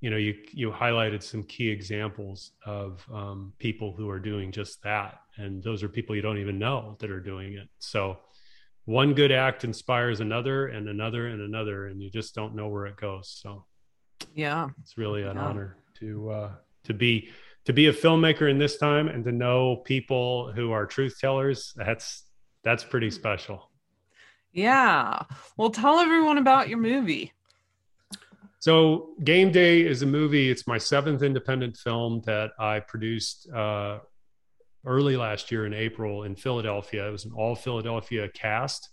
you 0.00 0.08
know, 0.08 0.16
you 0.16 0.34
you 0.50 0.70
highlighted 0.70 1.22
some 1.22 1.42
key 1.42 1.68
examples 1.68 2.52
of 2.64 3.04
um, 3.12 3.52
people 3.58 3.94
who 3.94 4.08
are 4.08 4.18
doing 4.18 4.50
just 4.50 4.82
that, 4.82 5.20
and 5.36 5.62
those 5.62 5.82
are 5.82 5.88
people 5.90 6.16
you 6.16 6.22
don't 6.22 6.38
even 6.38 6.58
know 6.58 6.96
that 7.00 7.10
are 7.10 7.20
doing 7.20 7.52
it. 7.52 7.68
So 7.80 8.18
one 8.90 9.14
good 9.14 9.30
act 9.30 9.64
inspires 9.64 10.20
another 10.20 10.68
and 10.68 10.88
another 10.88 11.28
and 11.28 11.40
another 11.42 11.86
and 11.86 12.02
you 12.02 12.10
just 12.10 12.34
don't 12.34 12.54
know 12.54 12.68
where 12.68 12.86
it 12.86 12.96
goes 12.96 13.38
so 13.40 13.64
yeah 14.34 14.68
it's 14.80 14.98
really 14.98 15.22
an 15.22 15.36
yeah. 15.36 15.44
honor 15.44 15.76
to 15.94 16.30
uh 16.30 16.50
to 16.82 16.94
be 16.94 17.30
to 17.64 17.72
be 17.72 17.86
a 17.86 17.92
filmmaker 17.92 18.50
in 18.50 18.58
this 18.58 18.78
time 18.78 19.08
and 19.08 19.24
to 19.24 19.32
know 19.32 19.76
people 19.76 20.52
who 20.52 20.72
are 20.72 20.86
truth 20.86 21.16
tellers 21.20 21.72
that's 21.76 22.24
that's 22.64 22.84
pretty 22.84 23.10
special 23.10 23.70
yeah 24.52 25.22
well 25.56 25.70
tell 25.70 25.98
everyone 25.98 26.38
about 26.38 26.68
your 26.68 26.78
movie 26.78 27.32
so 28.58 29.10
game 29.24 29.50
day 29.50 29.80
is 29.80 30.02
a 30.02 30.06
movie 30.06 30.50
it's 30.50 30.66
my 30.66 30.78
seventh 30.78 31.22
independent 31.22 31.76
film 31.76 32.20
that 32.26 32.50
i 32.58 32.80
produced 32.80 33.48
uh 33.52 33.98
early 34.86 35.16
last 35.16 35.50
year 35.50 35.66
in 35.66 35.74
April 35.74 36.24
in 36.24 36.34
Philadelphia. 36.34 37.06
It 37.06 37.10
was 37.10 37.24
an 37.24 37.32
all 37.32 37.54
Philadelphia 37.54 38.28
cast 38.28 38.90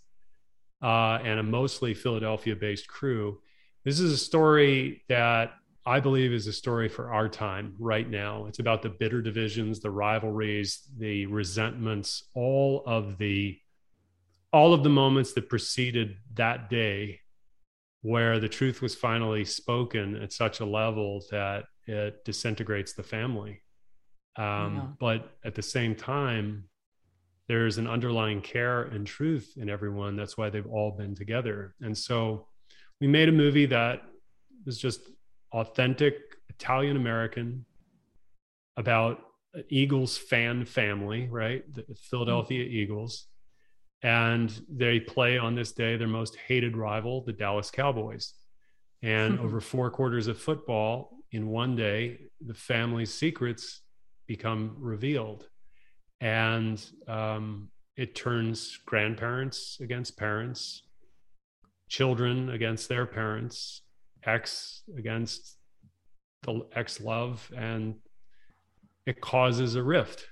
uh, 0.82 1.18
and 1.22 1.40
a 1.40 1.42
mostly 1.42 1.94
Philadelphia 1.94 2.56
based 2.56 2.88
crew. 2.88 3.40
This 3.84 4.00
is 4.00 4.12
a 4.12 4.18
story 4.18 5.02
that 5.08 5.52
I 5.88 6.00
believe 6.00 6.32
is 6.32 6.46
a 6.46 6.52
story 6.52 6.88
for 6.88 7.12
our 7.12 7.28
time 7.28 7.74
right 7.78 8.08
now. 8.08 8.46
It's 8.46 8.58
about 8.58 8.82
the 8.82 8.90
bitter 8.90 9.22
divisions, 9.22 9.80
the 9.80 9.90
rivalries, 9.90 10.82
the 10.98 11.26
resentments, 11.26 12.24
all 12.34 12.82
of 12.86 13.18
the 13.18 13.58
all 14.52 14.72
of 14.72 14.82
the 14.82 14.88
moments 14.88 15.34
that 15.34 15.48
preceded 15.48 16.16
that 16.34 16.70
day 16.70 17.20
where 18.00 18.38
the 18.38 18.48
truth 18.48 18.80
was 18.80 18.94
finally 18.94 19.44
spoken 19.44 20.16
at 20.22 20.32
such 20.32 20.60
a 20.60 20.64
level 20.64 21.22
that 21.30 21.64
it 21.86 22.24
disintegrates 22.24 22.94
the 22.94 23.02
family 23.02 23.60
um, 24.38 24.76
yeah. 24.76 24.86
But 25.00 25.30
at 25.44 25.54
the 25.54 25.62
same 25.62 25.94
time, 25.94 26.64
there's 27.48 27.78
an 27.78 27.88
underlying 27.88 28.40
care 28.40 28.82
and 28.82 29.06
truth 29.06 29.54
in 29.56 29.68
everyone. 29.68 30.16
That's 30.16 30.38
why 30.38 30.48
they've 30.48 30.66
all 30.66 30.92
been 30.92 31.14
together. 31.14 31.74
And 31.80 31.96
so 31.96 32.46
we 33.00 33.08
made 33.08 33.28
a 33.28 33.32
movie 33.32 33.66
that 33.66 34.02
was 34.64 34.78
just 34.78 35.00
authentic 35.52 36.14
Italian 36.48 36.96
American 36.96 37.64
about 38.76 39.20
Eagles 39.68 40.16
fan 40.16 40.64
family, 40.64 41.28
right? 41.30 41.62
The 41.74 41.84
Philadelphia 42.10 42.64
mm-hmm. 42.64 42.76
Eagles. 42.76 43.26
And 44.02 44.52
they 44.68 45.00
play 45.00 45.38
on 45.38 45.54
this 45.54 45.72
day 45.72 45.96
their 45.96 46.06
most 46.06 46.36
hated 46.36 46.76
rival, 46.76 47.24
the 47.24 47.32
Dallas 47.32 47.70
Cowboys. 47.70 48.34
And 49.02 49.40
over 49.40 49.60
four 49.60 49.90
quarters 49.90 50.26
of 50.28 50.38
football 50.38 51.18
in 51.32 51.48
one 51.48 51.74
day, 51.74 52.18
the 52.40 52.54
family's 52.54 53.12
secrets 53.12 53.82
become 54.26 54.76
revealed 54.78 55.48
and 56.20 56.84
um, 57.06 57.68
it 57.96 58.14
turns 58.14 58.78
grandparents 58.86 59.78
against 59.80 60.16
parents 60.16 60.82
children 61.88 62.50
against 62.50 62.88
their 62.88 63.06
parents 63.06 63.82
ex 64.24 64.82
against 64.96 65.56
the 66.42 66.60
X 66.74 67.00
love 67.00 67.50
and 67.56 67.96
it 69.06 69.20
causes 69.20 69.74
a 69.74 69.82
rift 69.82 70.26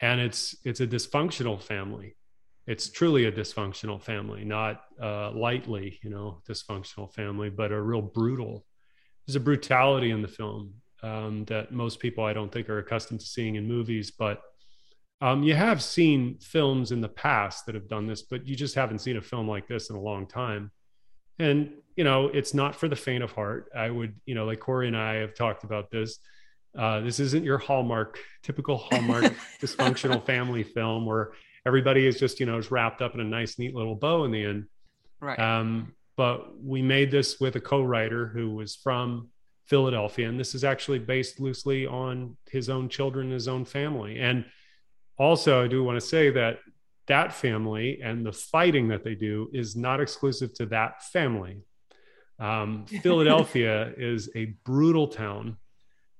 and 0.00 0.20
it's 0.20 0.56
it's 0.64 0.80
a 0.80 0.86
dysfunctional 0.86 1.60
family 1.60 2.16
it's 2.66 2.90
truly 2.90 3.26
a 3.26 3.32
dysfunctional 3.32 4.02
family 4.02 4.44
not 4.44 4.82
uh, 5.02 5.30
lightly 5.32 5.98
you 6.02 6.10
know 6.10 6.40
dysfunctional 6.48 7.12
family 7.12 7.50
but 7.50 7.72
a 7.72 7.80
real 7.80 8.02
brutal 8.02 8.64
there's 9.26 9.36
a 9.36 9.40
brutality 9.40 10.10
in 10.10 10.22
the 10.22 10.28
film 10.28 10.72
um, 11.02 11.44
that 11.46 11.72
most 11.72 12.00
people 12.00 12.24
I 12.24 12.32
don't 12.32 12.50
think 12.50 12.68
are 12.68 12.78
accustomed 12.78 13.20
to 13.20 13.26
seeing 13.26 13.56
in 13.56 13.66
movies. 13.66 14.10
But 14.10 14.40
um, 15.20 15.42
you 15.42 15.54
have 15.54 15.82
seen 15.82 16.38
films 16.40 16.92
in 16.92 17.00
the 17.00 17.08
past 17.08 17.66
that 17.66 17.74
have 17.74 17.88
done 17.88 18.06
this, 18.06 18.22
but 18.22 18.46
you 18.46 18.56
just 18.56 18.74
haven't 18.74 19.00
seen 19.00 19.16
a 19.16 19.22
film 19.22 19.48
like 19.48 19.68
this 19.68 19.90
in 19.90 19.96
a 19.96 20.00
long 20.00 20.26
time. 20.26 20.70
And 21.38 21.70
you 21.98 22.04
know, 22.04 22.26
it's 22.28 22.54
not 22.54 22.76
for 22.76 22.86
the 22.86 22.94
faint 22.94 23.24
of 23.24 23.32
heart. 23.32 23.70
I 23.76 23.90
would, 23.90 24.14
you 24.24 24.36
know, 24.36 24.44
like 24.44 24.60
Corey 24.60 24.86
and 24.86 24.96
I 24.96 25.14
have 25.14 25.34
talked 25.34 25.64
about 25.64 25.90
this. 25.90 26.20
Uh, 26.78 27.00
this 27.00 27.18
isn't 27.18 27.42
your 27.42 27.58
Hallmark, 27.58 28.20
typical 28.44 28.76
Hallmark 28.76 29.24
dysfunctional 29.60 30.24
family 30.24 30.62
film 30.62 31.06
where 31.06 31.32
everybody 31.66 32.06
is 32.06 32.16
just, 32.16 32.38
you 32.38 32.46
know, 32.46 32.56
is 32.56 32.70
wrapped 32.70 33.02
up 33.02 33.14
in 33.14 33.20
a 33.20 33.24
nice, 33.24 33.58
neat 33.58 33.74
little 33.74 33.96
bow 33.96 34.22
in 34.22 34.30
the 34.30 34.44
end. 34.44 34.66
Right. 35.20 35.38
Um, 35.40 35.92
but 36.16 36.62
we 36.62 36.82
made 36.82 37.10
this 37.10 37.40
with 37.40 37.56
a 37.56 37.60
co-writer 37.60 38.28
who 38.28 38.54
was 38.54 38.76
from 38.76 39.28
Philadelphia. 39.66 40.28
And 40.28 40.38
this 40.38 40.54
is 40.54 40.62
actually 40.62 41.00
based 41.00 41.40
loosely 41.40 41.84
on 41.84 42.36
his 42.48 42.68
own 42.68 42.88
children, 42.88 43.32
his 43.32 43.48
own 43.48 43.64
family. 43.64 44.20
And 44.20 44.44
also, 45.18 45.64
I 45.64 45.66
do 45.66 45.82
want 45.82 46.00
to 46.00 46.06
say 46.06 46.30
that 46.30 46.58
that 47.08 47.32
family 47.32 48.00
and 48.02 48.24
the 48.24 48.32
fighting 48.32 48.88
that 48.88 49.04
they 49.04 49.14
do 49.14 49.50
is 49.52 49.76
not 49.76 50.00
exclusive 50.00 50.54
to 50.54 50.66
that 50.66 51.02
family. 51.04 51.58
Um, 52.38 52.86
Philadelphia 53.02 53.92
is 53.96 54.30
a 54.34 54.54
brutal 54.64 55.08
town. 55.08 55.56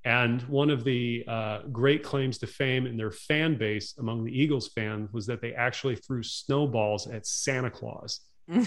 And 0.05 0.43
one 0.43 0.71
of 0.71 0.85
the 0.85 1.25
uh, 1.29 1.61
great 1.71 2.03
claims 2.03 2.39
to 2.39 2.47
fame 2.47 2.87
in 2.87 2.97
their 2.97 3.11
fan 3.11 3.59
base 3.59 3.95
among 3.99 4.25
the 4.25 4.33
Eagles 4.33 4.69
fans 4.69 5.13
was 5.13 5.27
that 5.27 5.41
they 5.41 5.53
actually 5.53 5.97
threw 5.97 6.23
snowballs 6.23 7.07
at 7.09 7.27
Santa 7.27 7.71
Claus. 7.71 8.21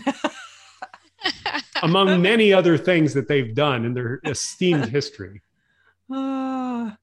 among 1.84 2.22
many 2.22 2.53
other 2.53 2.78
things 2.78 3.13
that 3.13 3.28
they've 3.28 3.55
done 3.55 3.86
in 3.86 3.93
their 3.93 4.22
esteemed 4.26 4.86
history. 4.86 5.41
Uh, 6.13 6.91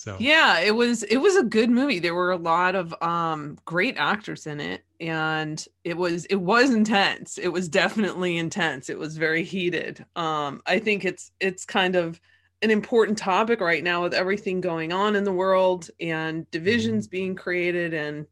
so 0.00 0.16
yeah, 0.18 0.60
it 0.60 0.74
was 0.74 1.02
it 1.02 1.18
was 1.18 1.36
a 1.36 1.42
good 1.42 1.68
movie. 1.68 1.98
There 1.98 2.14
were 2.14 2.30
a 2.30 2.36
lot 2.38 2.74
of 2.74 2.94
um 3.02 3.58
great 3.66 3.98
actors 3.98 4.46
in 4.46 4.58
it, 4.58 4.82
and 4.98 5.62
it 5.84 5.94
was 5.94 6.24
it 6.24 6.36
was 6.36 6.70
intense. 6.70 7.36
It 7.36 7.48
was 7.48 7.68
definitely 7.68 8.38
intense. 8.38 8.88
It 8.88 8.98
was 8.98 9.18
very 9.18 9.44
heated. 9.44 10.02
Um, 10.16 10.62
I 10.64 10.78
think 10.78 11.04
it's 11.04 11.32
it's 11.38 11.66
kind 11.66 11.96
of 11.96 12.18
an 12.62 12.70
important 12.70 13.18
topic 13.18 13.60
right 13.60 13.84
now 13.84 14.02
with 14.02 14.14
everything 14.14 14.62
going 14.62 14.90
on 14.90 15.16
in 15.16 15.24
the 15.24 15.32
world 15.32 15.90
and 16.00 16.50
divisions 16.50 17.06
mm-hmm. 17.06 17.16
being 17.16 17.34
created 17.34 17.92
and 17.92 18.24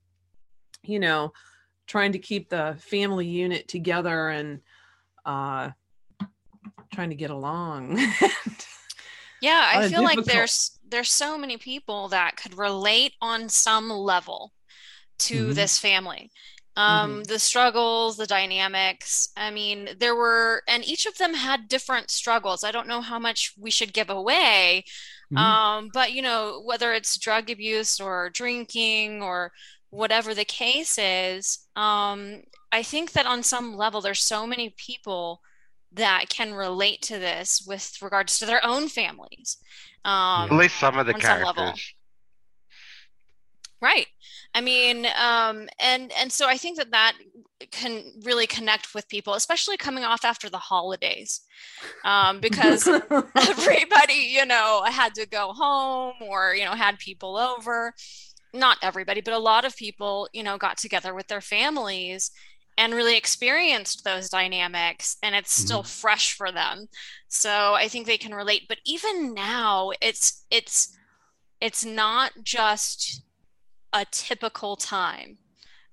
you 0.83 0.99
know 0.99 1.35
trying 1.87 2.13
to 2.13 2.19
keep 2.19 2.49
the 2.49 2.79
family 2.79 3.27
unit 3.27 3.69
together 3.69 4.31
and 4.31 4.61
uh 5.27 5.69
trying 6.95 7.11
to 7.11 7.17
get 7.17 7.31
along 7.31 7.99
yeah 9.43 9.71
i 9.75 9.89
feel 9.89 10.03
like 10.03 10.25
there's 10.25 10.78
there's 10.89 11.11
so 11.11 11.37
many 11.37 11.57
people 11.57 12.09
that 12.09 12.37
could 12.37 12.57
relate 12.57 13.15
on 13.21 13.49
some 13.49 13.91
level 13.91 14.53
to 15.19 15.47
mm-hmm. 15.47 15.53
this 15.55 15.79
family 15.79 16.31
um, 16.79 17.11
mm-hmm. 17.11 17.23
the 17.25 17.41
struggles, 17.41 18.17
the 18.17 18.27
dynamics. 18.27 19.31
I 19.37 19.51
mean, 19.51 19.89
there 19.99 20.15
were, 20.15 20.63
and 20.69 20.87
each 20.87 21.07
of 21.07 21.19
them 21.19 21.35
had 21.35 21.67
different 21.67 22.09
struggles. 22.09 22.63
I 22.63 22.71
don't 22.71 22.87
know 22.87 23.01
how 23.01 23.19
much 23.19 23.53
we 23.59 23.73
should 23.73 23.93
give 23.93 24.11
away, 24.11 24.85
mm-hmm. 25.33 25.37
um, 25.37 25.91
but 25.93 26.13
you 26.13 26.23
know, 26.23 26.63
whether 26.65 26.93
it's 26.93 27.19
drug 27.19 27.51
abuse 27.51 27.99
or 27.99 28.31
drinking 28.31 29.23
or 29.23 29.51
whatever 29.91 30.35
the 30.35 30.45
case 30.45 30.99
is, 30.99 31.67
um, 31.75 32.43
I 32.71 32.85
think 32.85 33.11
that 33.13 33.27
on 33.27 33.43
some 33.43 33.77
level, 33.77 34.01
there's 34.01 34.23
so 34.23 34.47
many 34.47 34.73
people 34.77 35.41
that 35.93 36.29
can 36.29 36.55
relate 36.55 37.03
to 37.03 37.19
this 37.19 37.65
with 37.67 37.97
regards 38.03 38.39
to 38.39 38.47
their 38.47 38.65
own 38.65 38.89
families. 38.89 39.59
Um, 40.05 40.51
At 40.51 40.53
least 40.53 40.79
some 40.79 40.99
of 40.99 41.07
the 41.07 41.15
characters. 41.15 41.95
Right. 43.81 44.07
I 44.55 44.61
mean, 44.61 45.07
um, 45.21 45.69
and 45.81 46.11
and 46.13 46.33
so 46.33 46.49
I 46.49 46.57
think 46.57 46.79
that 46.79 46.91
that 46.91 47.13
can 47.71 48.03
really 48.25 48.47
connect 48.47 48.95
with 48.95 49.09
people, 49.09 49.35
especially 49.35 49.77
coming 49.77 50.05
off 50.05 50.25
after 50.25 50.49
the 50.49 50.59
holidays, 50.59 51.43
um, 52.05 52.41
because 52.41 52.89
everybody, 52.89 54.15
you 54.15 54.47
know, 54.47 54.83
had 54.87 55.15
to 55.15 55.27
go 55.27 55.53
home 55.53 56.15
or 56.23 56.55
you 56.55 56.65
know 56.65 56.73
had 56.73 56.99
people 56.99 57.37
over. 57.37 57.95
Not 58.55 58.79
everybody, 58.83 59.21
but 59.21 59.35
a 59.35 59.39
lot 59.39 59.67
of 59.67 59.77
people, 59.77 60.29
you 60.33 60.43
know, 60.43 60.57
got 60.57 60.79
together 60.79 61.15
with 61.15 61.29
their 61.29 61.43
families 61.43 62.31
and 62.79 62.95
really 62.95 63.17
experienced 63.17 64.05
those 64.05 64.31
dynamics 64.31 65.19
and 65.23 65.35
it's 65.35 65.53
still 65.53 65.83
mm-hmm. 65.83 66.01
fresh 66.01 66.33
for 66.33 66.51
them 66.51 66.87
so 67.29 67.75
i 67.75 67.87
think 67.89 68.07
they 68.07 68.17
can 68.17 68.35
relate 68.35 68.63
but 68.69 68.79
even 68.87 69.35
now 69.35 69.91
it's 70.01 70.47
it's 70.51 70.97
it's 71.61 71.85
not 71.85 72.33
just 72.43 73.23
a 73.93 74.07
typical 74.11 74.77
time 74.77 75.39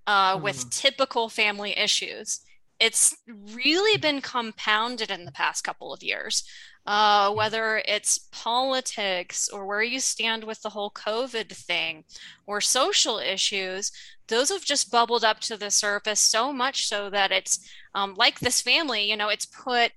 uh, 0.07 0.39
with 0.41 0.69
typical 0.69 1.29
family 1.29 1.77
issues. 1.77 2.41
It's 2.79 3.15
really 3.53 3.97
been 3.97 4.21
compounded 4.21 5.09
in 5.09 5.25
the 5.25 5.31
past 5.31 5.63
couple 5.63 5.93
of 5.93 6.03
years, 6.03 6.43
uh, 6.85 7.33
whether 7.33 7.81
it's 7.87 8.27
politics 8.31 9.49
or 9.49 9.65
where 9.65 9.81
you 9.81 9.99
stand 9.99 10.43
with 10.43 10.61
the 10.61 10.69
whole 10.69 10.91
COVID 10.91 11.49
thing 11.49 12.03
or 12.45 12.61
social 12.61 13.17
issues. 13.17 13.91
Those 14.27 14.49
have 14.49 14.63
just 14.63 14.91
bubbled 14.91 15.23
up 15.23 15.39
to 15.41 15.57
the 15.57 15.71
surface 15.71 16.19
so 16.19 16.51
much 16.51 16.87
so 16.87 17.09
that 17.09 17.31
it's 17.31 17.59
um, 17.93 18.15
like 18.15 18.39
this 18.39 18.61
family, 18.61 19.09
you 19.09 19.17
know, 19.17 19.29
it's 19.29 19.45
put 19.45 19.91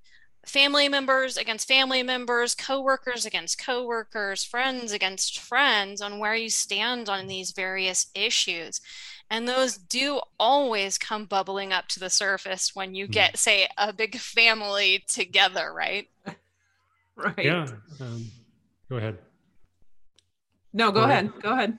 family 0.47 0.89
members 0.89 1.37
against 1.37 1.69
family 1.69 2.03
members, 2.03 2.55
coworkers 2.55 3.27
against 3.27 3.63
coworkers, 3.65 4.45
friends 4.45 4.93
against 4.93 5.39
friends 5.39 6.01
on 6.01 6.19
where 6.19 6.35
you 6.35 6.49
stand 6.49 7.09
on 7.09 7.27
these 7.27 7.53
various 7.53 8.07
issues. 8.15 8.81
And 9.31 9.47
those 9.47 9.77
do 9.77 10.21
always 10.41 10.97
come 10.97 11.27
bubbling 11.27 11.73
up 11.73 11.89
to 11.89 12.01
the 12.01 12.09
surface 12.09 12.75
when 12.75 12.95
you 12.95 13.07
get, 13.07 13.37
say, 13.37 13.69
a 13.77 13.93
big 13.93 14.17
family 14.19 15.05
together, 15.07 15.73
right? 15.75 16.09
right. 17.25 17.45
Yeah. 17.45 17.67
Um, 18.01 18.31
go 18.89 18.97
ahead. 18.97 19.19
No, 20.73 20.93
go, 20.93 21.01
go 21.01 21.05
ahead. 21.05 21.25
ahead. 21.27 21.43
Go 21.43 21.53
ahead. 21.53 21.79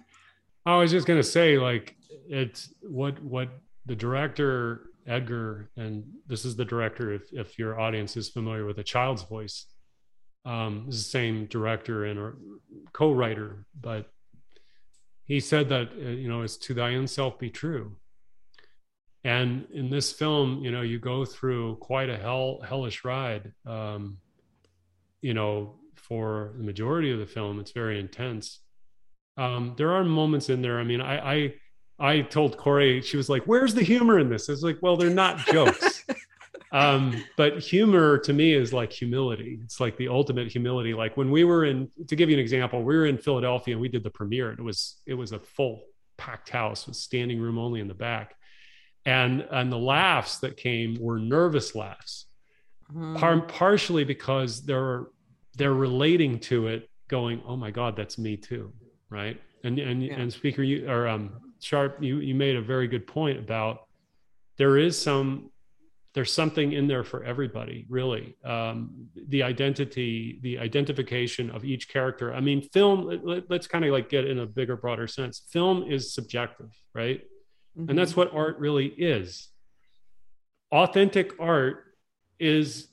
I 0.65 0.77
was 0.77 0.91
just 0.91 1.07
going 1.07 1.19
to 1.19 1.27
say, 1.27 1.57
like, 1.57 1.95
it's 2.27 2.73
what 2.81 3.21
what 3.23 3.49
the 3.85 3.95
director 3.95 4.89
Edgar, 5.07 5.71
and 5.77 6.03
this 6.27 6.45
is 6.45 6.55
the 6.55 6.65
director. 6.65 7.13
If, 7.13 7.23
if 7.31 7.57
your 7.57 7.79
audience 7.79 8.15
is 8.15 8.29
familiar 8.29 8.65
with 8.65 8.77
A 8.77 8.83
Child's 8.83 9.23
Voice, 9.23 9.65
um, 10.45 10.85
is 10.89 11.03
the 11.03 11.09
same 11.09 11.45
director 11.45 12.05
and 12.05 12.33
co-writer, 12.93 13.65
but 13.79 14.11
he 15.25 15.39
said 15.39 15.69
that 15.69 15.91
uh, 15.93 16.09
you 16.09 16.27
know, 16.27 16.41
it's 16.41 16.57
to 16.57 16.73
thy 16.73 16.95
own 16.95 17.07
self 17.07 17.39
be 17.39 17.49
true. 17.49 17.97
And 19.23 19.67
in 19.73 19.89
this 19.89 20.11
film, 20.11 20.63
you 20.63 20.71
know, 20.71 20.81
you 20.81 20.99
go 20.99 21.25
through 21.25 21.77
quite 21.77 22.09
a 22.09 22.17
hell 22.17 22.61
hellish 22.67 23.03
ride. 23.03 23.51
Um, 23.65 24.17
you 25.21 25.33
know, 25.33 25.75
for 25.95 26.53
the 26.57 26.63
majority 26.63 27.11
of 27.11 27.19
the 27.19 27.25
film, 27.25 27.59
it's 27.59 27.71
very 27.71 27.99
intense. 27.99 28.59
Um, 29.37 29.75
there 29.77 29.91
are 29.91 30.03
moments 30.03 30.49
in 30.49 30.61
there. 30.61 30.79
I 30.79 30.83
mean, 30.83 31.01
I, 31.01 31.33
I 31.33 31.53
I 31.99 32.21
told 32.21 32.57
Corey, 32.57 33.01
she 33.01 33.17
was 33.17 33.29
like, 33.29 33.43
"Where's 33.43 33.73
the 33.73 33.83
humor 33.83 34.19
in 34.19 34.29
this?" 34.29 34.49
I 34.49 34.53
was 34.53 34.63
like, 34.63 34.79
"Well, 34.81 34.95
they're 34.95 35.09
not 35.09 35.39
jokes." 35.39 36.05
um, 36.71 37.23
but 37.35 37.59
humor 37.59 38.17
to 38.19 38.33
me 38.33 38.53
is 38.53 38.71
like 38.71 38.91
humility. 38.91 39.59
It's 39.63 39.79
like 39.79 39.97
the 39.97 40.07
ultimate 40.07 40.49
humility. 40.49 40.93
Like 40.93 41.17
when 41.17 41.29
we 41.29 41.43
were 41.43 41.65
in, 41.65 41.89
to 42.07 42.15
give 42.15 42.29
you 42.29 42.35
an 42.35 42.41
example, 42.41 42.83
we 42.83 42.95
were 42.95 43.05
in 43.05 43.17
Philadelphia 43.17 43.73
and 43.75 43.81
we 43.81 43.89
did 43.89 44.03
the 44.03 44.09
premiere. 44.09 44.49
And 44.49 44.59
it 44.59 44.63
was 44.63 45.01
it 45.05 45.13
was 45.13 45.33
a 45.33 45.39
full 45.39 45.83
packed 46.17 46.49
house 46.49 46.87
with 46.87 46.95
standing 46.95 47.39
room 47.39 47.57
only 47.57 47.81
in 47.81 47.89
the 47.89 47.93
back, 47.93 48.35
and 49.05 49.45
and 49.51 49.71
the 49.71 49.77
laughs 49.77 50.39
that 50.39 50.55
came 50.55 50.95
were 50.99 51.19
nervous 51.19 51.75
laughs, 51.75 52.27
mm. 52.93 53.17
Par- 53.17 53.41
partially 53.41 54.03
because 54.03 54.63
they're 54.65 55.07
they're 55.57 55.73
relating 55.73 56.39
to 56.39 56.67
it, 56.67 56.89
going, 57.07 57.41
"Oh 57.45 57.55
my 57.55 57.71
God, 57.71 57.95
that's 57.95 58.17
me 58.17 58.37
too," 58.37 58.73
right? 59.09 59.39
And 59.63 59.79
and 59.79 60.03
yeah. 60.03 60.13
and 60.13 60.31
speaker, 60.31 60.63
you 60.63 60.89
or 60.89 61.07
um, 61.07 61.39
Sharp, 61.59 61.97
you 62.01 62.19
you 62.19 62.35
made 62.35 62.55
a 62.55 62.61
very 62.61 62.87
good 62.87 63.07
point 63.07 63.39
about 63.39 63.87
there 64.57 64.77
is 64.77 64.99
some 65.01 65.51
there's 66.13 66.33
something 66.33 66.73
in 66.73 66.87
there 66.87 67.03
for 67.03 67.23
everybody 67.23 67.85
really 67.89 68.35
um, 68.43 69.07
the 69.27 69.43
identity 69.43 70.39
the 70.41 70.57
identification 70.57 71.49
of 71.51 71.63
each 71.63 71.87
character 71.87 72.33
i 72.33 72.39
mean 72.39 72.61
film 72.61 73.21
let, 73.23 73.49
us 73.51 73.67
kind 73.67 73.85
of 73.85 73.91
like 73.91 74.09
get 74.09 74.25
in 74.25 74.39
a 74.39 74.45
bigger 74.45 74.75
broader 74.75 75.07
sense 75.07 75.43
film 75.49 75.83
is 75.89 76.13
subjective 76.13 76.71
right 76.93 77.21
mm-hmm. 77.77 77.89
and 77.89 77.97
that's 77.97 78.15
what 78.15 78.33
art 78.33 78.57
really 78.59 78.87
is 78.87 79.49
authentic 80.71 81.33
art 81.39 81.85
is 82.39 82.87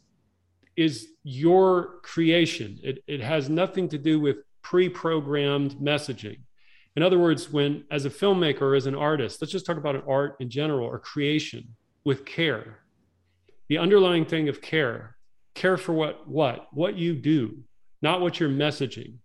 is 0.77 1.09
your 1.23 2.01
creation 2.03 2.79
it, 2.83 3.03
it 3.07 3.21
has 3.21 3.49
nothing 3.49 3.89
to 3.89 3.99
do 3.99 4.21
with 4.21 4.37
pre-programmed 4.63 5.77
messaging 5.77 6.39
in 6.97 7.03
other 7.03 7.19
words, 7.19 7.53
when 7.53 7.85
as 7.91 8.07
a 8.07 8.11
filmmaker 8.11 8.75
as 8.75 8.87
an 8.87 8.95
artist, 8.95 9.41
let's 9.41 9.53
just 9.53 9.67
talk 9.67 9.77
about 9.77 9.97
an 9.97 10.03
art 10.09 10.37
in 10.41 10.49
general 10.49 10.87
or 10.87 10.99
creation 10.99 11.77
with 12.05 12.25
care. 12.25 12.79
The 13.69 13.79
underlying 13.79 14.25
thing 14.25 14.49
of 14.49 14.63
care, 14.63 15.17
care 15.55 15.77
for 15.77 15.93
what 15.93 16.27
what 16.27 16.69
what 16.73 16.97
you 16.97 17.15
do, 17.15 17.59
not 18.01 18.23
what 18.23 18.41
you're 18.41 18.49
messaging. 18.49 19.19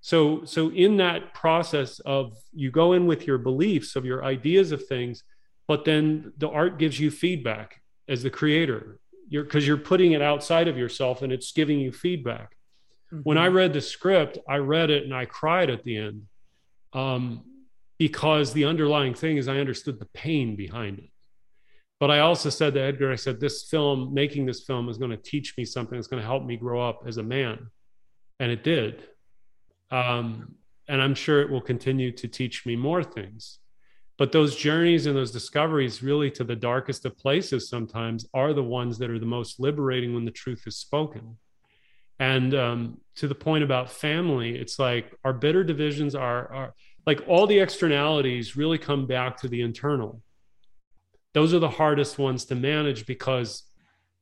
So 0.00 0.44
so 0.44 0.70
in 0.70 0.96
that 0.96 1.34
process 1.34 1.98
of 2.00 2.34
you 2.54 2.70
go 2.70 2.94
in 2.94 3.06
with 3.06 3.26
your 3.26 3.38
beliefs 3.38 3.94
of 3.94 4.06
your 4.06 4.24
ideas 4.24 4.72
of 4.72 4.86
things, 4.86 5.22
but 5.68 5.84
then 5.84 6.32
the 6.38 6.48
art 6.48 6.78
gives 6.78 6.98
you 6.98 7.10
feedback 7.10 7.82
as 8.08 8.22
the 8.22 8.30
creator. 8.30 9.00
You're 9.32 9.44
because 9.44 9.66
you're 9.66 9.78
putting 9.78 10.12
it 10.12 10.20
outside 10.20 10.68
of 10.68 10.76
yourself 10.76 11.22
and 11.22 11.32
it's 11.32 11.52
giving 11.52 11.80
you 11.80 11.90
feedback. 11.90 12.54
Mm-hmm. 13.10 13.22
When 13.22 13.38
I 13.38 13.46
read 13.46 13.72
the 13.72 13.80
script, 13.80 14.36
I 14.46 14.56
read 14.56 14.90
it 14.90 15.04
and 15.04 15.14
I 15.14 15.24
cried 15.24 15.70
at 15.70 15.84
the 15.84 15.96
end 15.96 16.24
um, 16.92 17.42
because 17.98 18.52
the 18.52 18.66
underlying 18.66 19.14
thing 19.14 19.38
is 19.38 19.48
I 19.48 19.56
understood 19.56 19.98
the 19.98 20.08
pain 20.12 20.54
behind 20.54 20.98
it. 20.98 21.08
But 21.98 22.10
I 22.10 22.18
also 22.18 22.50
said 22.50 22.74
to 22.74 22.80
Edgar, 22.80 23.10
I 23.10 23.16
said, 23.16 23.40
this 23.40 23.62
film, 23.62 24.12
making 24.12 24.44
this 24.44 24.64
film 24.64 24.90
is 24.90 24.98
going 24.98 25.12
to 25.12 25.16
teach 25.16 25.54
me 25.56 25.64
something 25.64 25.96
that's 25.96 26.08
going 26.08 26.20
to 26.20 26.26
help 26.26 26.44
me 26.44 26.58
grow 26.58 26.86
up 26.86 27.04
as 27.06 27.16
a 27.16 27.22
man. 27.22 27.68
And 28.38 28.52
it 28.52 28.62
did. 28.62 29.04
Um, 29.90 30.56
and 30.88 31.00
I'm 31.00 31.14
sure 31.14 31.40
it 31.40 31.48
will 31.48 31.62
continue 31.62 32.12
to 32.12 32.28
teach 32.28 32.66
me 32.66 32.76
more 32.76 33.02
things. 33.02 33.60
But 34.22 34.30
those 34.30 34.54
journeys 34.54 35.06
and 35.06 35.16
those 35.16 35.32
discoveries, 35.32 36.00
really 36.00 36.30
to 36.30 36.44
the 36.44 36.54
darkest 36.54 37.04
of 37.06 37.18
places, 37.18 37.68
sometimes 37.68 38.24
are 38.32 38.52
the 38.52 38.62
ones 38.62 38.96
that 38.98 39.10
are 39.10 39.18
the 39.18 39.26
most 39.26 39.58
liberating 39.58 40.14
when 40.14 40.24
the 40.24 40.30
truth 40.30 40.62
is 40.64 40.76
spoken. 40.76 41.38
And 42.20 42.54
um, 42.54 43.00
to 43.16 43.26
the 43.26 43.34
point 43.34 43.64
about 43.64 43.90
family, 43.90 44.56
it's 44.56 44.78
like 44.78 45.12
our 45.24 45.32
bitter 45.32 45.64
divisions 45.64 46.14
are, 46.14 46.52
are 46.52 46.74
like 47.04 47.24
all 47.26 47.48
the 47.48 47.58
externalities 47.58 48.56
really 48.56 48.78
come 48.78 49.08
back 49.08 49.38
to 49.38 49.48
the 49.48 49.60
internal. 49.60 50.22
Those 51.34 51.52
are 51.52 51.58
the 51.58 51.68
hardest 51.68 52.16
ones 52.16 52.44
to 52.44 52.54
manage 52.54 53.06
because 53.06 53.64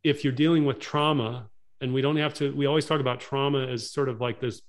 if 0.02 0.24
you're 0.24 0.32
dealing 0.32 0.64
with 0.64 0.78
trauma, 0.78 1.50
and 1.82 1.92
we 1.92 2.00
don't 2.00 2.16
have 2.16 2.32
to, 2.34 2.56
we 2.56 2.64
always 2.64 2.86
talk 2.86 3.00
about 3.00 3.20
trauma 3.20 3.66
as 3.66 3.92
sort 3.92 4.08
of 4.08 4.18
like 4.18 4.40
this 4.40 4.62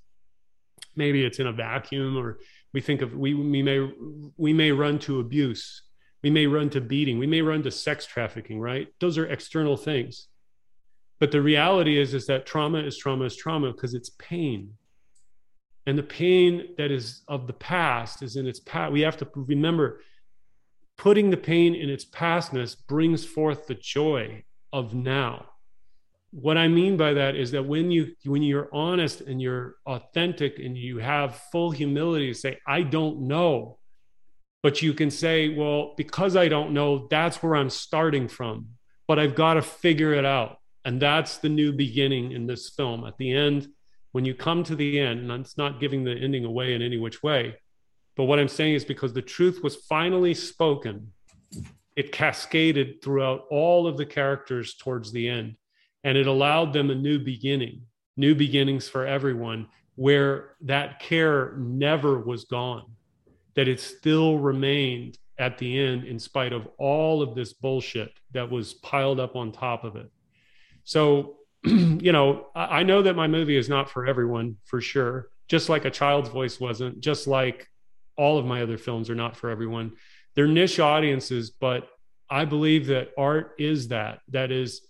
maybe 0.95 1.23
it's 1.23 1.39
in 1.39 1.47
a 1.47 1.53
vacuum 1.53 2.17
or 2.17 2.39
we 2.73 2.81
think 2.81 3.01
of 3.01 3.15
we, 3.15 3.33
we 3.33 3.61
may 3.61 3.89
we 4.37 4.53
may 4.53 4.71
run 4.71 4.99
to 4.99 5.19
abuse 5.19 5.83
we 6.23 6.29
may 6.29 6.47
run 6.47 6.69
to 6.69 6.81
beating 6.81 7.19
we 7.19 7.27
may 7.27 7.41
run 7.41 7.63
to 7.63 7.71
sex 7.71 8.05
trafficking 8.05 8.59
right 8.59 8.87
those 8.99 9.17
are 9.17 9.25
external 9.27 9.77
things 9.77 10.27
but 11.21 11.29
the 11.29 11.41
reality 11.41 11.99
is, 11.99 12.15
is 12.15 12.25
that 12.25 12.47
trauma 12.47 12.79
is 12.79 12.97
trauma 12.97 13.25
is 13.25 13.35
trauma 13.35 13.71
because 13.71 13.93
it's 13.93 14.09
pain. 14.09 14.73
and 15.85 15.95
the 15.97 16.03
pain 16.03 16.73
that 16.77 16.91
is 16.91 17.21
of 17.27 17.45
the 17.45 17.53
past 17.53 18.23
is 18.23 18.35
in 18.35 18.47
its 18.47 18.59
past. 18.59 18.91
We 18.91 19.01
have 19.01 19.17
to 19.17 19.27
remember 19.35 20.01
putting 20.97 21.29
the 21.29 21.37
pain 21.37 21.75
in 21.75 21.89
its 21.89 22.05
pastness 22.05 22.73
brings 22.73 23.23
forth 23.23 23.67
the 23.67 23.75
joy 23.75 24.43
of 24.73 24.95
now. 24.95 25.45
What 26.31 26.57
I 26.57 26.67
mean 26.67 26.95
by 26.95 27.13
that 27.13 27.35
is 27.35 27.51
that 27.51 27.63
when 27.63 27.91
you 27.91 28.15
when 28.25 28.41
you're 28.41 28.69
honest 28.73 29.21
and 29.21 29.41
you're 29.41 29.75
authentic 29.85 30.59
and 30.59 30.77
you 30.77 30.97
have 30.99 31.35
full 31.51 31.71
humility 31.71 32.27
to 32.27 32.33
say, 32.33 32.57
I 32.65 32.83
don't 32.83 33.27
know, 33.27 33.79
but 34.63 34.81
you 34.81 34.93
can 34.93 35.11
say, 35.11 35.49
well, 35.49 35.93
because 35.97 36.35
I 36.35 36.47
don't 36.47 36.71
know, 36.71 37.07
that's 37.09 37.43
where 37.43 37.55
I'm 37.55 37.69
starting 37.69 38.27
from, 38.27 38.67
but 39.07 39.19
I've 39.19 39.35
got 39.35 39.55
to 39.55 39.61
figure 39.61 40.13
it 40.13 40.25
out. 40.25 40.57
And 40.85 41.01
that's 41.01 41.37
the 41.37 41.49
new 41.49 41.73
beginning 41.73 42.31
in 42.31 42.47
this 42.47 42.69
film. 42.69 43.05
At 43.05 43.17
the 43.17 43.31
end, 43.31 43.67
when 44.11 44.25
you 44.25 44.33
come 44.33 44.63
to 44.63 44.75
the 44.75 44.99
end, 44.99 45.31
and 45.31 45.45
it's 45.45 45.57
not 45.57 45.79
giving 45.79 46.03
the 46.03 46.11
ending 46.11 46.45
away 46.45 46.73
in 46.73 46.81
any 46.81 46.97
which 46.97 47.21
way, 47.21 47.55
but 48.15 48.25
what 48.25 48.39
I'm 48.39 48.47
saying 48.47 48.75
is 48.75 48.85
because 48.85 49.13
the 49.13 49.21
truth 49.21 49.61
was 49.63 49.75
finally 49.75 50.33
spoken, 50.33 51.11
it 51.95 52.11
cascaded 52.11 53.01
throughout 53.03 53.45
all 53.49 53.87
of 53.87 53.97
the 53.97 54.05
characters 54.05 54.75
towards 54.75 55.11
the 55.11 55.27
end, 55.27 55.55
and 56.03 56.17
it 56.17 56.27
allowed 56.27 56.73
them 56.73 56.89
a 56.89 56.95
new 56.95 57.19
beginning, 57.19 57.81
new 58.17 58.35
beginnings 58.35 58.87
for 58.87 59.05
everyone, 59.05 59.67
where 59.95 60.55
that 60.61 60.99
care 60.99 61.53
never 61.57 62.19
was 62.19 62.45
gone, 62.45 62.85
that 63.55 63.67
it 63.67 63.79
still 63.79 64.37
remained 64.37 65.17
at 65.37 65.57
the 65.57 65.79
end 65.79 66.03
in 66.05 66.19
spite 66.19 66.53
of 66.53 66.67
all 66.77 67.21
of 67.21 67.35
this 67.35 67.53
bullshit 67.53 68.11
that 68.31 68.49
was 68.49 68.73
piled 68.75 69.19
up 69.19 69.35
on 69.35 69.51
top 69.51 69.83
of 69.83 69.95
it. 69.95 70.09
So 70.83 71.37
you 71.63 72.11
know, 72.11 72.47
I 72.55 72.83
know 72.83 73.03
that 73.03 73.15
my 73.15 73.27
movie 73.27 73.55
is 73.55 73.69
not 73.69 73.89
for 73.89 74.07
everyone 74.07 74.57
for 74.65 74.81
sure. 74.81 75.29
Just 75.47 75.69
like 75.69 75.85
a 75.85 75.91
child's 75.91 76.29
voice 76.29 76.59
wasn't, 76.59 77.01
just 77.01 77.27
like 77.27 77.67
all 78.17 78.39
of 78.39 78.45
my 78.45 78.63
other 78.63 78.77
films 78.77 79.09
are 79.09 79.15
not 79.15 79.37
for 79.37 79.49
everyone. 79.49 79.91
They're 80.33 80.47
niche 80.47 80.79
audiences, 80.79 81.51
but 81.51 81.87
I 82.29 82.45
believe 82.45 82.87
that 82.87 83.09
art 83.17 83.55
is 83.59 83.89
that. 83.89 84.19
That 84.29 84.51
is, 84.51 84.81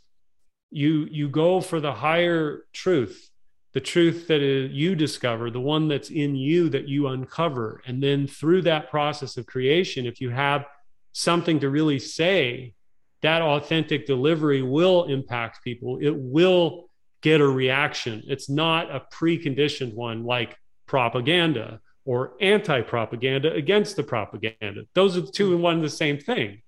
you 0.72 1.08
you 1.12 1.30
go 1.30 1.62
for 1.62 1.80
the 1.80 1.94
higher 1.94 2.64
truth, 2.74 3.30
the 3.74 3.82
truth 3.82 4.28
that 4.28 4.42
is, 4.42 4.72
you 4.72 4.96
discover, 4.96 5.52
the 5.52 5.60
one 5.60 5.88
that's 5.88 6.10
in 6.10 6.36
you 6.36 6.70
that 6.70 6.88
you 6.88 7.08
uncover, 7.08 7.82
and 7.86 8.02
then 8.02 8.28
through 8.28 8.64
that 8.64 8.90
process 8.90 9.38
of 9.38 9.46
creation, 9.46 10.06
if 10.06 10.20
you 10.20 10.30
have 10.30 10.66
something 11.14 11.60
to 11.60 11.70
really 11.70 12.00
say, 12.00 12.74
that 13.22 13.42
authentic 13.42 14.08
delivery 14.08 14.62
will 14.62 15.06
impact 15.06 15.64
people. 15.64 16.00
It 16.02 16.16
will 16.16 16.90
get 17.22 17.42
a 17.42 17.48
reaction. 17.48 18.24
It's 18.28 18.50
not 18.50 18.90
a 18.90 19.04
preconditioned 19.14 19.94
one 19.94 20.24
like 20.24 20.58
propaganda 20.88 21.80
or 22.04 22.34
anti 22.42 22.82
propaganda 22.82 23.54
against 23.54 23.96
the 23.96 24.04
propaganda. 24.04 24.84
Those 24.96 25.18
are 25.18 25.22
the 25.22 25.32
two 25.32 25.54
in 25.54 25.62
one 25.62 25.82
the 25.82 25.90
same 25.90 26.18
thing. 26.18 26.62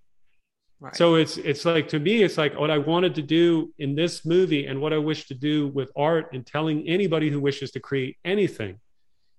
Right. 0.84 0.94
So 0.98 1.16
it's 1.16 1.38
it's 1.38 1.64
like 1.64 1.88
to 1.90 2.00
me, 2.00 2.24
it's 2.24 2.38
like 2.38 2.60
what 2.60 2.70
I 2.70 2.78
wanted 2.78 3.16
to 3.16 3.22
do 3.22 3.74
in 3.80 3.96
this 3.96 4.26
movie 4.26 4.66
and 4.66 4.82
what 4.82 4.92
I 4.92 4.98
wish 4.98 5.28
to 5.28 5.34
do 5.34 5.70
with 5.70 5.90
art 5.96 6.34
and 6.34 6.46
telling 6.46 6.86
anybody 6.86 7.30
who 7.30 7.40
wishes 7.40 7.72
to 7.72 7.80
create 7.80 8.18
anything 8.26 8.82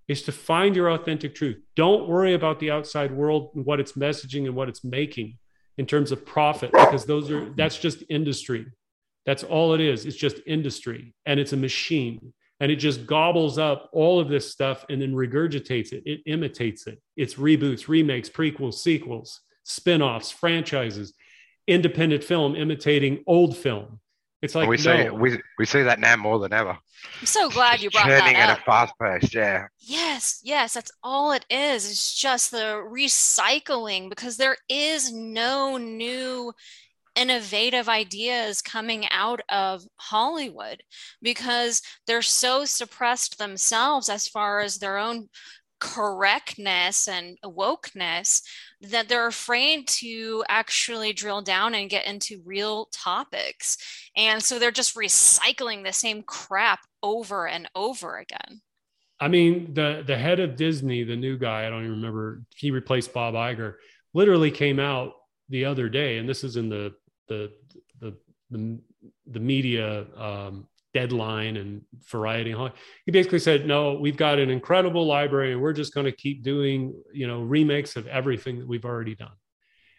is 0.09 0.23
to 0.23 0.33
find 0.33 0.75
your 0.75 0.91
authentic 0.91 1.35
truth. 1.35 1.59
Don't 1.77 2.09
worry 2.09 2.33
about 2.33 2.61
the 2.61 2.71
outside 2.71 3.13
world 3.13 3.51
and 3.55 3.67
what 3.67 3.79
it's 3.79 3.93
messaging 3.93 4.47
and 4.47 4.55
what 4.55 4.71
it's 4.71 4.85
making 4.85 5.37
in 5.77 5.85
terms 5.85 6.13
of 6.13 6.25
profit 6.25 6.73
because 6.73 7.05
those 7.05 7.31
are 7.31 7.45
that's 7.57 7.79
just 7.79 8.05
industry. 8.09 8.65
That's 9.27 9.45
all 9.45 9.75
it 9.75 9.83
is. 9.83 10.07
It's 10.07 10.17
just 10.17 10.41
industry 10.47 11.15
and 11.27 11.39
it's 11.39 11.53
a 11.53 11.59
machine 11.59 12.33
and 12.61 12.73
it 12.73 12.77
just 12.77 13.07
gobbles 13.07 13.59
up 13.59 13.91
all 13.93 14.19
of 14.19 14.31
this 14.31 14.51
stuff 14.51 14.87
and 14.89 15.03
then 15.03 15.13
regurgitates 15.13 15.93
it. 15.93 16.05
It 16.07 16.23
imitates 16.25 16.87
it. 16.87 17.03
It's 17.19 17.35
reboots 17.35 17.87
remakes 17.87 18.31
prequels 18.31 18.77
sequels 18.77 19.41
spin-offs 19.65 20.31
franchises 20.31 21.13
independent 21.67 22.23
film 22.23 22.55
imitating 22.55 23.23
old 23.27 23.57
film 23.57 24.01
it's 24.45 24.55
like 24.55 24.69
we 24.69 24.77
no. 24.77 24.83
see 24.83 25.09
we 25.09 25.39
we 25.59 25.65
see 25.65 25.83
that 25.83 25.99
now 25.99 26.17
more 26.17 26.39
than 26.39 26.53
ever. 26.53 26.77
I'm 27.21 27.27
so 27.27 27.49
glad 27.49 27.81
you 27.81 27.89
brought 27.89 28.05
Turning 28.05 28.35
that 28.35 28.51
at 28.51 28.59
a 28.59 28.63
fast 28.63 28.93
pace, 29.01 29.33
yeah. 29.33 29.69
Yes, 29.81 30.41
yes, 30.45 30.75
that's 30.75 30.93
all 31.03 31.33
it 31.33 31.47
is. 31.49 31.91
It's 31.91 32.15
just 32.15 32.51
the 32.51 32.85
recycling 32.87 34.11
because 34.11 34.37
there 34.37 34.59
is 34.69 35.11
no 35.11 35.79
new 35.79 36.53
innovative 37.17 37.89
ideas 37.89 38.61
coming 38.61 39.07
out 39.11 39.41
of 39.49 39.83
Hollywood 39.97 40.83
because 41.23 41.81
they're 42.07 42.21
so 42.21 42.67
suppressed 42.67 43.39
themselves 43.39 44.11
as 44.11 44.29
far 44.29 44.61
as 44.61 44.77
their 44.77 44.99
own 44.99 45.31
correctness 45.81 47.09
and 47.09 47.39
wokeness 47.43 48.43
that 48.81 49.09
they're 49.09 49.27
afraid 49.27 49.89
to 49.89 50.45
actually 50.49 51.13
drill 51.13 51.43
down 51.43 51.75
and 51.75 51.91
get 51.91 52.07
into 52.07 52.43
real 52.45 52.89
topics. 52.93 53.77
And 54.17 54.43
so 54.43 54.59
they're 54.59 54.71
just 54.71 54.97
recycling 54.97 55.85
the 55.85 55.93
same 55.93 56.23
crap 56.23 56.81
over 57.03 57.47
and 57.47 57.69
over 57.75 58.19
again. 58.19 58.61
I 59.21 59.29
mean, 59.29 59.73
the 59.75 60.03
the 60.07 60.17
head 60.17 60.41
of 60.41 60.57
Disney, 60.57 61.05
the 61.05 61.17
new 61.17 61.39
guy, 61.39 61.67
I 61.67 61.71
don't 61.71 61.85
even 61.85 61.97
remember, 61.97 62.43
he 62.57 62.71
replaced 62.71 63.13
Bob 63.13 63.35
Iger, 63.35 63.75
literally 64.13 64.51
came 64.51 64.81
out 64.81 65.13
the 65.49 65.65
other 65.65 65.89
day, 65.89 66.19
and 66.19 66.29
this 66.29 66.45
is 66.45 66.57
in 66.57 66.69
the 66.69 66.93
the 67.29 67.53
the 68.01 68.17
the, 68.51 68.79
the 69.27 69.41
media 69.41 70.07
um, 70.17 70.67
deadline 70.95 71.57
and 71.57 71.83
variety 72.09 72.55
he 73.05 73.11
basically 73.11 73.41
said 73.41 73.67
no 73.67 73.95
we've 73.95 74.17
got 74.17 74.39
an 74.39 74.49
incredible 74.49 75.05
library 75.05 75.53
and 75.53 75.61
we're 75.61 75.73
just 75.73 75.93
going 75.93 76.07
to 76.07 76.13
keep 76.13 76.43
doing 76.43 76.95
you 77.13 77.27
know 77.27 77.43
remakes 77.43 77.97
of 77.97 78.07
everything 78.07 78.59
that 78.59 78.67
we've 78.67 78.85
already 78.85 79.15
done. 79.15 79.37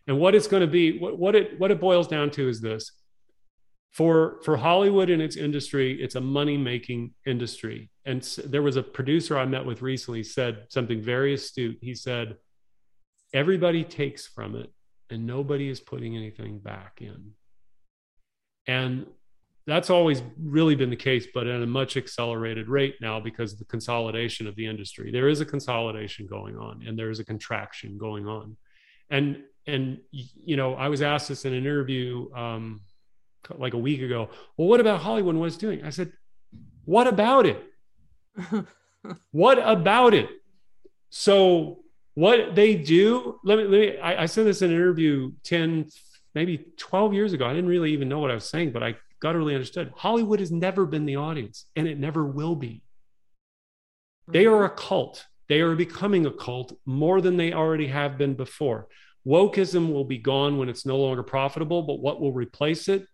And 0.07 0.19
what 0.19 0.35
it's 0.35 0.47
going 0.47 0.61
to 0.61 0.67
be 0.67 0.97
what, 0.97 1.19
what 1.19 1.35
it 1.35 1.59
what 1.59 1.71
it 1.71 1.79
boils 1.79 2.07
down 2.07 2.31
to 2.31 2.47
is 2.47 2.61
this. 2.61 2.91
For 3.91 4.39
for 4.43 4.57
hollywood 4.57 5.09
and 5.09 5.21
its 5.21 5.35
industry 5.35 6.01
it's 6.01 6.15
a 6.15 6.21
money 6.21 6.57
making 6.57 7.13
industry. 7.25 7.89
And 8.05 8.21
there 8.45 8.61
was 8.61 8.77
a 8.77 8.83
producer 8.83 9.37
i 9.37 9.45
met 9.45 9.65
with 9.65 9.81
recently 9.81 10.23
said 10.23 10.65
something 10.69 11.01
very 11.01 11.33
astute. 11.33 11.77
He 11.81 11.93
said 11.93 12.37
everybody 13.33 13.83
takes 13.83 14.25
from 14.27 14.55
it 14.55 14.71
and 15.09 15.27
nobody 15.27 15.69
is 15.69 15.79
putting 15.79 16.15
anything 16.15 16.59
back 16.59 16.99
in. 17.01 17.31
And 18.67 19.05
that's 19.67 19.89
always 19.89 20.21
really 20.39 20.75
been 20.75 20.91
the 20.91 20.95
case, 20.95 21.27
but 21.33 21.47
at 21.47 21.61
a 21.61 21.65
much 21.65 21.97
accelerated 21.97 22.67
rate 22.69 22.95
now 23.01 23.19
because 23.19 23.53
of 23.53 23.59
the 23.59 23.65
consolidation 23.65 24.45
of 24.45 24.55
the 24.55 24.67
industry. 24.67 25.11
There 25.11 25.27
is 25.27 25.41
a 25.41 25.45
consolidation 25.45 26.27
going 26.27 26.55
on, 26.55 26.83
and 26.85 26.97
there 26.97 27.09
is 27.09 27.19
a 27.19 27.25
contraction 27.25 27.97
going 27.97 28.27
on. 28.27 28.57
And 29.09 29.43
and 29.65 29.99
you 30.11 30.55
know, 30.55 30.75
I 30.75 30.89
was 30.89 31.01
asked 31.01 31.29
this 31.29 31.45
in 31.45 31.53
an 31.53 31.59
interview 31.59 32.31
um, 32.35 32.81
like 33.57 33.73
a 33.73 33.77
week 33.77 34.01
ago. 34.01 34.29
Well, 34.55 34.67
what 34.67 34.79
about 34.79 35.01
Hollywood? 35.01 35.35
What 35.35 35.47
it's 35.47 35.57
doing? 35.57 35.83
I 35.83 35.89
said, 35.89 36.13
what 36.85 37.07
about 37.07 37.47
it? 37.47 37.63
what 39.31 39.57
about 39.59 40.13
it? 40.13 40.29
So 41.09 41.79
what 42.13 42.53
they 42.53 42.75
do? 42.75 43.39
Let 43.43 43.57
me. 43.57 43.63
Let 43.63 43.81
me. 43.81 43.97
I, 43.97 44.23
I 44.23 44.25
said 44.27 44.45
this 44.45 44.61
in 44.61 44.69
an 44.69 44.75
interview 44.75 45.31
ten, 45.43 45.89
maybe 46.35 46.65
twelve 46.77 47.15
years 47.15 47.33
ago. 47.33 47.47
I 47.47 47.53
didn't 47.53 47.69
really 47.69 47.93
even 47.93 48.09
know 48.09 48.19
what 48.19 48.29
I 48.29 48.35
was 48.35 48.47
saying, 48.47 48.71
but 48.71 48.83
I 48.83 48.95
gutturally 49.25 49.55
understood. 49.55 49.91
Hollywood 49.95 50.39
has 50.39 50.51
never 50.51 50.85
been 50.85 51.07
the 51.07 51.15
audience, 51.15 51.65
and 51.75 51.87
it 51.87 51.97
never 51.97 52.23
will 52.23 52.55
be. 52.55 52.83
They 54.27 54.43
mm-hmm. 54.43 54.53
are 54.53 54.65
a 54.65 54.69
cult. 54.69 55.25
They 55.49 55.61
are 55.61 55.75
becoming 55.75 56.27
a 56.27 56.31
cult 56.31 56.77
more 56.85 57.21
than 57.21 57.35
they 57.35 57.51
already 57.51 57.87
have 57.87 58.19
been 58.19 58.35
before. 58.35 58.87
Wokeism 59.25 59.91
will 59.91 60.05
be 60.05 60.19
gone 60.19 60.59
when 60.59 60.69
it's 60.69 60.85
no 60.85 60.97
longer 60.97 61.23
profitable, 61.23 61.81
but 61.81 61.99
what 61.99 62.21
will 62.21 62.33
replace 62.33 62.87
it? 62.87 63.07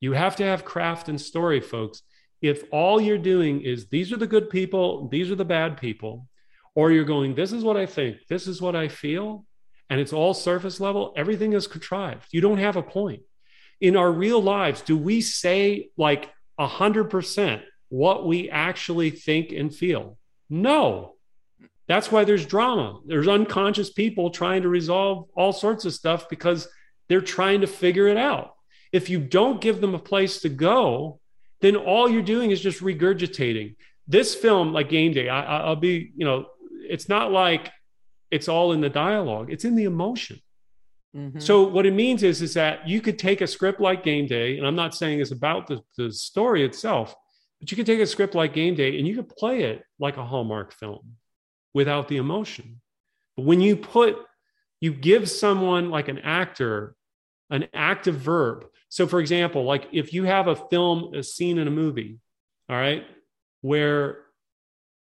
You 0.00 0.12
have 0.12 0.36
to 0.36 0.44
have 0.44 0.64
craft 0.64 1.10
and 1.10 1.20
story, 1.20 1.60
folks. 1.60 2.00
If 2.40 2.64
all 2.72 2.98
you're 2.98 3.18
doing 3.18 3.60
is 3.60 3.88
these 3.88 4.14
are 4.14 4.16
the 4.16 4.26
good 4.26 4.48
people, 4.48 5.08
these 5.08 5.30
are 5.30 5.36
the 5.36 5.44
bad 5.44 5.76
people, 5.76 6.26
or 6.74 6.90
you're 6.90 7.04
going, 7.04 7.34
this 7.34 7.52
is 7.52 7.64
what 7.64 7.76
I 7.76 7.84
think, 7.84 8.16
this 8.30 8.46
is 8.46 8.62
what 8.62 8.74
I 8.74 8.88
feel, 8.88 9.44
and 9.90 10.00
it's 10.00 10.14
all 10.14 10.32
surface 10.32 10.80
level, 10.80 11.12
everything 11.16 11.52
is 11.52 11.66
contrived. 11.66 12.28
You 12.30 12.40
don't 12.40 12.64
have 12.66 12.76
a 12.76 12.82
point 12.82 13.20
in 13.80 13.96
our 13.96 14.10
real 14.10 14.42
lives, 14.42 14.82
do 14.82 14.96
we 14.96 15.20
say 15.20 15.90
like 15.96 16.30
100% 16.58 17.62
what 17.88 18.26
we 18.26 18.50
actually 18.50 19.10
think 19.10 19.52
and 19.52 19.74
feel? 19.74 20.18
No. 20.48 21.14
That's 21.86 22.10
why 22.10 22.24
there's 22.24 22.46
drama. 22.46 23.00
There's 23.04 23.28
unconscious 23.28 23.92
people 23.92 24.30
trying 24.30 24.62
to 24.62 24.68
resolve 24.68 25.28
all 25.34 25.52
sorts 25.52 25.84
of 25.84 25.92
stuff 25.92 26.28
because 26.28 26.66
they're 27.08 27.20
trying 27.20 27.60
to 27.60 27.66
figure 27.66 28.08
it 28.08 28.16
out. 28.16 28.54
If 28.92 29.10
you 29.10 29.18
don't 29.18 29.60
give 29.60 29.80
them 29.80 29.94
a 29.94 29.98
place 29.98 30.40
to 30.40 30.48
go, 30.48 31.20
then 31.60 31.76
all 31.76 32.08
you're 32.08 32.22
doing 32.22 32.50
is 32.50 32.60
just 32.60 32.80
regurgitating. 32.80 33.76
This 34.06 34.34
film, 34.34 34.72
like 34.72 34.88
Game 34.88 35.12
Day, 35.12 35.28
I, 35.28 35.68
will 35.68 35.76
be, 35.76 36.12
you 36.16 36.24
know, 36.24 36.46
it's 36.88 37.08
not 37.08 37.32
like 37.32 37.70
it's 38.30 38.48
all 38.48 38.72
in 38.72 38.80
the 38.80 38.90
dialogue, 38.90 39.50
it's 39.50 39.64
in 39.64 39.74
the 39.74 39.84
emotion. 39.84 40.40
Mm-hmm. 41.14 41.38
So 41.38 41.62
what 41.62 41.86
it 41.86 41.92
means 41.92 42.22
is, 42.22 42.42
is 42.42 42.54
that 42.54 42.88
you 42.88 43.00
could 43.00 43.18
take 43.18 43.40
a 43.40 43.46
script 43.46 43.80
like 43.80 44.02
Game 44.02 44.26
Day, 44.26 44.58
and 44.58 44.66
I'm 44.66 44.74
not 44.74 44.94
saying 44.94 45.20
it's 45.20 45.30
about 45.30 45.66
the, 45.66 45.80
the 45.96 46.12
story 46.12 46.64
itself, 46.64 47.14
But 47.60 47.70
you 47.70 47.76
could 47.76 47.86
take 47.86 48.00
a 48.00 48.06
script 48.06 48.34
like 48.34 48.52
Game 48.52 48.74
Day 48.74 48.98
and 48.98 49.06
you 49.06 49.14
could 49.14 49.28
play 49.28 49.62
it 49.62 49.84
like 49.98 50.16
a 50.16 50.24
Hallmark 50.24 50.72
film 50.72 51.16
without 51.72 52.08
the 52.08 52.16
emotion. 52.16 52.80
But 53.36 53.46
when 53.46 53.60
you 53.60 53.76
put, 53.76 54.16
you 54.80 54.92
give 54.92 55.30
someone 55.30 55.90
like 55.90 56.08
an 56.08 56.18
actor 56.18 56.96
an 57.50 57.68
active 57.72 58.16
verb. 58.16 58.66
So, 58.88 59.06
for 59.06 59.20
example, 59.20 59.64
like 59.64 59.88
if 59.92 60.12
you 60.12 60.24
have 60.24 60.48
a 60.48 60.56
film, 60.56 61.14
a 61.14 61.22
scene 61.22 61.58
in 61.58 61.68
a 61.68 61.70
movie, 61.70 62.18
all 62.68 62.76
right, 62.76 63.04
where 63.60 64.18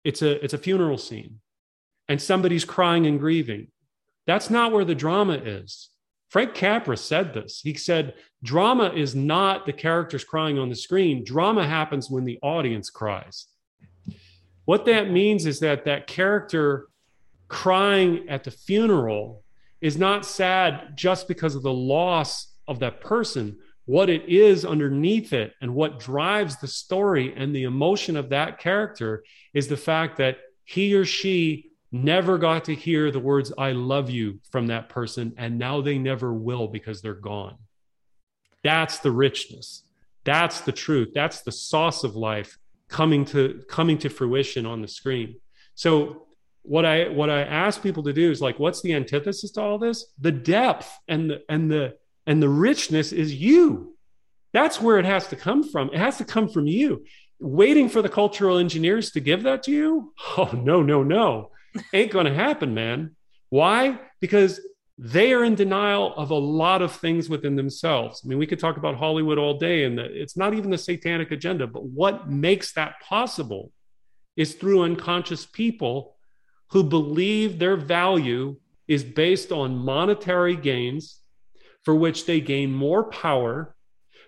it's 0.03 0.21
a 0.21 0.43
it's 0.43 0.53
a 0.53 0.57
funeral 0.57 0.97
scene 0.97 1.39
and 2.07 2.21
somebody's 2.21 2.65
crying 2.65 3.05
and 3.05 3.19
grieving, 3.19 3.67
that's 4.25 4.49
not 4.49 4.71
where 4.71 4.85
the 4.85 4.95
drama 4.95 5.33
is. 5.33 5.89
Frank 6.29 6.53
Capra 6.53 6.95
said 6.95 7.33
this. 7.33 7.61
He 7.61 7.73
said, 7.73 8.13
drama 8.43 8.91
is 8.95 9.15
not 9.15 9.65
the 9.65 9.73
characters 9.73 10.23
crying 10.23 10.59
on 10.59 10.69
the 10.69 10.75
screen. 10.75 11.23
Drama 11.23 11.67
happens 11.67 12.09
when 12.09 12.23
the 12.23 12.39
audience 12.41 12.89
cries. 12.89 13.47
What 14.65 14.85
that 14.85 15.09
means 15.09 15.47
is 15.47 15.59
that 15.61 15.85
that 15.85 16.05
character 16.05 16.87
crying 17.47 18.29
at 18.29 18.43
the 18.43 18.51
funeral 18.51 19.43
is 19.81 19.97
not 19.97 20.25
sad 20.25 20.95
just 20.95 21.27
because 21.27 21.55
of 21.55 21.63
the 21.63 21.73
loss 21.73 22.53
of 22.67 22.79
that 22.79 23.01
person. 23.01 23.57
What 23.85 24.11
it 24.11 24.29
is 24.29 24.65
underneath 24.65 25.33
it 25.33 25.53
and 25.61 25.73
what 25.73 25.99
drives 25.99 26.57
the 26.57 26.67
story 26.67 27.33
and 27.35 27.55
the 27.55 27.63
emotion 27.63 28.15
of 28.15 28.29
that 28.29 28.59
character 28.59 29.23
is 29.55 29.67
the 29.67 29.77
fact 29.77 30.17
that 30.17 30.37
he 30.63 30.93
or 30.93 31.05
she 31.05 31.71
never 31.91 32.37
got 32.37 32.65
to 32.65 32.75
hear 32.75 33.11
the 33.11 33.19
words, 33.19 33.51
I 33.57 33.71
love 33.71 34.09
you 34.09 34.39
from 34.51 34.67
that 34.67 34.89
person. 34.89 35.33
And 35.37 35.57
now 35.57 35.81
they 35.81 35.97
never 35.97 36.33
will 36.33 36.67
because 36.67 37.01
they're 37.01 37.13
gone. 37.13 37.57
That's 38.63 38.99
the 38.99 39.11
richness. 39.11 39.83
That's 40.23 40.61
the 40.61 40.71
truth. 40.71 41.09
That's 41.13 41.41
the 41.41 41.51
sauce 41.51 42.03
of 42.03 42.15
life 42.15 42.57
coming 42.89 43.23
to 43.25 43.63
coming 43.69 43.97
to 43.99 44.09
fruition 44.09 44.65
on 44.65 44.81
the 44.81 44.87
screen. 44.87 45.39
So 45.75 46.27
what 46.63 46.85
I 46.85 47.07
what 47.07 47.29
I 47.29 47.41
ask 47.41 47.81
people 47.81 48.03
to 48.03 48.13
do 48.13 48.29
is 48.29 48.41
like, 48.41 48.59
what's 48.59 48.81
the 48.81 48.93
antithesis 48.93 49.51
to 49.51 49.61
all 49.61 49.77
this? 49.77 50.13
The 50.19 50.31
depth 50.31 50.91
and 51.07 51.29
the 51.29 51.41
and 51.49 51.71
the 51.71 51.95
and 52.27 52.43
the 52.43 52.49
richness 52.49 53.11
is 53.11 53.33
you. 53.33 53.95
That's 54.51 54.81
where 54.81 54.99
it 54.99 55.05
has 55.05 55.27
to 55.27 55.35
come 55.35 55.63
from. 55.63 55.89
It 55.93 55.99
has 55.99 56.17
to 56.17 56.25
come 56.25 56.49
from 56.49 56.67
you. 56.67 57.05
Waiting 57.39 57.87
for 57.87 58.01
the 58.01 58.09
cultural 58.09 58.57
engineers 58.57 59.11
to 59.11 59.19
give 59.19 59.43
that 59.43 59.63
to 59.63 59.71
you? 59.71 60.13
Oh 60.37 60.51
no, 60.53 60.81
no, 60.81 61.03
no. 61.03 61.51
Ain't 61.93 62.11
gonna 62.11 62.33
happen, 62.33 62.73
man. 62.73 63.15
Why? 63.49 63.99
Because 64.19 64.59
they 64.97 65.31
are 65.33 65.45
in 65.45 65.55
denial 65.55 66.13
of 66.15 66.29
a 66.29 66.35
lot 66.35 66.81
of 66.81 66.91
things 66.91 67.29
within 67.29 67.55
themselves. 67.55 68.21
I 68.23 68.27
mean, 68.27 68.37
we 68.37 68.45
could 68.45 68.59
talk 68.59 68.75
about 68.75 68.97
Hollywood 68.97 69.37
all 69.37 69.57
day, 69.57 69.85
and 69.85 69.97
it's 69.97 70.35
not 70.35 70.53
even 70.53 70.71
the 70.71 70.77
satanic 70.77 71.31
agenda, 71.31 71.67
but 71.67 71.85
what 71.85 72.29
makes 72.29 72.73
that 72.73 72.95
possible 73.01 73.71
is 74.35 74.55
through 74.55 74.83
unconscious 74.83 75.45
people 75.45 76.17
who 76.71 76.83
believe 76.83 77.59
their 77.59 77.77
value 77.77 78.57
is 78.87 79.03
based 79.03 79.51
on 79.51 79.77
monetary 79.77 80.55
gains 80.55 81.21
for 81.85 81.95
which 81.95 82.25
they 82.25 82.41
gain 82.41 82.73
more 82.73 83.05
power, 83.09 83.75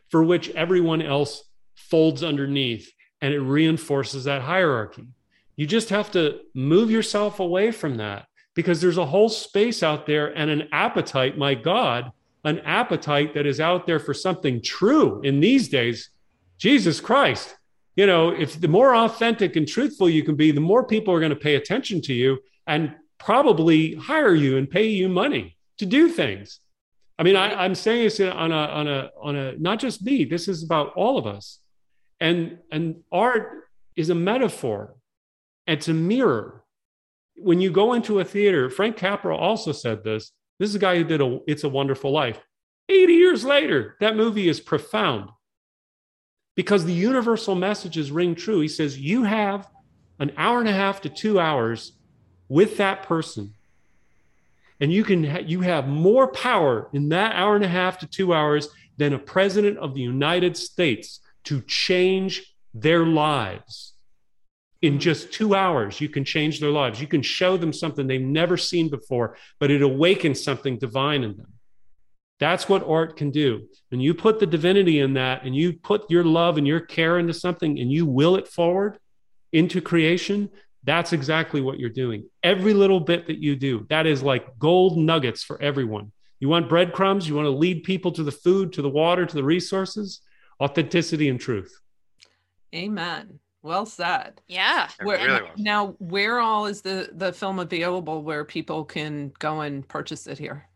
for 0.09 0.23
which 0.23 0.49
everyone 0.51 1.01
else 1.01 1.43
folds 1.75 2.23
underneath, 2.23 2.91
and 3.21 3.33
it 3.33 3.39
reinforces 3.39 4.23
that 4.23 4.41
hierarchy. 4.41 5.07
You 5.55 5.67
just 5.67 5.89
have 5.89 6.11
to 6.11 6.39
move 6.53 6.89
yourself 6.89 7.39
away 7.39 7.71
from 7.71 7.97
that 7.97 8.27
because 8.53 8.81
there's 8.81 8.97
a 8.97 9.05
whole 9.05 9.29
space 9.29 9.83
out 9.83 10.05
there 10.05 10.27
and 10.27 10.49
an 10.49 10.67
appetite, 10.71 11.37
my 11.37 11.55
God, 11.55 12.11
an 12.43 12.59
appetite 12.59 13.33
that 13.33 13.45
is 13.45 13.59
out 13.59 13.85
there 13.85 13.99
for 13.99 14.13
something 14.13 14.61
true 14.61 15.21
in 15.21 15.39
these 15.39 15.69
days. 15.69 16.09
Jesus 16.57 16.99
Christ, 16.99 17.55
you 17.95 18.05
know, 18.05 18.29
if 18.29 18.59
the 18.59 18.67
more 18.67 18.95
authentic 18.95 19.55
and 19.55 19.67
truthful 19.67 20.09
you 20.09 20.23
can 20.23 20.35
be, 20.35 20.51
the 20.51 20.59
more 20.61 20.85
people 20.85 21.13
are 21.13 21.19
going 21.19 21.31
to 21.31 21.35
pay 21.35 21.55
attention 21.55 22.01
to 22.03 22.13
you 22.13 22.39
and 22.67 22.95
probably 23.17 23.95
hire 23.95 24.33
you 24.33 24.57
and 24.57 24.69
pay 24.69 24.87
you 24.87 25.07
money 25.07 25.57
to 25.77 25.85
do 25.85 26.09
things. 26.09 26.59
I 27.19 27.23
mean, 27.23 27.35
I, 27.35 27.65
am 27.65 27.75
saying 27.75 28.03
this 28.05 28.19
on 28.19 28.51
a 28.51 28.55
on 28.55 28.87
a 28.87 29.11
on 29.21 29.35
a 29.35 29.55
not 29.57 29.79
just 29.79 30.03
me. 30.03 30.25
This 30.25 30.47
is 30.47 30.63
about 30.63 30.93
all 30.95 31.19
of 31.19 31.27
us, 31.27 31.59
and 32.19 32.57
and 32.71 33.03
art 33.11 33.69
is 33.95 34.09
a 34.09 34.15
metaphor. 34.15 34.95
It's 35.67 35.87
a 35.87 35.93
mirror. 35.93 36.63
When 37.35 37.61
you 37.61 37.71
go 37.71 37.93
into 37.93 38.19
a 38.19 38.25
theater, 38.25 38.69
Frank 38.69 38.97
Capra 38.97 39.35
also 39.35 39.71
said 39.71 40.03
this. 40.03 40.31
This 40.59 40.69
is 40.69 40.75
a 40.75 40.79
guy 40.79 40.97
who 40.97 41.03
did 41.03 41.21
a 41.21 41.39
It's 41.47 41.63
a 41.63 41.69
Wonderful 41.69 42.11
Life. 42.11 42.39
80 42.89 43.13
years 43.13 43.45
later, 43.45 43.95
that 43.99 44.15
movie 44.15 44.49
is 44.49 44.59
profound 44.59 45.29
because 46.55 46.85
the 46.85 46.93
universal 46.93 47.55
messages 47.55 48.11
ring 48.11 48.35
true. 48.35 48.59
He 48.59 48.67
says, 48.67 48.97
You 48.97 49.23
have 49.23 49.69
an 50.19 50.31
hour 50.37 50.59
and 50.59 50.69
a 50.69 50.73
half 50.73 51.01
to 51.01 51.09
two 51.09 51.39
hours 51.39 51.93
with 52.49 52.77
that 52.77 53.03
person. 53.03 53.53
And 54.79 54.91
you 54.91 55.03
can 55.03 55.23
ha- 55.23 55.43
you 55.45 55.61
have 55.61 55.87
more 55.87 56.27
power 56.31 56.89
in 56.91 57.09
that 57.09 57.35
hour 57.35 57.55
and 57.55 57.63
a 57.63 57.69
half 57.69 57.99
to 57.99 58.07
two 58.07 58.33
hours 58.33 58.67
than 58.97 59.13
a 59.13 59.19
president 59.19 59.77
of 59.77 59.93
the 59.93 60.01
United 60.01 60.57
States 60.57 61.21
to 61.45 61.61
change 61.61 62.55
their 62.73 63.05
lives. 63.05 63.90
In 64.81 64.93
mm-hmm. 64.93 64.99
just 64.99 65.31
two 65.31 65.55
hours, 65.55 66.01
you 66.01 66.09
can 66.09 66.25
change 66.25 66.59
their 66.59 66.69
lives. 66.69 66.99
You 66.99 67.07
can 67.07 67.21
show 67.21 67.57
them 67.57 67.73
something 67.73 68.07
they've 68.07 68.21
never 68.21 68.57
seen 68.57 68.89
before, 68.89 69.37
but 69.59 69.71
it 69.71 69.81
awakens 69.81 70.43
something 70.43 70.79
divine 70.79 71.23
in 71.23 71.37
them. 71.37 71.53
That's 72.39 72.67
what 72.67 72.87
art 72.87 73.17
can 73.17 73.29
do. 73.29 73.67
and 73.91 74.01
you 74.01 74.15
put 74.15 74.39
the 74.39 74.47
divinity 74.47 74.99
in 74.99 75.13
that 75.13 75.43
and 75.43 75.55
you 75.55 75.73
put 75.73 76.09
your 76.09 76.23
love 76.23 76.57
and 76.57 76.65
your 76.65 76.79
care 76.79 77.19
into 77.19 77.35
something 77.35 77.79
and 77.79 77.91
you 77.91 78.07
will 78.07 78.35
it 78.35 78.47
forward 78.47 78.97
into 79.53 79.79
creation, 79.79 80.49
that's 80.83 81.13
exactly 81.13 81.61
what 81.61 81.79
you're 81.79 81.89
doing. 81.89 82.27
Every 82.41 82.73
little 82.73 82.99
bit 82.99 83.27
that 83.27 83.37
you 83.37 83.55
do, 83.55 83.85
that 83.89 84.07
is 84.07 84.23
like 84.23 84.57
gold 84.57 84.97
nuggets 84.97 85.43
for 85.43 85.61
everyone. 85.61 86.11
You 86.39 86.49
want 86.49 86.67
breadcrumbs? 86.67 87.27
You 87.27 87.35
want 87.35 87.45
to 87.45 87.51
lead 87.51 87.83
people 87.83 88.11
to 88.13 88.23
the 88.23 88.31
food, 88.31 88.73
to 88.73 88.81
the 88.81 88.89
water, 88.89 89.27
to 89.27 89.35
the 89.35 89.43
resources? 89.43 90.21
Authenticity 90.59 91.29
and 91.29 91.39
truth. 91.39 91.79
Amen. 92.73 93.40
Well 93.63 93.85
said. 93.85 94.41
Yeah. 94.47 94.89
Where, 95.03 95.17
really 95.17 95.49
now, 95.57 95.95
where 95.99 96.39
all 96.39 96.65
is 96.65 96.81
the 96.81 97.09
the 97.13 97.31
film 97.31 97.59
available 97.59 98.23
where 98.23 98.43
people 98.43 98.83
can 98.83 99.31
go 99.39 99.61
and 99.61 99.87
purchase 99.87 100.27
it 100.27 100.39
here? 100.39 100.67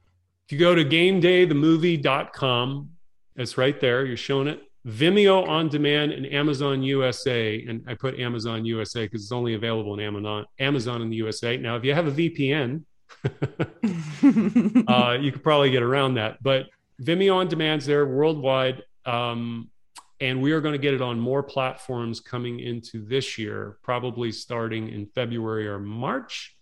If 0.46 0.52
you 0.52 0.60
go 0.60 0.76
to 0.76 0.86
gamedaythemovie.com, 0.86 2.90
it's 3.36 3.58
right 3.58 3.80
there. 3.80 4.06
You're 4.06 4.18
showing 4.18 4.48
it. 4.48 4.62
Vimeo 4.88 5.48
on 5.48 5.70
demand 5.70 6.12
and 6.12 6.28
Amazon 6.28 6.84
USA. 6.84 7.66
And 7.68 7.84
I 7.88 7.96
put 7.96 8.20
Amazon 8.20 8.64
USA 8.66 9.06
because 9.06 9.24
it's 9.24 9.32
only 9.32 9.56
available 9.56 9.96
in 9.96 10.00
Amazon, 10.00 10.46
Amazon 10.60 11.02
in 11.02 11.10
the 11.10 11.16
USA. 11.16 11.58
Now, 11.58 11.76
if 11.76 11.84
you 11.84 11.96
have 11.96 12.06
a 12.06 12.12
VPN, 12.12 12.84
uh, 14.88 15.18
you 15.20 15.32
could 15.32 15.44
probably 15.44 15.72
get 15.72 15.82
around 15.82 16.14
that. 16.16 16.44
But 16.44 16.68
Vimeo 17.02 17.36
on 17.36 17.48
demand's 17.48 17.88
there 17.88 18.06
worldwide. 18.06 18.84
Um, 19.06 19.72
and 20.20 20.42
we 20.42 20.52
are 20.52 20.62
going 20.62 20.74
to 20.74 20.80
get 20.80 20.94
it 20.94 21.02
on 21.02 21.20
more 21.20 21.44
platforms 21.44 22.20
coming 22.20 22.60
into 22.60 23.06
this 23.06 23.38
year, 23.38 23.78
probably 23.84 24.32
starting 24.32 24.90
in 24.90 25.06
February 25.08 25.68
or 25.68 25.80
March 25.80 26.56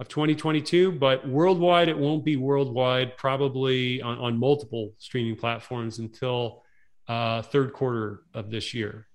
of 0.00 0.08
2022, 0.08 0.92
but 0.92 1.26
worldwide, 1.26 1.88
it 1.88 1.98
won't 1.98 2.24
be 2.24 2.36
worldwide, 2.36 3.16
probably 3.16 4.02
on, 4.02 4.18
on 4.18 4.38
multiple 4.38 4.92
streaming 4.98 5.36
platforms 5.36 5.98
until 5.98 6.62
uh, 7.08 7.42
third 7.42 7.72
quarter 7.72 8.22
of 8.32 8.50
this 8.50 8.74
year. 8.74 9.06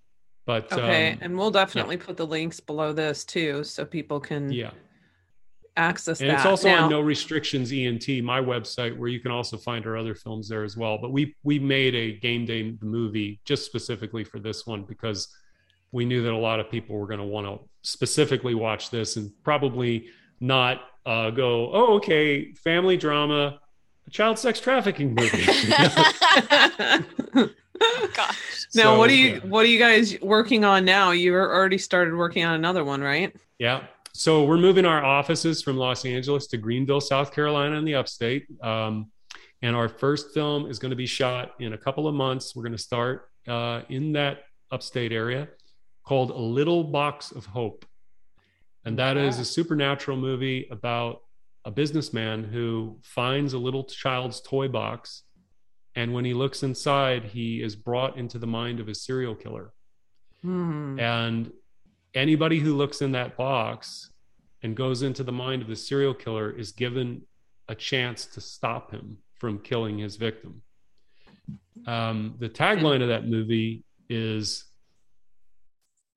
But 0.46 0.72
okay, 0.74 1.14
um, 1.14 1.20
and 1.22 1.38
we'll 1.38 1.52
definitely 1.52 1.98
yeah. 1.98 2.06
put 2.06 2.18
the 2.18 2.26
links 2.26 2.60
below 2.60 2.92
this 2.92 3.24
too, 3.24 3.64
so 3.64 3.86
people 3.86 4.20
can 4.20 4.52
yeah 4.52 4.72
access 5.80 6.20
and 6.20 6.30
that. 6.30 6.36
it's 6.36 6.46
also 6.46 6.68
now, 6.68 6.84
on 6.84 6.90
no 6.90 7.00
restrictions 7.00 7.72
ent 7.72 8.08
my 8.24 8.42
website 8.42 8.96
where 8.98 9.10
you 9.10 9.20
can 9.20 9.32
also 9.32 9.58
find 9.58 9.86
our 9.86 9.96
other 9.96 10.14
films 10.14 10.48
there 10.50 10.64
as 10.64 10.76
well 10.76 10.98
but 10.98 11.12
we 11.12 11.36
we 11.44 11.58
made 11.58 11.96
a 11.96 12.20
game 12.20 12.46
day 12.46 12.76
movie 12.82 13.40
just 13.46 13.66
specifically 13.66 14.24
for 14.24 14.40
this 14.40 14.68
one 14.68 14.84
because 14.84 15.36
we 15.92 16.06
knew 16.06 16.22
that 16.24 16.34
a 16.34 16.38
lot 16.38 16.60
of 16.60 16.70
people 16.70 16.96
were 16.96 17.08
going 17.08 17.20
to 17.20 17.26
want 17.26 17.48
to 17.48 17.60
specifically 17.82 18.54
watch 18.54 18.90
this 18.90 19.16
and 19.16 19.32
probably 19.44 20.08
not 20.40 20.82
uh, 21.06 21.30
go, 21.32 21.72
oh, 21.74 21.96
okay, 21.96 22.54
family 22.54 22.98
drama, 22.98 23.60
child 24.12 24.38
sex 24.38 24.60
trafficking 24.60 25.16
movie. 25.16 25.46
oh, 27.36 28.10
gosh. 28.14 28.68
Now, 28.76 28.84
so, 28.84 28.98
what 28.98 29.10
are 29.10 29.14
you 29.14 29.40
what 29.42 29.66
are 29.66 29.70
you 29.70 29.80
guys 29.80 30.20
working 30.22 30.64
on 30.64 30.86
now? 30.86 31.12
You 31.12 31.36
already 31.36 31.80
started 31.80 32.16
working 32.16 32.46
on 32.46 32.54
another 32.54 32.84
one, 32.84 33.02
right? 33.02 33.36
Yeah. 33.58 33.86
So 34.14 34.44
we're 34.44 34.58
moving 34.58 34.86
our 34.86 35.04
offices 35.04 35.62
from 35.62 35.78
Los 35.78 36.06
Angeles 36.06 36.48
to 36.48 36.58
Greenville, 36.58 37.02
South 37.02 37.32
Carolina, 37.32 37.76
in 37.78 37.86
the 37.86 37.96
upstate. 37.96 38.48
Um, 38.62 39.12
and 39.62 39.76
our 39.76 39.90
first 39.90 40.34
film 40.34 40.70
is 40.70 40.80
going 40.80 40.92
to 40.92 40.96
be 40.96 41.06
shot 41.06 41.52
in 41.60 41.74
a 41.74 41.78
couple 41.78 42.08
of 42.08 42.16
months. 42.16 42.56
We're 42.56 42.64
going 42.64 42.78
to 42.78 42.78
start 42.78 43.30
uh, 43.48 43.82
in 43.90 44.14
that 44.14 44.44
upstate 44.72 45.12
area 45.12 45.48
called 46.04 46.32
A 46.32 46.38
Little 46.38 46.84
Box 46.84 47.32
of 47.32 47.46
Hope. 47.46 47.86
And 48.86 48.98
that 48.98 49.18
is 49.18 49.40
a 49.40 49.46
supernatural 49.46 50.18
movie 50.18 50.68
about 50.72 51.22
a 51.66 51.72
businessman 51.72 52.44
who 52.44 52.98
finds 53.04 53.54
a 53.54 53.58
little 53.58 53.84
child's 53.84 54.42
toy 54.42 54.68
box. 54.68 55.24
And 55.96 56.14
when 56.14 56.24
he 56.24 56.34
looks 56.34 56.64
inside, 56.64 57.26
he 57.26 57.62
is 57.62 57.76
brought 57.76 58.18
into 58.18 58.40
the 58.40 58.48
mind 58.48 58.80
of 58.80 58.88
a 58.88 58.96
serial 58.96 59.36
killer. 59.36 59.74
Hmm. 60.42 60.98
And 61.00 61.52
anybody 62.14 62.60
who 62.60 62.76
looks 62.76 63.02
in 63.02 63.12
that 63.14 63.38
box 63.38 64.12
and 64.64 64.76
goes 64.76 65.04
into 65.04 65.24
the 65.24 65.32
mind 65.32 65.62
of 65.62 65.68
the 65.68 65.76
serial 65.76 66.14
killer 66.14 66.52
is 66.52 66.72
given 66.72 67.22
a 67.68 67.76
chance 67.76 68.26
to 68.26 68.42
stop 68.42 68.92
him 68.92 69.18
from 69.38 69.60
killing 69.60 69.98
his 70.00 70.16
victim. 70.18 70.62
Um, 71.88 72.36
the 72.40 72.50
tagline 72.50 73.02
of 73.02 73.08
that 73.10 73.26
movie 73.28 73.84
is 74.10 74.66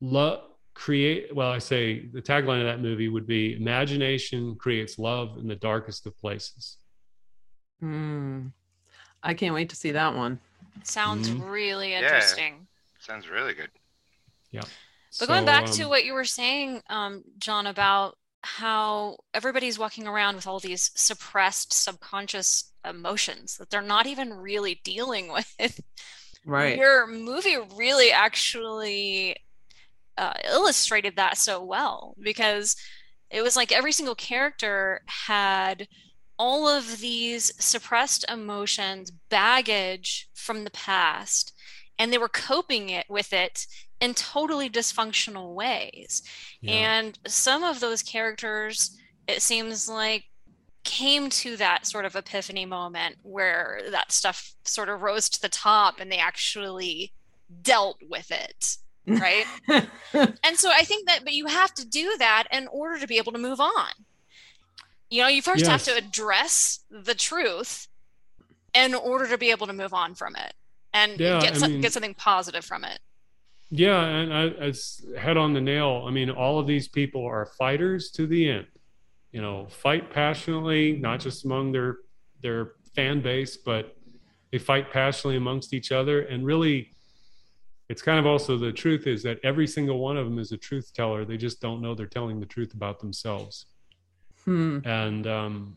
love 0.00 0.40
create 0.74 1.32
well 1.36 1.50
i 1.52 1.58
say 1.58 2.06
the 2.14 2.20
tagline 2.22 2.58
of 2.58 2.64
that 2.64 2.80
movie 2.80 3.06
would 3.08 3.26
be 3.26 3.54
imagination 3.54 4.56
creates 4.56 4.98
love 4.98 5.36
in 5.38 5.46
the 5.46 5.54
darkest 5.56 6.06
of 6.06 6.16
places 6.18 6.78
Hmm. 7.80 8.46
I 9.24 9.34
can't 9.34 9.54
wait 9.54 9.68
to 9.70 9.76
see 9.76 9.90
that 9.90 10.14
one. 10.14 10.38
Sounds 10.84 11.28
Mhm. 11.30 11.50
really 11.50 11.90
Yeah. 11.90 11.98
interesting. 12.02 12.66
Sounds 13.00 13.28
really 13.28 13.54
good. 13.54 13.70
yeah 14.52 14.62
But 15.18 15.28
going 15.28 15.44
back 15.44 15.66
to 15.66 15.84
um, 15.84 15.88
what 15.88 16.04
you 16.04 16.14
were 16.14 16.24
saying, 16.24 16.82
um, 16.88 17.22
John, 17.38 17.66
about 17.66 18.16
how 18.42 19.18
everybody's 19.34 19.78
walking 19.78 20.06
around 20.06 20.36
with 20.36 20.46
all 20.46 20.58
these 20.58 20.90
suppressed 20.94 21.72
subconscious 21.72 22.72
emotions 22.88 23.56
that 23.58 23.70
they're 23.70 23.82
not 23.82 24.06
even 24.06 24.34
really 24.34 24.80
dealing 24.82 25.32
with. 25.32 25.80
Right. 26.44 26.76
Your 26.76 27.06
movie 27.06 27.56
really 27.76 28.10
actually 28.10 29.36
uh, 30.18 30.34
illustrated 30.50 31.16
that 31.16 31.38
so 31.38 31.62
well 31.62 32.16
because 32.20 32.76
it 33.30 33.42
was 33.42 33.56
like 33.56 33.72
every 33.72 33.92
single 33.92 34.14
character 34.14 35.02
had 35.06 35.86
all 36.38 36.66
of 36.66 36.98
these 36.98 37.52
suppressed 37.62 38.24
emotions, 38.28 39.12
baggage 39.30 40.28
from 40.34 40.64
the 40.64 40.70
past, 40.70 41.52
and 41.98 42.12
they 42.12 42.18
were 42.18 42.28
coping 42.28 42.90
it 42.90 43.06
with 43.08 43.32
it 43.32 43.66
in 44.02 44.12
totally 44.14 44.68
dysfunctional 44.68 45.54
ways. 45.54 46.22
Yeah. 46.60 46.72
And 46.74 47.18
some 47.26 47.62
of 47.64 47.80
those 47.80 48.02
characters, 48.02 48.96
it 49.26 49.40
seems 49.40 49.88
like, 49.88 50.24
came 50.84 51.30
to 51.30 51.56
that 51.56 51.86
sort 51.86 52.04
of 52.04 52.16
epiphany 52.16 52.66
moment 52.66 53.14
where 53.22 53.82
that 53.92 54.10
stuff 54.10 54.52
sort 54.64 54.88
of 54.88 55.00
rose 55.00 55.28
to 55.28 55.40
the 55.40 55.48
top 55.48 56.00
and 56.00 56.10
they 56.10 56.18
actually 56.18 57.12
dealt 57.62 57.98
with 58.10 58.30
it. 58.30 58.76
Right. 59.06 59.46
and 59.68 60.56
so 60.56 60.70
I 60.72 60.82
think 60.84 61.08
that, 61.08 61.24
but 61.24 61.32
you 61.32 61.46
have 61.46 61.74
to 61.74 61.84
do 61.84 62.14
that 62.18 62.44
in 62.52 62.68
order 62.68 63.00
to 63.00 63.06
be 63.08 63.18
able 63.18 63.32
to 63.32 63.38
move 63.38 63.60
on. 63.60 63.88
You 65.10 65.22
know, 65.22 65.28
you 65.28 65.42
first 65.42 65.66
have 65.66 65.82
to 65.84 65.96
address 65.96 66.80
the 66.88 67.14
truth 67.14 67.88
in 68.74 68.94
order 68.94 69.26
to 69.26 69.36
be 69.38 69.50
able 69.50 69.66
to 69.66 69.72
move 69.72 69.92
on 69.92 70.14
from 70.14 70.36
it 70.36 70.54
and 70.94 71.18
Yeah, 71.18 71.40
get 71.40 71.60
I 71.62 71.66
mean- 71.66 71.80
get 71.80 71.92
something 71.92 72.14
positive 72.14 72.64
from 72.64 72.84
it. 72.84 73.00
Yeah, 73.74 74.04
and 74.04 74.34
I, 74.34 74.42
it's 74.66 75.02
head 75.16 75.38
on 75.38 75.54
the 75.54 75.60
nail. 75.60 76.04
I 76.06 76.10
mean, 76.10 76.28
all 76.28 76.58
of 76.58 76.66
these 76.66 76.88
people 76.88 77.24
are 77.24 77.46
fighters 77.58 78.10
to 78.10 78.26
the 78.26 78.50
end. 78.50 78.66
You 79.32 79.40
know, 79.40 79.66
fight 79.70 80.12
passionately, 80.12 80.92
not 80.92 81.20
just 81.20 81.46
among 81.46 81.72
their 81.72 81.96
their 82.42 82.72
fan 82.94 83.22
base, 83.22 83.56
but 83.56 83.96
they 84.50 84.58
fight 84.58 84.92
passionately 84.92 85.38
amongst 85.38 85.72
each 85.72 85.90
other. 85.90 86.20
And 86.20 86.44
really, 86.44 86.90
it's 87.88 88.02
kind 88.02 88.18
of 88.18 88.26
also 88.26 88.58
the 88.58 88.72
truth 88.72 89.06
is 89.06 89.22
that 89.22 89.38
every 89.42 89.66
single 89.66 89.98
one 90.00 90.18
of 90.18 90.26
them 90.26 90.38
is 90.38 90.52
a 90.52 90.58
truth 90.58 90.92
teller. 90.92 91.24
They 91.24 91.38
just 91.38 91.62
don't 91.62 91.80
know 91.80 91.94
they're 91.94 92.06
telling 92.06 92.40
the 92.40 92.46
truth 92.46 92.74
about 92.74 93.00
themselves. 93.00 93.64
Hmm. 94.44 94.80
And 94.84 95.26
um, 95.26 95.76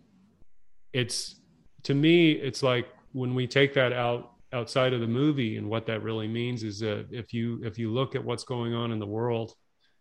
it's 0.91 1.35
to 1.83 1.93
me, 1.93 2.33
it's 2.33 2.61
like 2.61 2.89
when 3.13 3.35
we 3.35 3.47
take 3.47 3.73
that 3.75 3.93
out 3.93 4.34
outside 4.55 4.93
of 4.93 5.01
the 5.01 5.07
movie 5.07 5.57
and 5.57 5.69
what 5.69 5.85
that 5.85 6.01
really 6.01 6.27
means 6.27 6.63
is 6.63 6.79
that 6.79 7.07
if 7.11 7.33
you 7.33 7.61
if 7.63 7.77
you 7.77 7.91
look 7.91 8.15
at 8.15 8.23
what's 8.23 8.43
going 8.43 8.73
on 8.73 8.91
in 8.91 8.99
the 8.99 9.05
world 9.05 9.53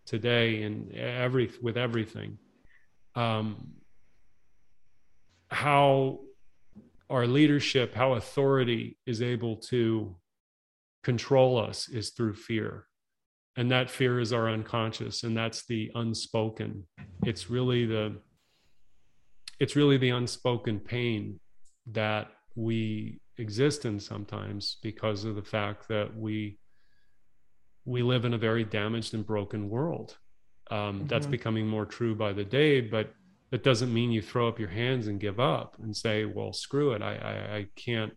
today 0.06 0.62
and 0.62 0.92
every 0.94 1.50
with 1.60 1.76
everything 1.76 2.38
um 3.14 3.72
how 5.50 6.20
our 7.10 7.26
leadership 7.26 7.94
how 7.94 8.14
authority 8.14 8.96
is 9.06 9.20
able 9.20 9.56
to 9.56 10.16
control 11.04 11.58
us 11.58 11.88
is 11.88 12.10
through 12.10 12.34
fear. 12.34 12.86
And 13.56 13.70
that 13.70 13.88
fear 13.88 14.18
is 14.18 14.32
our 14.32 14.48
unconscious 14.48 15.22
and 15.22 15.36
that's 15.36 15.64
the 15.66 15.92
unspoken. 15.94 16.88
It's 17.24 17.48
really 17.48 17.86
the 17.86 18.16
it's 19.60 19.76
really 19.76 19.98
the 19.98 20.10
unspoken 20.10 20.80
pain 20.80 21.38
that 21.92 22.28
we 22.56 23.20
exist 23.38 23.84
in 23.84 23.98
sometimes 24.00 24.76
because 24.82 25.24
of 25.24 25.34
the 25.36 25.42
fact 25.42 25.88
that 25.88 26.16
we 26.16 26.58
we 27.84 28.02
live 28.02 28.24
in 28.24 28.32
a 28.34 28.38
very 28.38 28.64
damaged 28.64 29.12
and 29.14 29.26
broken 29.26 29.68
world. 29.68 30.16
Um, 30.70 31.04
that's 31.06 31.26
Mhm. 31.26 31.30
becoming 31.32 31.66
more 31.66 31.84
true 31.84 32.14
by 32.14 32.32
the 32.32 32.44
day 32.44 32.80
but 32.80 33.12
that 33.50 33.62
doesn't 33.62 33.92
mean 33.92 34.10
you 34.10 34.22
throw 34.22 34.48
up 34.48 34.58
your 34.58 34.70
hands 34.70 35.06
and 35.06 35.20
give 35.20 35.38
up 35.38 35.76
and 35.82 35.94
say 35.94 36.24
well 36.24 36.52
screw 36.54 36.92
it. 36.92 37.02
I 37.02 37.14
i, 37.16 37.56
I 37.58 37.66
can't 37.76 38.16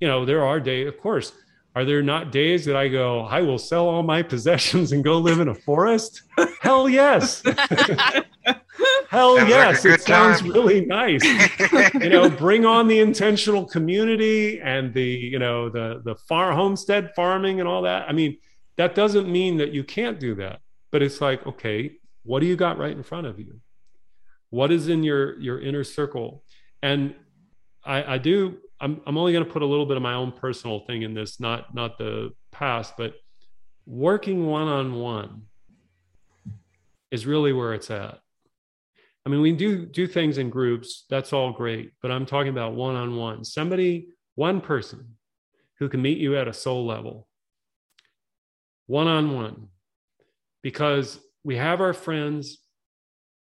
you 0.00 0.08
know 0.08 0.24
there 0.24 0.42
are 0.44 0.58
days 0.58 0.88
of 0.88 0.98
course 0.98 1.32
are 1.76 1.84
there 1.84 2.02
not 2.02 2.32
days 2.32 2.64
that 2.64 2.76
i 2.76 2.88
go 2.88 3.20
i 3.20 3.40
will 3.42 3.58
sell 3.58 3.86
all 3.88 4.02
my 4.02 4.22
possessions 4.34 4.92
and 4.92 5.04
go 5.04 5.18
live 5.18 5.40
in 5.40 5.48
a 5.48 5.54
forest? 5.54 6.22
Hell 6.62 6.88
yes 6.88 7.42
hell 9.12 9.36
Sounds 9.36 9.48
yes 9.48 9.84
it 9.84 10.00
sounds 10.02 10.40
time. 10.40 10.50
really 10.50 10.84
nice. 10.84 11.22
You 11.94 12.08
know 12.08 12.28
bring 12.28 12.64
on 12.64 12.88
the 12.88 12.98
intentional 13.00 13.64
community 13.66 14.60
and 14.60 14.92
the 14.92 15.04
you 15.34 15.38
know 15.38 15.68
the 15.68 16.00
the 16.04 16.16
far 16.28 16.52
homestead 16.52 17.12
farming 17.14 17.60
and 17.60 17.68
all 17.68 17.82
that. 17.82 18.08
I 18.08 18.12
mean 18.12 18.38
that 18.76 18.94
doesn't 18.94 19.28
mean 19.30 19.58
that 19.58 19.72
you 19.72 19.84
can't 19.84 20.18
do 20.18 20.34
that 20.36 20.60
but 20.90 21.02
it's 21.02 21.20
like 21.20 21.46
okay 21.46 21.92
what 22.24 22.40
do 22.40 22.46
you 22.46 22.56
got 22.56 22.78
right 22.78 22.96
in 22.96 23.02
front 23.02 23.26
of 23.26 23.38
you? 23.38 23.60
What 24.50 24.70
is 24.72 24.88
in 24.88 25.02
your 25.02 25.38
your 25.40 25.60
inner 25.60 25.84
circle? 25.84 26.42
And 26.82 27.14
i 27.84 28.14
i 28.14 28.18
do 28.18 28.58
i'm, 28.80 29.00
I'm 29.06 29.18
only 29.18 29.32
going 29.32 29.44
to 29.44 29.50
put 29.50 29.62
a 29.62 29.66
little 29.66 29.86
bit 29.86 29.96
of 29.96 30.02
my 30.02 30.14
own 30.14 30.32
personal 30.32 30.80
thing 30.86 31.02
in 31.02 31.14
this 31.14 31.40
not 31.40 31.74
not 31.74 31.98
the 31.98 32.30
past 32.52 32.94
but 32.96 33.14
working 33.86 34.46
one-on-one 34.46 35.42
is 37.10 37.26
really 37.26 37.52
where 37.52 37.74
it's 37.74 37.90
at 37.90 38.20
I 39.24 39.30
mean, 39.30 39.40
we 39.40 39.52
do 39.52 39.86
do 39.86 40.06
things 40.06 40.38
in 40.38 40.50
groups. 40.50 41.04
That's 41.08 41.32
all 41.32 41.52
great. 41.52 41.92
But 42.02 42.10
I'm 42.10 42.26
talking 42.26 42.50
about 42.50 42.74
one 42.74 42.96
on 42.96 43.16
one. 43.16 43.44
Somebody, 43.44 44.08
one 44.34 44.60
person 44.60 45.16
who 45.78 45.88
can 45.88 46.02
meet 46.02 46.18
you 46.18 46.36
at 46.36 46.48
a 46.48 46.52
soul 46.52 46.86
level, 46.86 47.28
one 48.86 49.06
on 49.06 49.34
one. 49.34 49.68
Because 50.62 51.20
we 51.44 51.56
have 51.56 51.80
our 51.80 51.92
friends 51.92 52.58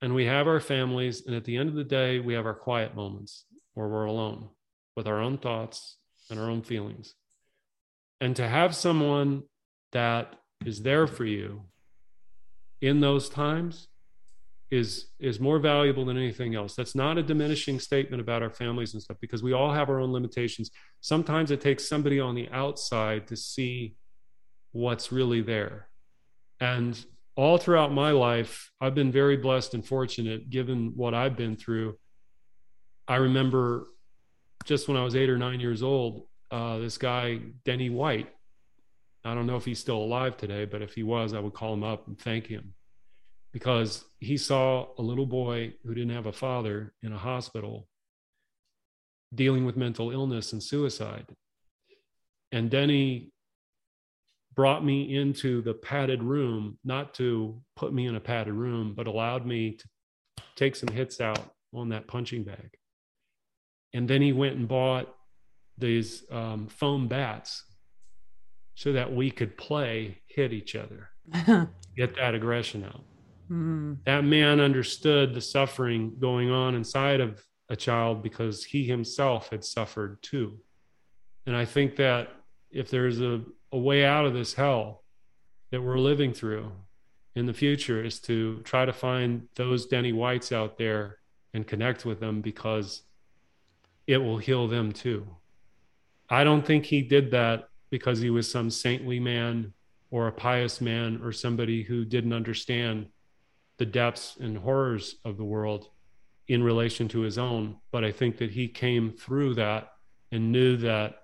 and 0.01 0.13
we 0.13 0.25
have 0.25 0.47
our 0.47 0.59
families. 0.59 1.25
And 1.25 1.35
at 1.35 1.45
the 1.45 1.57
end 1.57 1.69
of 1.69 1.75
the 1.75 1.83
day, 1.83 2.19
we 2.19 2.33
have 2.33 2.45
our 2.45 2.53
quiet 2.53 2.95
moments 2.95 3.45
where 3.73 3.87
we're 3.87 4.05
alone 4.05 4.49
with 4.95 5.07
our 5.07 5.19
own 5.19 5.37
thoughts 5.37 5.97
and 6.29 6.39
our 6.39 6.49
own 6.49 6.61
feelings. 6.61 7.15
And 8.21 8.35
to 8.37 8.47
have 8.47 8.75
someone 8.75 9.43
that 9.91 10.35
is 10.65 10.81
there 10.81 11.07
for 11.07 11.25
you 11.25 11.63
in 12.81 13.01
those 13.01 13.29
times 13.29 13.87
is 14.75 15.07
is 15.19 15.39
more 15.39 15.59
valuable 15.59 16.05
than 16.05 16.17
anything 16.17 16.55
else. 16.55 16.75
That's 16.75 16.95
not 16.95 17.17
a 17.17 17.23
diminishing 17.23 17.79
statement 17.79 18.21
about 18.21 18.43
our 18.43 18.49
families 18.49 18.93
and 18.93 19.01
stuff 19.01 19.17
because 19.21 19.41
we 19.41 19.53
all 19.53 19.73
have 19.73 19.89
our 19.89 19.99
own 19.99 20.11
limitations. 20.11 20.71
Sometimes 21.01 21.51
it 21.51 21.61
takes 21.61 21.87
somebody 21.87 22.19
on 22.19 22.35
the 22.35 22.49
outside 22.51 23.27
to 23.27 23.35
see 23.35 23.95
what's 24.71 25.11
really 25.11 25.41
there. 25.41 25.87
And 26.59 27.03
all 27.37 27.57
throughout 27.57 27.91
my 27.91 28.11
life 28.11 28.71
i've 28.79 28.95
been 28.95 29.11
very 29.11 29.35
blessed 29.35 29.73
and 29.73 29.85
fortunate 29.85 30.49
given 30.49 30.93
what 30.95 31.13
i've 31.13 31.35
been 31.35 31.55
through. 31.55 31.97
I 33.07 33.15
remember 33.15 33.87
just 34.63 34.87
when 34.87 34.97
i 34.97 35.03
was 35.03 35.15
eight 35.15 35.29
or 35.29 35.37
nine 35.37 35.59
years 35.59 35.83
old 35.83 36.27
uh, 36.51 36.77
this 36.77 36.97
guy 36.97 37.39
denny 37.65 37.89
white. 37.89 38.29
I 39.25 39.33
don't 39.33 39.47
know 39.47 39.57
if 39.57 39.65
he's 39.65 39.79
still 39.79 39.97
alive 39.97 40.37
today 40.37 40.65
but 40.65 40.81
if 40.81 40.93
he 40.93 41.03
was 41.03 41.33
i 41.33 41.39
would 41.39 41.53
call 41.53 41.73
him 41.73 41.83
up 41.83 42.07
and 42.07 42.17
thank 42.17 42.47
him 42.47 42.74
because 43.55 44.03
he 44.19 44.35
saw 44.35 44.85
a 44.97 45.01
little 45.01 45.25
boy 45.25 45.73
who 45.85 45.93
didn't 45.93 46.13
have 46.13 46.25
a 46.25 46.33
father 46.33 46.93
in 47.01 47.13
a 47.13 47.17
hospital 47.17 47.87
dealing 49.33 49.63
with 49.65 49.77
mental 49.77 50.11
illness 50.11 50.51
and 50.51 50.61
suicide. 50.61 51.25
And 52.51 52.69
Denny 52.69 53.31
brought 54.55 54.83
me 54.83 55.15
into 55.15 55.61
the 55.61 55.73
padded 55.73 56.21
room, 56.21 56.77
not 56.83 57.13
to 57.13 57.61
put 57.77 57.93
me 57.93 58.07
in 58.07 58.17
a 58.17 58.19
padded 58.19 58.53
room, 58.53 58.93
but 58.93 59.07
allowed 59.07 59.45
me 59.45 59.77
to 59.77 59.85
take 60.57 60.75
some 60.75 60.89
hits 60.89 61.21
out 61.21 61.53
on 61.73 61.87
that 61.89 62.09
punching 62.09 62.43
bag. 62.43 62.71
And 63.93 64.05
then 64.05 64.21
he 64.21 64.33
went 64.33 64.57
and 64.57 64.67
bought 64.67 65.15
these 65.77 66.25
um, 66.29 66.67
foam 66.67 67.07
bats 67.07 67.63
so 68.73 68.91
that 68.91 69.13
we 69.13 69.31
could 69.31 69.57
play, 69.57 70.17
hit 70.27 70.51
each 70.51 70.75
other, 70.75 71.11
get 71.95 72.17
that 72.17 72.35
aggression 72.35 72.83
out 72.83 73.05
Hmm. 73.47 73.93
that 74.05 74.23
man 74.23 74.59
understood 74.59 75.33
the 75.33 75.41
suffering 75.41 76.15
going 76.19 76.49
on 76.49 76.75
inside 76.75 77.19
of 77.19 77.43
a 77.69 77.75
child 77.75 78.23
because 78.23 78.63
he 78.63 78.85
himself 78.85 79.49
had 79.49 79.63
suffered 79.63 80.21
too. 80.21 80.59
And 81.45 81.55
I 81.55 81.65
think 81.65 81.95
that 81.97 82.29
if 82.71 82.89
there's 82.89 83.21
a, 83.21 83.41
a 83.71 83.77
way 83.77 84.05
out 84.05 84.25
of 84.25 84.33
this 84.33 84.53
hell, 84.53 85.03
that 85.71 85.81
we're 85.81 85.97
living 85.97 86.33
through 86.33 86.71
in 87.35 87.45
the 87.45 87.53
future 87.53 88.03
is 88.03 88.19
to 88.21 88.61
try 88.63 88.85
to 88.85 88.93
find 88.93 89.47
those 89.55 89.87
Denny 89.87 90.13
Whites 90.13 90.51
out 90.51 90.77
there 90.77 91.17
and 91.53 91.67
connect 91.67 92.05
with 92.05 92.19
them 92.19 92.41
because 92.41 93.01
it 94.07 94.17
will 94.17 94.37
heal 94.37 94.67
them 94.67 94.91
too. 94.91 95.27
I 96.29 96.43
don't 96.43 96.65
think 96.65 96.85
he 96.85 97.01
did 97.01 97.31
that 97.31 97.69
because 97.89 98.19
he 98.19 98.29
was 98.29 98.49
some 98.49 98.69
saintly 98.69 99.19
man 99.19 99.73
or 100.11 100.27
a 100.27 100.31
pious 100.31 100.81
man 100.81 101.19
or 101.23 101.31
somebody 101.31 101.83
who 101.83 102.05
didn't 102.05 102.33
understand 102.33 103.07
the 103.77 103.85
depths 103.85 104.37
and 104.39 104.57
horrors 104.57 105.15
of 105.25 105.37
the 105.37 105.43
world 105.43 105.89
in 106.47 106.63
relation 106.63 107.07
to 107.09 107.21
his 107.21 107.37
own. 107.37 107.77
But 107.91 108.03
I 108.03 108.11
think 108.11 108.37
that 108.37 108.51
he 108.51 108.67
came 108.67 109.11
through 109.11 109.55
that 109.55 109.89
and 110.31 110.51
knew 110.51 110.77
that 110.77 111.15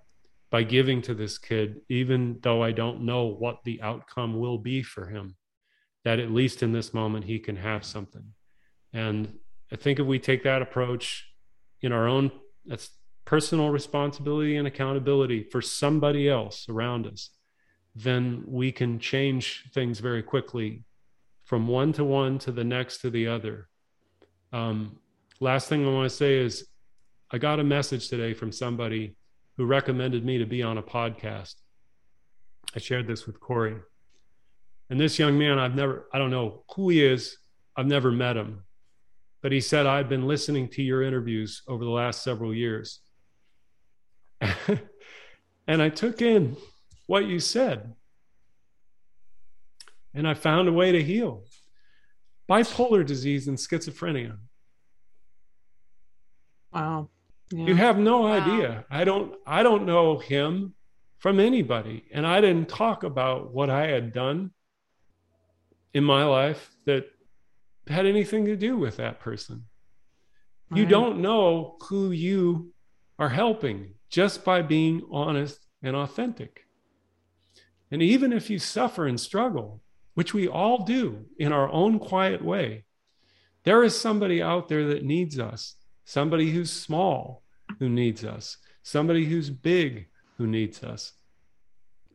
by 0.50 0.64
giving 0.64 1.02
to 1.04 1.14
this 1.14 1.38
kid, 1.38 1.82
even 1.90 2.40
though 2.42 2.62
I 2.62 2.72
don't 2.72 3.02
know 3.02 3.26
what 3.26 3.64
the 3.64 3.82
outcome 3.82 4.40
will 4.40 4.58
be 4.58 4.84
for 4.84 5.08
him, 5.08 5.36
that 6.04 6.20
at 6.20 6.32
least 6.32 6.62
in 6.62 6.74
this 6.74 6.94
moment 6.94 7.26
he 7.26 7.40
can 7.40 7.56
have 7.56 7.86
something. 7.86 8.34
And 8.92 9.40
I 9.72 9.78
think 9.78 10.00
if 10.00 10.06
we 10.06 10.20
take 10.20 10.44
that 10.44 10.62
approach 10.62 11.26
in 11.82 11.92
our 11.92 12.08
own 12.08 12.32
that's 12.66 12.90
personal 13.24 13.70
responsibility 13.70 14.58
and 14.58 14.68
accountability 14.68 15.44
for 15.44 15.62
somebody 15.62 16.28
else 16.28 16.68
around 16.68 17.08
us, 17.08 17.30
then 17.96 18.44
we 18.46 18.72
can 18.72 19.00
change 19.00 19.66
things 19.74 20.00
very 20.00 20.22
quickly 20.22 20.84
from 21.52 21.68
one 21.68 21.92
to 21.92 22.06
one 22.06 22.40
to 22.40 22.50
the 22.50 22.64
next 22.64 23.00
to 23.00 23.10
the 23.10 23.28
other. 23.28 23.68
Um, 24.54 24.98
last 25.42 25.68
thing 25.68 25.86
I 25.86 25.92
want 25.92 26.10
to 26.10 26.16
say 26.16 26.38
is 26.38 26.66
I 27.30 27.40
got 27.40 27.60
a 27.60 27.64
message 27.66 28.08
today 28.08 28.34
from 28.34 28.54
somebody 28.54 29.18
who 29.58 29.66
recommended 29.66 30.24
me 30.24 30.38
to 30.38 30.46
be 30.46 30.64
on 30.64 30.78
a 30.78 30.82
podcast. 30.82 31.56
I 32.74 32.80
shared 32.80 33.06
this 33.06 33.28
with 33.28 33.42
Corey. 33.42 33.76
And 34.90 34.98
this 34.98 35.20
young 35.20 35.38
man, 35.38 35.60
I've 35.60 35.76
never, 35.76 36.08
I 36.14 36.20
don't 36.20 36.32
know 36.32 36.64
who 36.74 36.88
he 36.88 37.04
is, 37.04 37.38
I've 37.76 37.86
never 37.86 38.14
met 38.14 38.38
him. 38.38 38.64
But 39.42 39.52
he 39.52 39.60
said, 39.60 39.86
I've 39.86 40.08
been 40.08 40.30
listening 40.30 40.70
to 40.70 40.82
your 40.82 41.04
interviews 41.04 41.64
over 41.68 41.84
the 41.84 41.90
last 41.90 42.24
several 42.24 42.56
years. 42.56 43.02
and 45.68 45.82
I 45.82 45.90
took 45.90 46.22
in 46.22 46.56
what 47.08 47.26
you 47.26 47.42
said. 47.42 47.94
And 50.14 50.28
I 50.28 50.34
found 50.34 50.68
a 50.68 50.74
way 50.74 50.92
to 50.92 51.04
heal 51.04 51.44
bipolar 52.50 53.06
disease 53.06 53.48
and 53.48 53.58
schizophrenia. 53.58 54.38
Wow. 56.74 57.10
Yeah. 57.52 57.66
You 57.66 57.76
have 57.76 57.98
no 57.98 58.22
wow. 58.22 58.34
idea. 58.34 58.86
I 58.90 59.04
don't 59.04 59.36
I 59.46 59.64
don't 59.64 59.86
know 59.86 60.18
him 60.18 60.74
from 61.20 61.40
anybody. 61.40 62.06
And 62.12 62.26
I 62.26 62.42
didn't 62.42 62.68
talk 62.68 63.04
about 63.04 63.54
what 63.54 63.70
I 63.70 63.88
had 63.88 64.12
done 64.12 64.52
in 65.94 66.04
my 66.04 66.24
life 66.26 66.72
that 66.86 67.06
had 67.88 68.06
anything 68.06 68.46
to 68.46 68.56
do 68.56 68.78
with 68.78 68.98
that 68.98 69.20
person. 69.20 69.66
Right. 70.70 70.80
You 70.80 70.86
don't 70.86 71.20
know 71.20 71.78
who 71.82 72.12
you 72.12 72.74
are 73.20 73.30
helping 73.30 73.94
just 74.10 74.44
by 74.44 74.62
being 74.62 75.02
honest 75.12 75.68
and 75.84 75.96
authentic. 75.96 76.66
And 77.92 78.02
even 78.02 78.32
if 78.34 78.50
you 78.50 78.58
suffer 78.58 79.06
and 79.06 79.20
struggle, 79.20 79.82
which 80.14 80.34
we 80.34 80.48
all 80.48 80.84
do 80.84 81.26
in 81.38 81.52
our 81.52 81.70
own 81.70 82.00
quiet 82.00 82.44
way, 82.44 82.86
there 83.64 83.84
is 83.84 84.00
somebody 84.00 84.42
out 84.42 84.68
there 84.68 84.88
that 84.88 85.06
needs 85.06 85.40
us, 85.40 85.76
somebody 86.04 86.52
who's 86.52 86.72
small 86.72 87.44
who 87.80 87.90
needs 87.90 88.24
us, 88.24 88.58
somebody 88.84 89.26
who's 89.26 89.50
big 89.50 90.08
who 90.38 90.48
needs 90.48 90.84
us. 90.84 91.14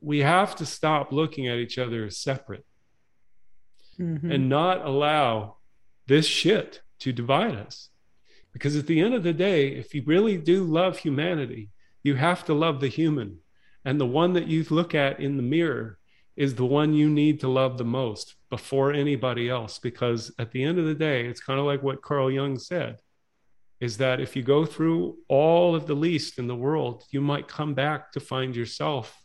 We 0.00 0.20
have 0.20 0.56
to 0.56 0.66
stop 0.66 1.12
looking 1.12 1.48
at 1.48 1.58
each 1.58 1.78
other 1.78 2.04
as 2.04 2.18
separate 2.18 2.66
mm-hmm. 3.98 4.30
and 4.30 4.48
not 4.48 4.84
allow 4.84 5.56
this 6.06 6.26
shit 6.26 6.82
to 7.00 7.12
divide 7.12 7.54
us. 7.54 7.90
Because 8.52 8.76
at 8.76 8.86
the 8.86 9.00
end 9.00 9.14
of 9.14 9.22
the 9.22 9.32
day, 9.32 9.68
if 9.68 9.94
you 9.94 10.02
really 10.06 10.38
do 10.38 10.64
love 10.64 10.98
humanity, 10.98 11.70
you 12.02 12.14
have 12.14 12.44
to 12.46 12.54
love 12.54 12.80
the 12.80 12.88
human. 12.88 13.38
And 13.84 14.00
the 14.00 14.06
one 14.06 14.32
that 14.32 14.48
you 14.48 14.64
look 14.70 14.94
at 14.94 15.20
in 15.20 15.36
the 15.36 15.42
mirror 15.42 15.98
is 16.36 16.54
the 16.54 16.66
one 16.66 16.92
you 16.92 17.08
need 17.08 17.40
to 17.40 17.48
love 17.48 17.78
the 17.78 17.84
most 17.84 18.34
before 18.50 18.92
anybody 18.92 19.48
else. 19.48 19.78
Because 19.78 20.32
at 20.38 20.52
the 20.52 20.62
end 20.62 20.78
of 20.78 20.84
the 20.84 20.94
day, 20.94 21.26
it's 21.26 21.40
kind 21.40 21.58
of 21.58 21.66
like 21.66 21.82
what 21.82 22.02
Carl 22.02 22.30
Jung 22.30 22.58
said 22.58 23.00
is 23.80 23.98
that 23.98 24.20
if 24.20 24.34
you 24.34 24.42
go 24.42 24.64
through 24.64 25.18
all 25.28 25.74
of 25.74 25.86
the 25.86 25.94
least 25.94 26.38
in 26.38 26.46
the 26.46 26.56
world, 26.56 27.04
you 27.10 27.20
might 27.20 27.46
come 27.46 27.74
back 27.74 28.10
to 28.12 28.20
find 28.20 28.56
yourself 28.56 29.22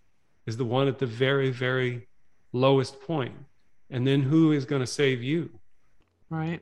as 0.48 0.58
the 0.58 0.66
one 0.66 0.88
at 0.88 1.00
the 1.00 1.06
very, 1.06 1.50
very 1.50 2.08
lowest 2.52 3.00
point. 3.02 3.36
And 3.90 4.06
then 4.06 4.22
who 4.22 4.52
is 4.52 4.66
going 4.66 4.82
to 4.82 4.88
save 4.88 5.24
you? 5.24 5.50
Right. 6.30 6.62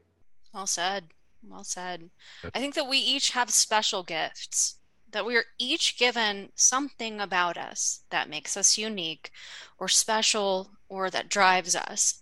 Well 0.53 0.67
said. 0.67 1.05
Well 1.47 1.63
said. 1.63 2.09
I 2.53 2.59
think 2.59 2.75
that 2.75 2.89
we 2.89 2.97
each 2.97 3.31
have 3.31 3.49
special 3.49 4.03
gifts, 4.03 4.78
that 5.11 5.25
we 5.25 5.35
are 5.35 5.45
each 5.57 5.97
given 5.97 6.49
something 6.55 7.19
about 7.19 7.57
us 7.57 8.01
that 8.09 8.29
makes 8.29 8.55
us 8.55 8.77
unique 8.77 9.31
or 9.77 9.87
special 9.87 10.71
or 10.87 11.09
that 11.09 11.29
drives 11.29 11.75
us. 11.75 12.21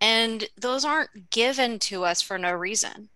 And 0.00 0.48
those 0.56 0.84
aren't 0.84 1.30
given 1.30 1.78
to 1.80 2.04
us 2.04 2.20
for 2.20 2.38
no 2.38 2.52
reason. 2.52 3.08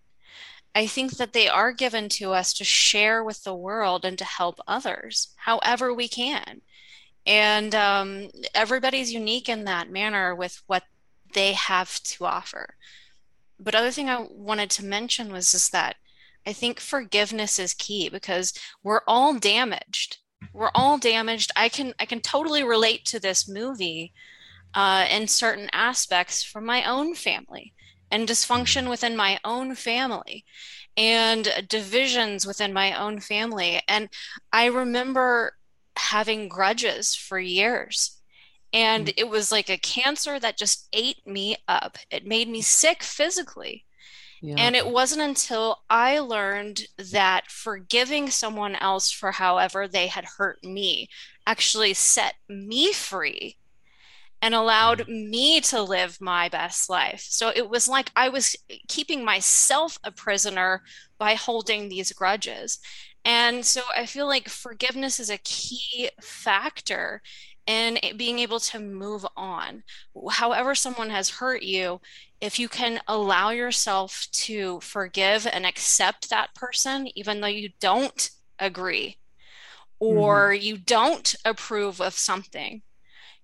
I 0.75 0.87
think 0.87 1.12
that 1.12 1.33
they 1.33 1.49
are 1.49 1.73
given 1.73 2.09
to 2.11 2.33
us 2.33 2.53
to 2.55 2.64
share 2.64 3.25
with 3.25 3.45
the 3.45 3.55
world 3.55 4.05
and 4.05 4.19
to 4.19 4.25
help 4.25 4.61
others 4.69 5.29
however 5.37 5.93
we 5.93 6.07
can. 6.07 6.61
And 7.27 7.75
um, 7.75 8.29
everybody's 8.55 9.12
unique 9.12 9.49
in 9.49 9.64
that 9.64 9.91
manner 9.91 10.35
with 10.35 10.62
what 10.67 10.85
they 11.33 11.55
have 11.55 12.03
to 12.05 12.27
offer. 12.27 12.75
But 13.59 13.75
other 13.75 13.91
thing 13.91 14.09
I 14.09 14.27
wanted 14.31 14.71
to 14.71 14.85
mention 14.85 15.33
was 15.33 15.51
just 15.51 15.73
that 15.73 15.97
I 16.47 16.53
think 16.53 16.80
forgiveness 16.80 17.59
is 17.59 17.74
key 17.74 18.09
because 18.09 18.53
we're 18.82 19.03
all 19.07 19.34
damaged. 19.34 20.18
We're 20.53 20.70
all 20.74 20.99
damaged. 20.99 21.51
I 21.57 21.68
can 21.68 21.94
I 21.99 22.07
can 22.07 22.20
totally 22.20 22.62
relate 22.62 23.05
to 23.07 23.20
this 23.20 23.49
movie 23.49 24.12
uh, 24.74 25.07
in 25.11 25.26
certain 25.26 25.68
aspects 25.72 26.42
from 26.42 26.64
my 26.64 26.84
own 26.84 27.14
family 27.14 27.74
and 28.11 28.28
dysfunction 28.28 28.88
within 28.88 29.16
my 29.16 29.40
own 29.44 29.74
family 29.74 30.44
and 30.97 31.66
divisions 31.68 32.47
within 32.47 32.72
my 32.72 32.92
own 32.99 33.20
family. 33.20 33.80
And 33.88 34.09
I 34.53 34.66
remember 34.66 35.57
having 35.97 36.49
grudges 36.49 37.14
for 37.14 37.38
years 37.38 38.16
and 38.72 39.07
mm. 39.07 39.14
it 39.16 39.28
was 39.28 39.51
like 39.51 39.70
a 39.70 39.78
cancer 39.78 40.38
that 40.38 40.59
just 40.59 40.88
ate 40.92 41.26
me 41.26 41.57
up. 41.66 41.97
It 42.11 42.26
made 42.26 42.49
me 42.49 42.61
sick 42.61 43.03
physically. 43.03 43.86
Yeah. 44.47 44.55
And 44.59 44.76
it 44.76 44.86
wasn't 44.86 45.22
until 45.22 45.82
I 45.90 46.20
learned 46.20 46.82
that 47.11 47.51
forgiving 47.51 48.30
someone 48.30 48.76
else 48.76 49.11
for 49.11 49.32
however 49.32 49.88
they 49.88 50.07
had 50.07 50.24
hurt 50.24 50.62
me 50.62 51.09
actually 51.49 51.94
set 51.94 52.34
me 52.49 52.92
free 52.92 53.57
and 54.40 54.55
allowed 54.55 55.01
mm. 55.01 55.30
me 55.30 55.61
to 55.62 55.82
live 55.82 56.20
my 56.20 56.49
best 56.49 56.88
life. 56.88 57.26
So 57.28 57.51
it 57.57 57.68
was 57.68 57.88
like 57.88 58.12
I 58.14 58.28
was 58.28 58.55
keeping 58.86 59.24
myself 59.24 59.99
a 60.05 60.12
prisoner 60.12 60.82
by 61.18 61.34
holding 61.34 61.88
these 61.88 62.12
grudges. 62.12 62.78
And 63.24 63.66
so 63.66 63.80
I 63.97 64.07
feel 64.07 64.28
like 64.28 64.49
forgiveness 64.49 65.18
is 65.18 65.28
a 65.28 65.38
key 65.38 66.11
factor 66.22 67.20
and 67.67 67.99
being 68.17 68.39
able 68.39 68.61
to 68.61 68.79
move 68.79 69.27
on. 69.37 69.83
However, 70.31 70.75
someone 70.75 71.11
has 71.11 71.29
hurt 71.29 71.62
you, 71.62 72.01
if 72.41 72.59
you 72.59 72.69
can 72.69 73.01
allow 73.09 73.51
yourself 73.51 74.27
to 74.33 74.81
forgive 74.81 75.47
and 75.47 75.67
accept 75.67 76.31
that 76.31 76.55
person, 76.55 77.09
even 77.14 77.41
though 77.41 77.47
you 77.47 77.71
don't 77.81 78.31
agree 78.59 79.19
or 79.99 80.51
mm-hmm. 80.51 80.62
you 80.62 80.79
don't 80.79 81.35
approve 81.45 82.01
of 82.01 82.14
something, 82.14 82.83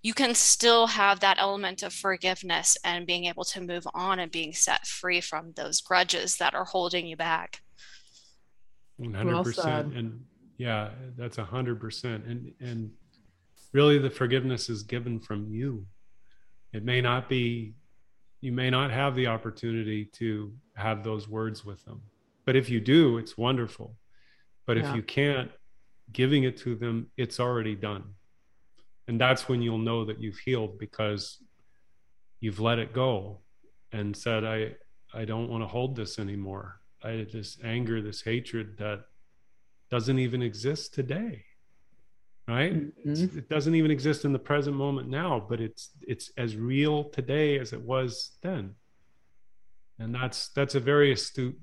you 0.02 0.12
can 0.12 0.34
still 0.34 0.88
have 0.88 1.20
that 1.20 1.38
element 1.38 1.82
of 1.82 1.92
forgiveness 1.92 2.76
and 2.84 3.06
being 3.06 3.26
able 3.26 3.44
to 3.44 3.60
move 3.60 3.86
on 3.94 4.18
and 4.18 4.32
being 4.32 4.52
set 4.52 4.86
free 4.86 5.20
from 5.20 5.52
those 5.52 5.80
grudges 5.80 6.36
that 6.36 6.54
are 6.54 6.64
holding 6.64 7.06
you 7.06 7.16
back. 7.16 7.62
100%. 9.00 9.64
Well 9.64 9.92
and 9.96 10.24
yeah, 10.58 10.90
that's 11.16 11.36
100%. 11.36 12.04
And, 12.04 12.52
and, 12.60 12.90
really 13.72 13.98
the 13.98 14.10
forgiveness 14.10 14.68
is 14.68 14.82
given 14.82 15.18
from 15.18 15.46
you. 15.48 15.86
It 16.72 16.84
may 16.84 17.00
not 17.00 17.28
be, 17.28 17.74
you 18.40 18.52
may 18.52 18.70
not 18.70 18.90
have 18.90 19.14
the 19.14 19.26
opportunity 19.26 20.04
to 20.04 20.52
have 20.74 21.02
those 21.02 21.28
words 21.28 21.64
with 21.64 21.84
them. 21.84 22.02
But 22.44 22.56
if 22.56 22.68
you 22.68 22.80
do, 22.80 23.18
it's 23.18 23.36
wonderful. 23.36 23.94
But 24.66 24.76
yeah. 24.76 24.88
if 24.88 24.96
you 24.96 25.02
can't, 25.02 25.50
giving 26.12 26.44
it 26.44 26.56
to 26.58 26.74
them, 26.74 27.08
it's 27.16 27.40
already 27.40 27.74
done. 27.74 28.04
And 29.08 29.20
that's 29.20 29.48
when 29.48 29.62
you'll 29.62 29.78
know 29.78 30.04
that 30.04 30.20
you've 30.20 30.38
healed 30.38 30.78
because 30.78 31.38
you've 32.40 32.60
let 32.60 32.78
it 32.78 32.92
go 32.92 33.38
and 33.92 34.16
said, 34.16 34.44
I, 34.44 34.74
I 35.14 35.24
don't 35.24 35.48
want 35.48 35.62
to 35.62 35.68
hold 35.68 35.96
this 35.96 36.18
anymore. 36.18 36.80
I 37.02 37.26
this 37.32 37.58
anger, 37.64 38.00
this 38.00 38.22
hatred 38.22 38.78
that 38.78 39.04
doesn't 39.90 40.18
even 40.18 40.42
exist 40.42 40.94
today 40.94 41.44
right? 42.52 42.74
Mm-hmm. 43.06 43.38
it 43.38 43.48
doesn't 43.48 43.74
even 43.74 43.90
exist 43.90 44.24
in 44.24 44.32
the 44.32 44.38
present 44.38 44.76
moment 44.76 45.08
now 45.08 45.44
but 45.48 45.60
it's 45.60 45.90
it's 46.02 46.30
as 46.36 46.56
real 46.56 47.04
today 47.04 47.58
as 47.58 47.72
it 47.72 47.80
was 47.80 48.32
then. 48.42 48.74
And 49.98 50.14
that's 50.14 50.48
that's 50.48 50.74
a 50.74 50.80
very 50.80 51.12
astute 51.12 51.58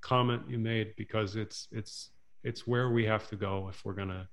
comment 0.00 0.42
you 0.48 0.58
made 0.58 0.94
because 0.96 1.36
it's 1.36 1.68
it's 1.72 2.10
it's 2.44 2.66
where 2.66 2.90
we 2.90 3.04
have 3.06 3.26
to 3.28 3.36
go 3.36 3.68
if 3.68 3.84
we're 3.84 3.94
gonna 3.94 4.28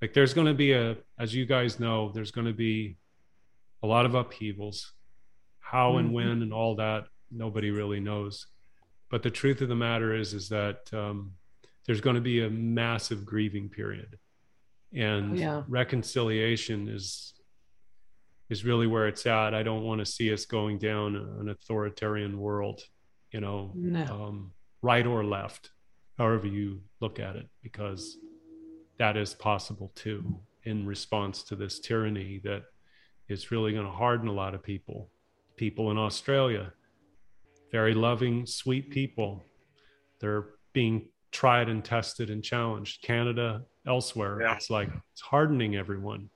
like 0.00 0.14
there's 0.14 0.34
gonna 0.34 0.54
be 0.54 0.72
a 0.72 0.96
as 1.18 1.34
you 1.34 1.44
guys 1.46 1.80
know 1.80 2.10
there's 2.12 2.30
gonna 2.30 2.52
be 2.52 2.96
a 3.82 3.86
lot 3.86 4.06
of 4.06 4.14
upheavals. 4.14 4.92
How 5.58 5.98
and 5.98 6.08
mm-hmm. 6.08 6.14
when 6.14 6.42
and 6.42 6.52
all 6.52 6.76
that 6.76 7.04
nobody 7.30 7.70
really 7.70 8.00
knows. 8.00 8.46
But 9.10 9.22
the 9.22 9.30
truth 9.30 9.60
of 9.60 9.68
the 9.68 9.74
matter 9.74 10.14
is 10.14 10.34
is 10.34 10.48
that 10.48 10.92
um, 10.92 11.32
there's 11.86 12.00
going 12.00 12.16
to 12.16 12.22
be 12.22 12.42
a 12.42 12.50
massive 12.50 13.24
grieving 13.24 13.68
period 13.68 14.18
and 14.94 15.38
yeah. 15.38 15.62
reconciliation 15.68 16.88
is 16.88 17.34
is 18.48 18.64
really 18.64 18.86
where 18.86 19.06
it's 19.06 19.26
at 19.26 19.54
i 19.54 19.62
don't 19.62 19.84
want 19.84 20.00
to 20.00 20.06
see 20.06 20.32
us 20.32 20.44
going 20.44 20.78
down 20.78 21.14
an 21.40 21.48
authoritarian 21.48 22.38
world 22.38 22.80
you 23.30 23.40
know 23.40 23.72
no. 23.74 24.04
um, 24.04 24.52
right 24.82 25.06
or 25.06 25.24
left 25.24 25.70
however 26.18 26.46
you 26.46 26.80
look 27.00 27.20
at 27.20 27.36
it 27.36 27.48
because 27.62 28.18
that 28.98 29.16
is 29.16 29.34
possible 29.34 29.92
too 29.94 30.38
in 30.64 30.86
response 30.86 31.42
to 31.42 31.56
this 31.56 31.78
tyranny 31.78 32.40
that 32.42 32.62
is 33.28 33.50
really 33.50 33.72
going 33.72 33.86
to 33.86 33.92
harden 33.92 34.28
a 34.28 34.32
lot 34.32 34.54
of 34.54 34.62
people 34.62 35.10
people 35.56 35.90
in 35.90 35.98
australia 35.98 36.72
very 37.70 37.94
loving 37.94 38.44
sweet 38.44 38.90
people 38.90 39.42
they're 40.20 40.48
being 40.72 41.08
tried 41.32 41.68
and 41.68 41.84
tested 41.84 42.30
and 42.30 42.42
challenged. 42.42 43.02
Canada, 43.02 43.62
elsewhere, 43.86 44.42
yeah. 44.42 44.54
it's 44.54 44.70
like 44.70 44.90
it's 45.12 45.20
hardening 45.20 45.76
everyone. 45.76 46.30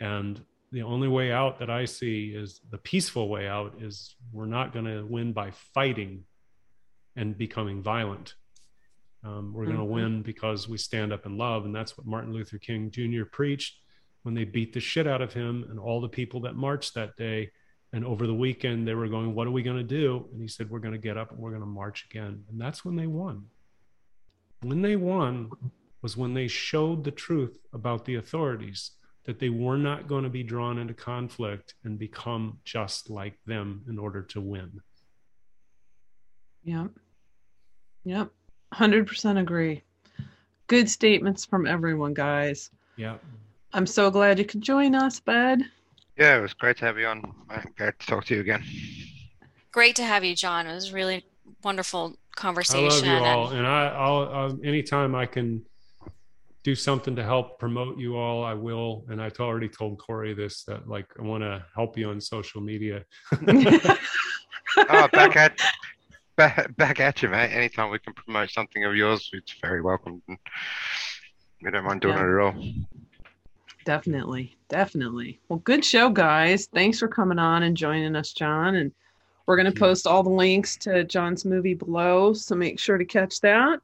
And 0.00 0.40
the 0.72 0.82
only 0.82 1.08
way 1.08 1.32
out 1.32 1.58
that 1.58 1.70
I 1.70 1.84
see 1.84 2.34
is 2.34 2.60
the 2.70 2.78
peaceful 2.78 3.28
way 3.28 3.48
out 3.48 3.74
is 3.80 4.16
we're 4.32 4.46
not 4.46 4.72
going 4.72 4.84
to 4.84 5.04
win 5.04 5.32
by 5.32 5.50
fighting 5.50 6.24
and 7.14 7.36
becoming 7.36 7.82
violent. 7.82 8.34
Um, 9.24 9.52
we're 9.54 9.64
going 9.64 9.76
to 9.76 9.82
mm-hmm. 9.82 9.92
win 9.92 10.22
because 10.22 10.68
we 10.68 10.76
stand 10.76 11.12
up 11.12 11.24
in 11.24 11.38
love. 11.38 11.64
And 11.64 11.74
that's 11.74 11.96
what 11.96 12.06
Martin 12.06 12.32
Luther 12.32 12.58
King 12.58 12.90
Jr. 12.90 13.24
preached 13.24 13.76
when 14.22 14.34
they 14.34 14.44
beat 14.44 14.72
the 14.72 14.80
shit 14.80 15.06
out 15.06 15.22
of 15.22 15.32
him 15.32 15.64
and 15.70 15.78
all 15.78 16.00
the 16.00 16.08
people 16.08 16.40
that 16.42 16.56
marched 16.56 16.94
that 16.94 17.16
day. 17.16 17.50
And 17.92 18.04
over 18.04 18.26
the 18.26 18.34
weekend, 18.34 18.86
they 18.86 18.94
were 18.94 19.08
going, 19.08 19.34
What 19.34 19.46
are 19.46 19.52
we 19.52 19.62
going 19.62 19.78
to 19.78 19.82
do? 19.82 20.28
And 20.32 20.42
he 20.42 20.48
said, 20.48 20.68
We're 20.68 20.80
going 20.80 20.92
to 20.92 20.98
get 20.98 21.16
up 21.16 21.30
and 21.30 21.40
we're 21.40 21.50
going 21.50 21.62
to 21.62 21.66
march 21.66 22.06
again. 22.10 22.44
And 22.50 22.60
that's 22.60 22.84
when 22.84 22.96
they 22.96 23.06
won 23.06 23.46
when 24.62 24.82
they 24.82 24.96
won 24.96 25.50
was 26.06 26.16
when 26.16 26.34
they 26.34 26.46
showed 26.46 27.02
the 27.02 27.10
truth 27.10 27.58
about 27.72 28.04
the 28.04 28.14
authorities 28.14 28.92
that 29.24 29.40
they 29.40 29.48
were 29.48 29.76
not 29.76 30.06
going 30.06 30.22
to 30.22 30.30
be 30.30 30.44
drawn 30.44 30.78
into 30.78 30.94
conflict 30.94 31.74
and 31.82 31.98
become 31.98 32.60
just 32.64 33.10
like 33.10 33.36
them 33.44 33.82
in 33.88 33.98
order 33.98 34.22
to 34.22 34.40
win. 34.40 34.80
Yep. 36.62 36.90
Yep. 38.04 38.30
100% 38.72 39.40
agree. 39.40 39.82
Good 40.68 40.88
statements 40.88 41.44
from 41.44 41.66
everyone, 41.66 42.14
guys. 42.14 42.70
Yeah. 42.96 43.16
I'm 43.72 43.88
so 43.88 44.08
glad 44.08 44.38
you 44.38 44.44
could 44.44 44.62
join 44.62 44.94
us, 44.94 45.18
bud. 45.18 45.62
Yeah, 46.16 46.38
it 46.38 46.40
was 46.40 46.54
great 46.54 46.76
to 46.76 46.84
have 46.84 46.98
you 47.00 47.06
on. 47.08 47.34
Great 47.76 47.98
to 47.98 48.06
talk 48.06 48.26
to 48.26 48.36
you 48.36 48.42
again. 48.42 48.62
Great 49.72 49.96
to 49.96 50.04
have 50.04 50.22
you, 50.22 50.36
John. 50.36 50.68
It 50.68 50.74
was 50.74 50.92
really 50.92 51.24
wonderful 51.64 52.14
conversation. 52.36 53.08
I 53.08 53.18
love 53.18 53.22
you 53.22 53.26
all, 53.26 53.48
and, 53.48 53.58
and 53.58 53.66
I, 53.66 53.88
I'll 53.88 54.50
um, 54.52 54.60
anytime 54.62 55.16
I 55.16 55.26
can 55.26 55.66
do 56.66 56.74
something 56.74 57.14
to 57.14 57.22
help 57.22 57.60
promote 57.60 57.96
you 57.96 58.16
all, 58.16 58.42
I 58.42 58.52
will. 58.52 59.04
And 59.08 59.22
I've 59.22 59.38
already 59.38 59.68
told 59.68 60.00
Corey 60.00 60.34
this 60.34 60.64
that 60.64 60.88
like 60.88 61.06
I 61.16 61.22
want 61.22 61.44
to 61.44 61.64
help 61.76 61.96
you 61.96 62.10
on 62.10 62.20
social 62.20 62.60
media. 62.60 63.04
oh, 63.32 65.08
back 65.12 65.36
at 65.36 65.60
back, 66.34 66.76
back 66.76 66.98
at 66.98 67.22
you, 67.22 67.28
mate. 67.28 67.52
Anytime 67.52 67.92
we 67.92 68.00
can 68.00 68.14
promote 68.14 68.50
something 68.50 68.82
of 68.82 68.96
yours, 68.96 69.30
it's 69.32 69.54
very 69.62 69.80
welcome. 69.80 70.20
We 70.26 71.70
don't 71.70 71.84
mind 71.84 72.00
doing 72.00 72.16
yeah. 72.16 72.24
it 72.24 72.34
at 72.34 72.40
all. 72.40 72.64
Definitely, 73.84 74.56
definitely. 74.68 75.38
Well, 75.48 75.60
good 75.60 75.84
show, 75.84 76.10
guys. 76.10 76.66
Thanks 76.74 76.98
for 76.98 77.06
coming 77.06 77.38
on 77.38 77.62
and 77.62 77.76
joining 77.76 78.16
us, 78.16 78.32
John. 78.32 78.74
And 78.74 78.90
we're 79.46 79.56
going 79.56 79.72
to 79.72 79.78
post 79.78 80.08
all 80.08 80.24
the 80.24 80.30
links 80.30 80.76
to 80.78 81.04
John's 81.04 81.44
movie 81.44 81.74
below, 81.74 82.32
so 82.32 82.56
make 82.56 82.80
sure 82.80 82.98
to 82.98 83.04
catch 83.04 83.40
that. 83.42 83.80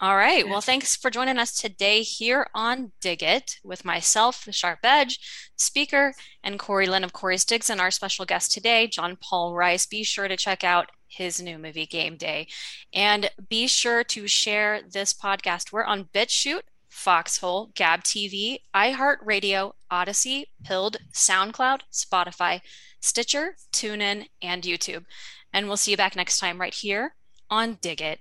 All 0.00 0.16
right. 0.16 0.48
Well, 0.48 0.60
thanks 0.60 0.94
for 0.94 1.10
joining 1.10 1.38
us 1.38 1.56
today 1.56 2.02
here 2.02 2.46
on 2.54 2.92
Dig 3.00 3.20
It 3.20 3.58
with 3.64 3.84
myself, 3.84 4.44
the 4.44 4.52
Sharp 4.52 4.78
Edge, 4.84 5.18
speaker, 5.56 6.14
and 6.44 6.56
Corey 6.56 6.86
Lynn 6.86 7.02
of 7.02 7.12
Corey's 7.12 7.44
Digs, 7.44 7.68
and 7.68 7.80
our 7.80 7.90
special 7.90 8.24
guest 8.24 8.52
today, 8.52 8.86
John 8.86 9.16
Paul 9.20 9.56
Rice. 9.56 9.86
Be 9.86 10.04
sure 10.04 10.28
to 10.28 10.36
check 10.36 10.62
out 10.62 10.90
his 11.08 11.42
new 11.42 11.58
movie, 11.58 11.84
Game 11.84 12.16
Day. 12.16 12.46
And 12.94 13.28
be 13.48 13.66
sure 13.66 14.04
to 14.04 14.28
share 14.28 14.82
this 14.88 15.12
podcast. 15.12 15.72
We're 15.72 15.82
on 15.82 16.04
BitChute, 16.14 16.62
Foxhole, 16.88 17.72
Gab 17.74 18.04
TV, 18.04 18.58
iHeartRadio, 18.72 19.72
Odysee, 19.90 20.46
Pilled, 20.62 20.98
SoundCloud, 21.12 21.80
Spotify, 21.92 22.60
Stitcher, 23.00 23.56
TuneIn, 23.72 24.28
and 24.40 24.62
YouTube. 24.62 25.06
And 25.52 25.66
we'll 25.66 25.76
see 25.76 25.90
you 25.90 25.96
back 25.96 26.14
next 26.14 26.38
time 26.38 26.60
right 26.60 26.74
here 26.74 27.16
on 27.50 27.78
Dig 27.80 28.00
It. 28.00 28.20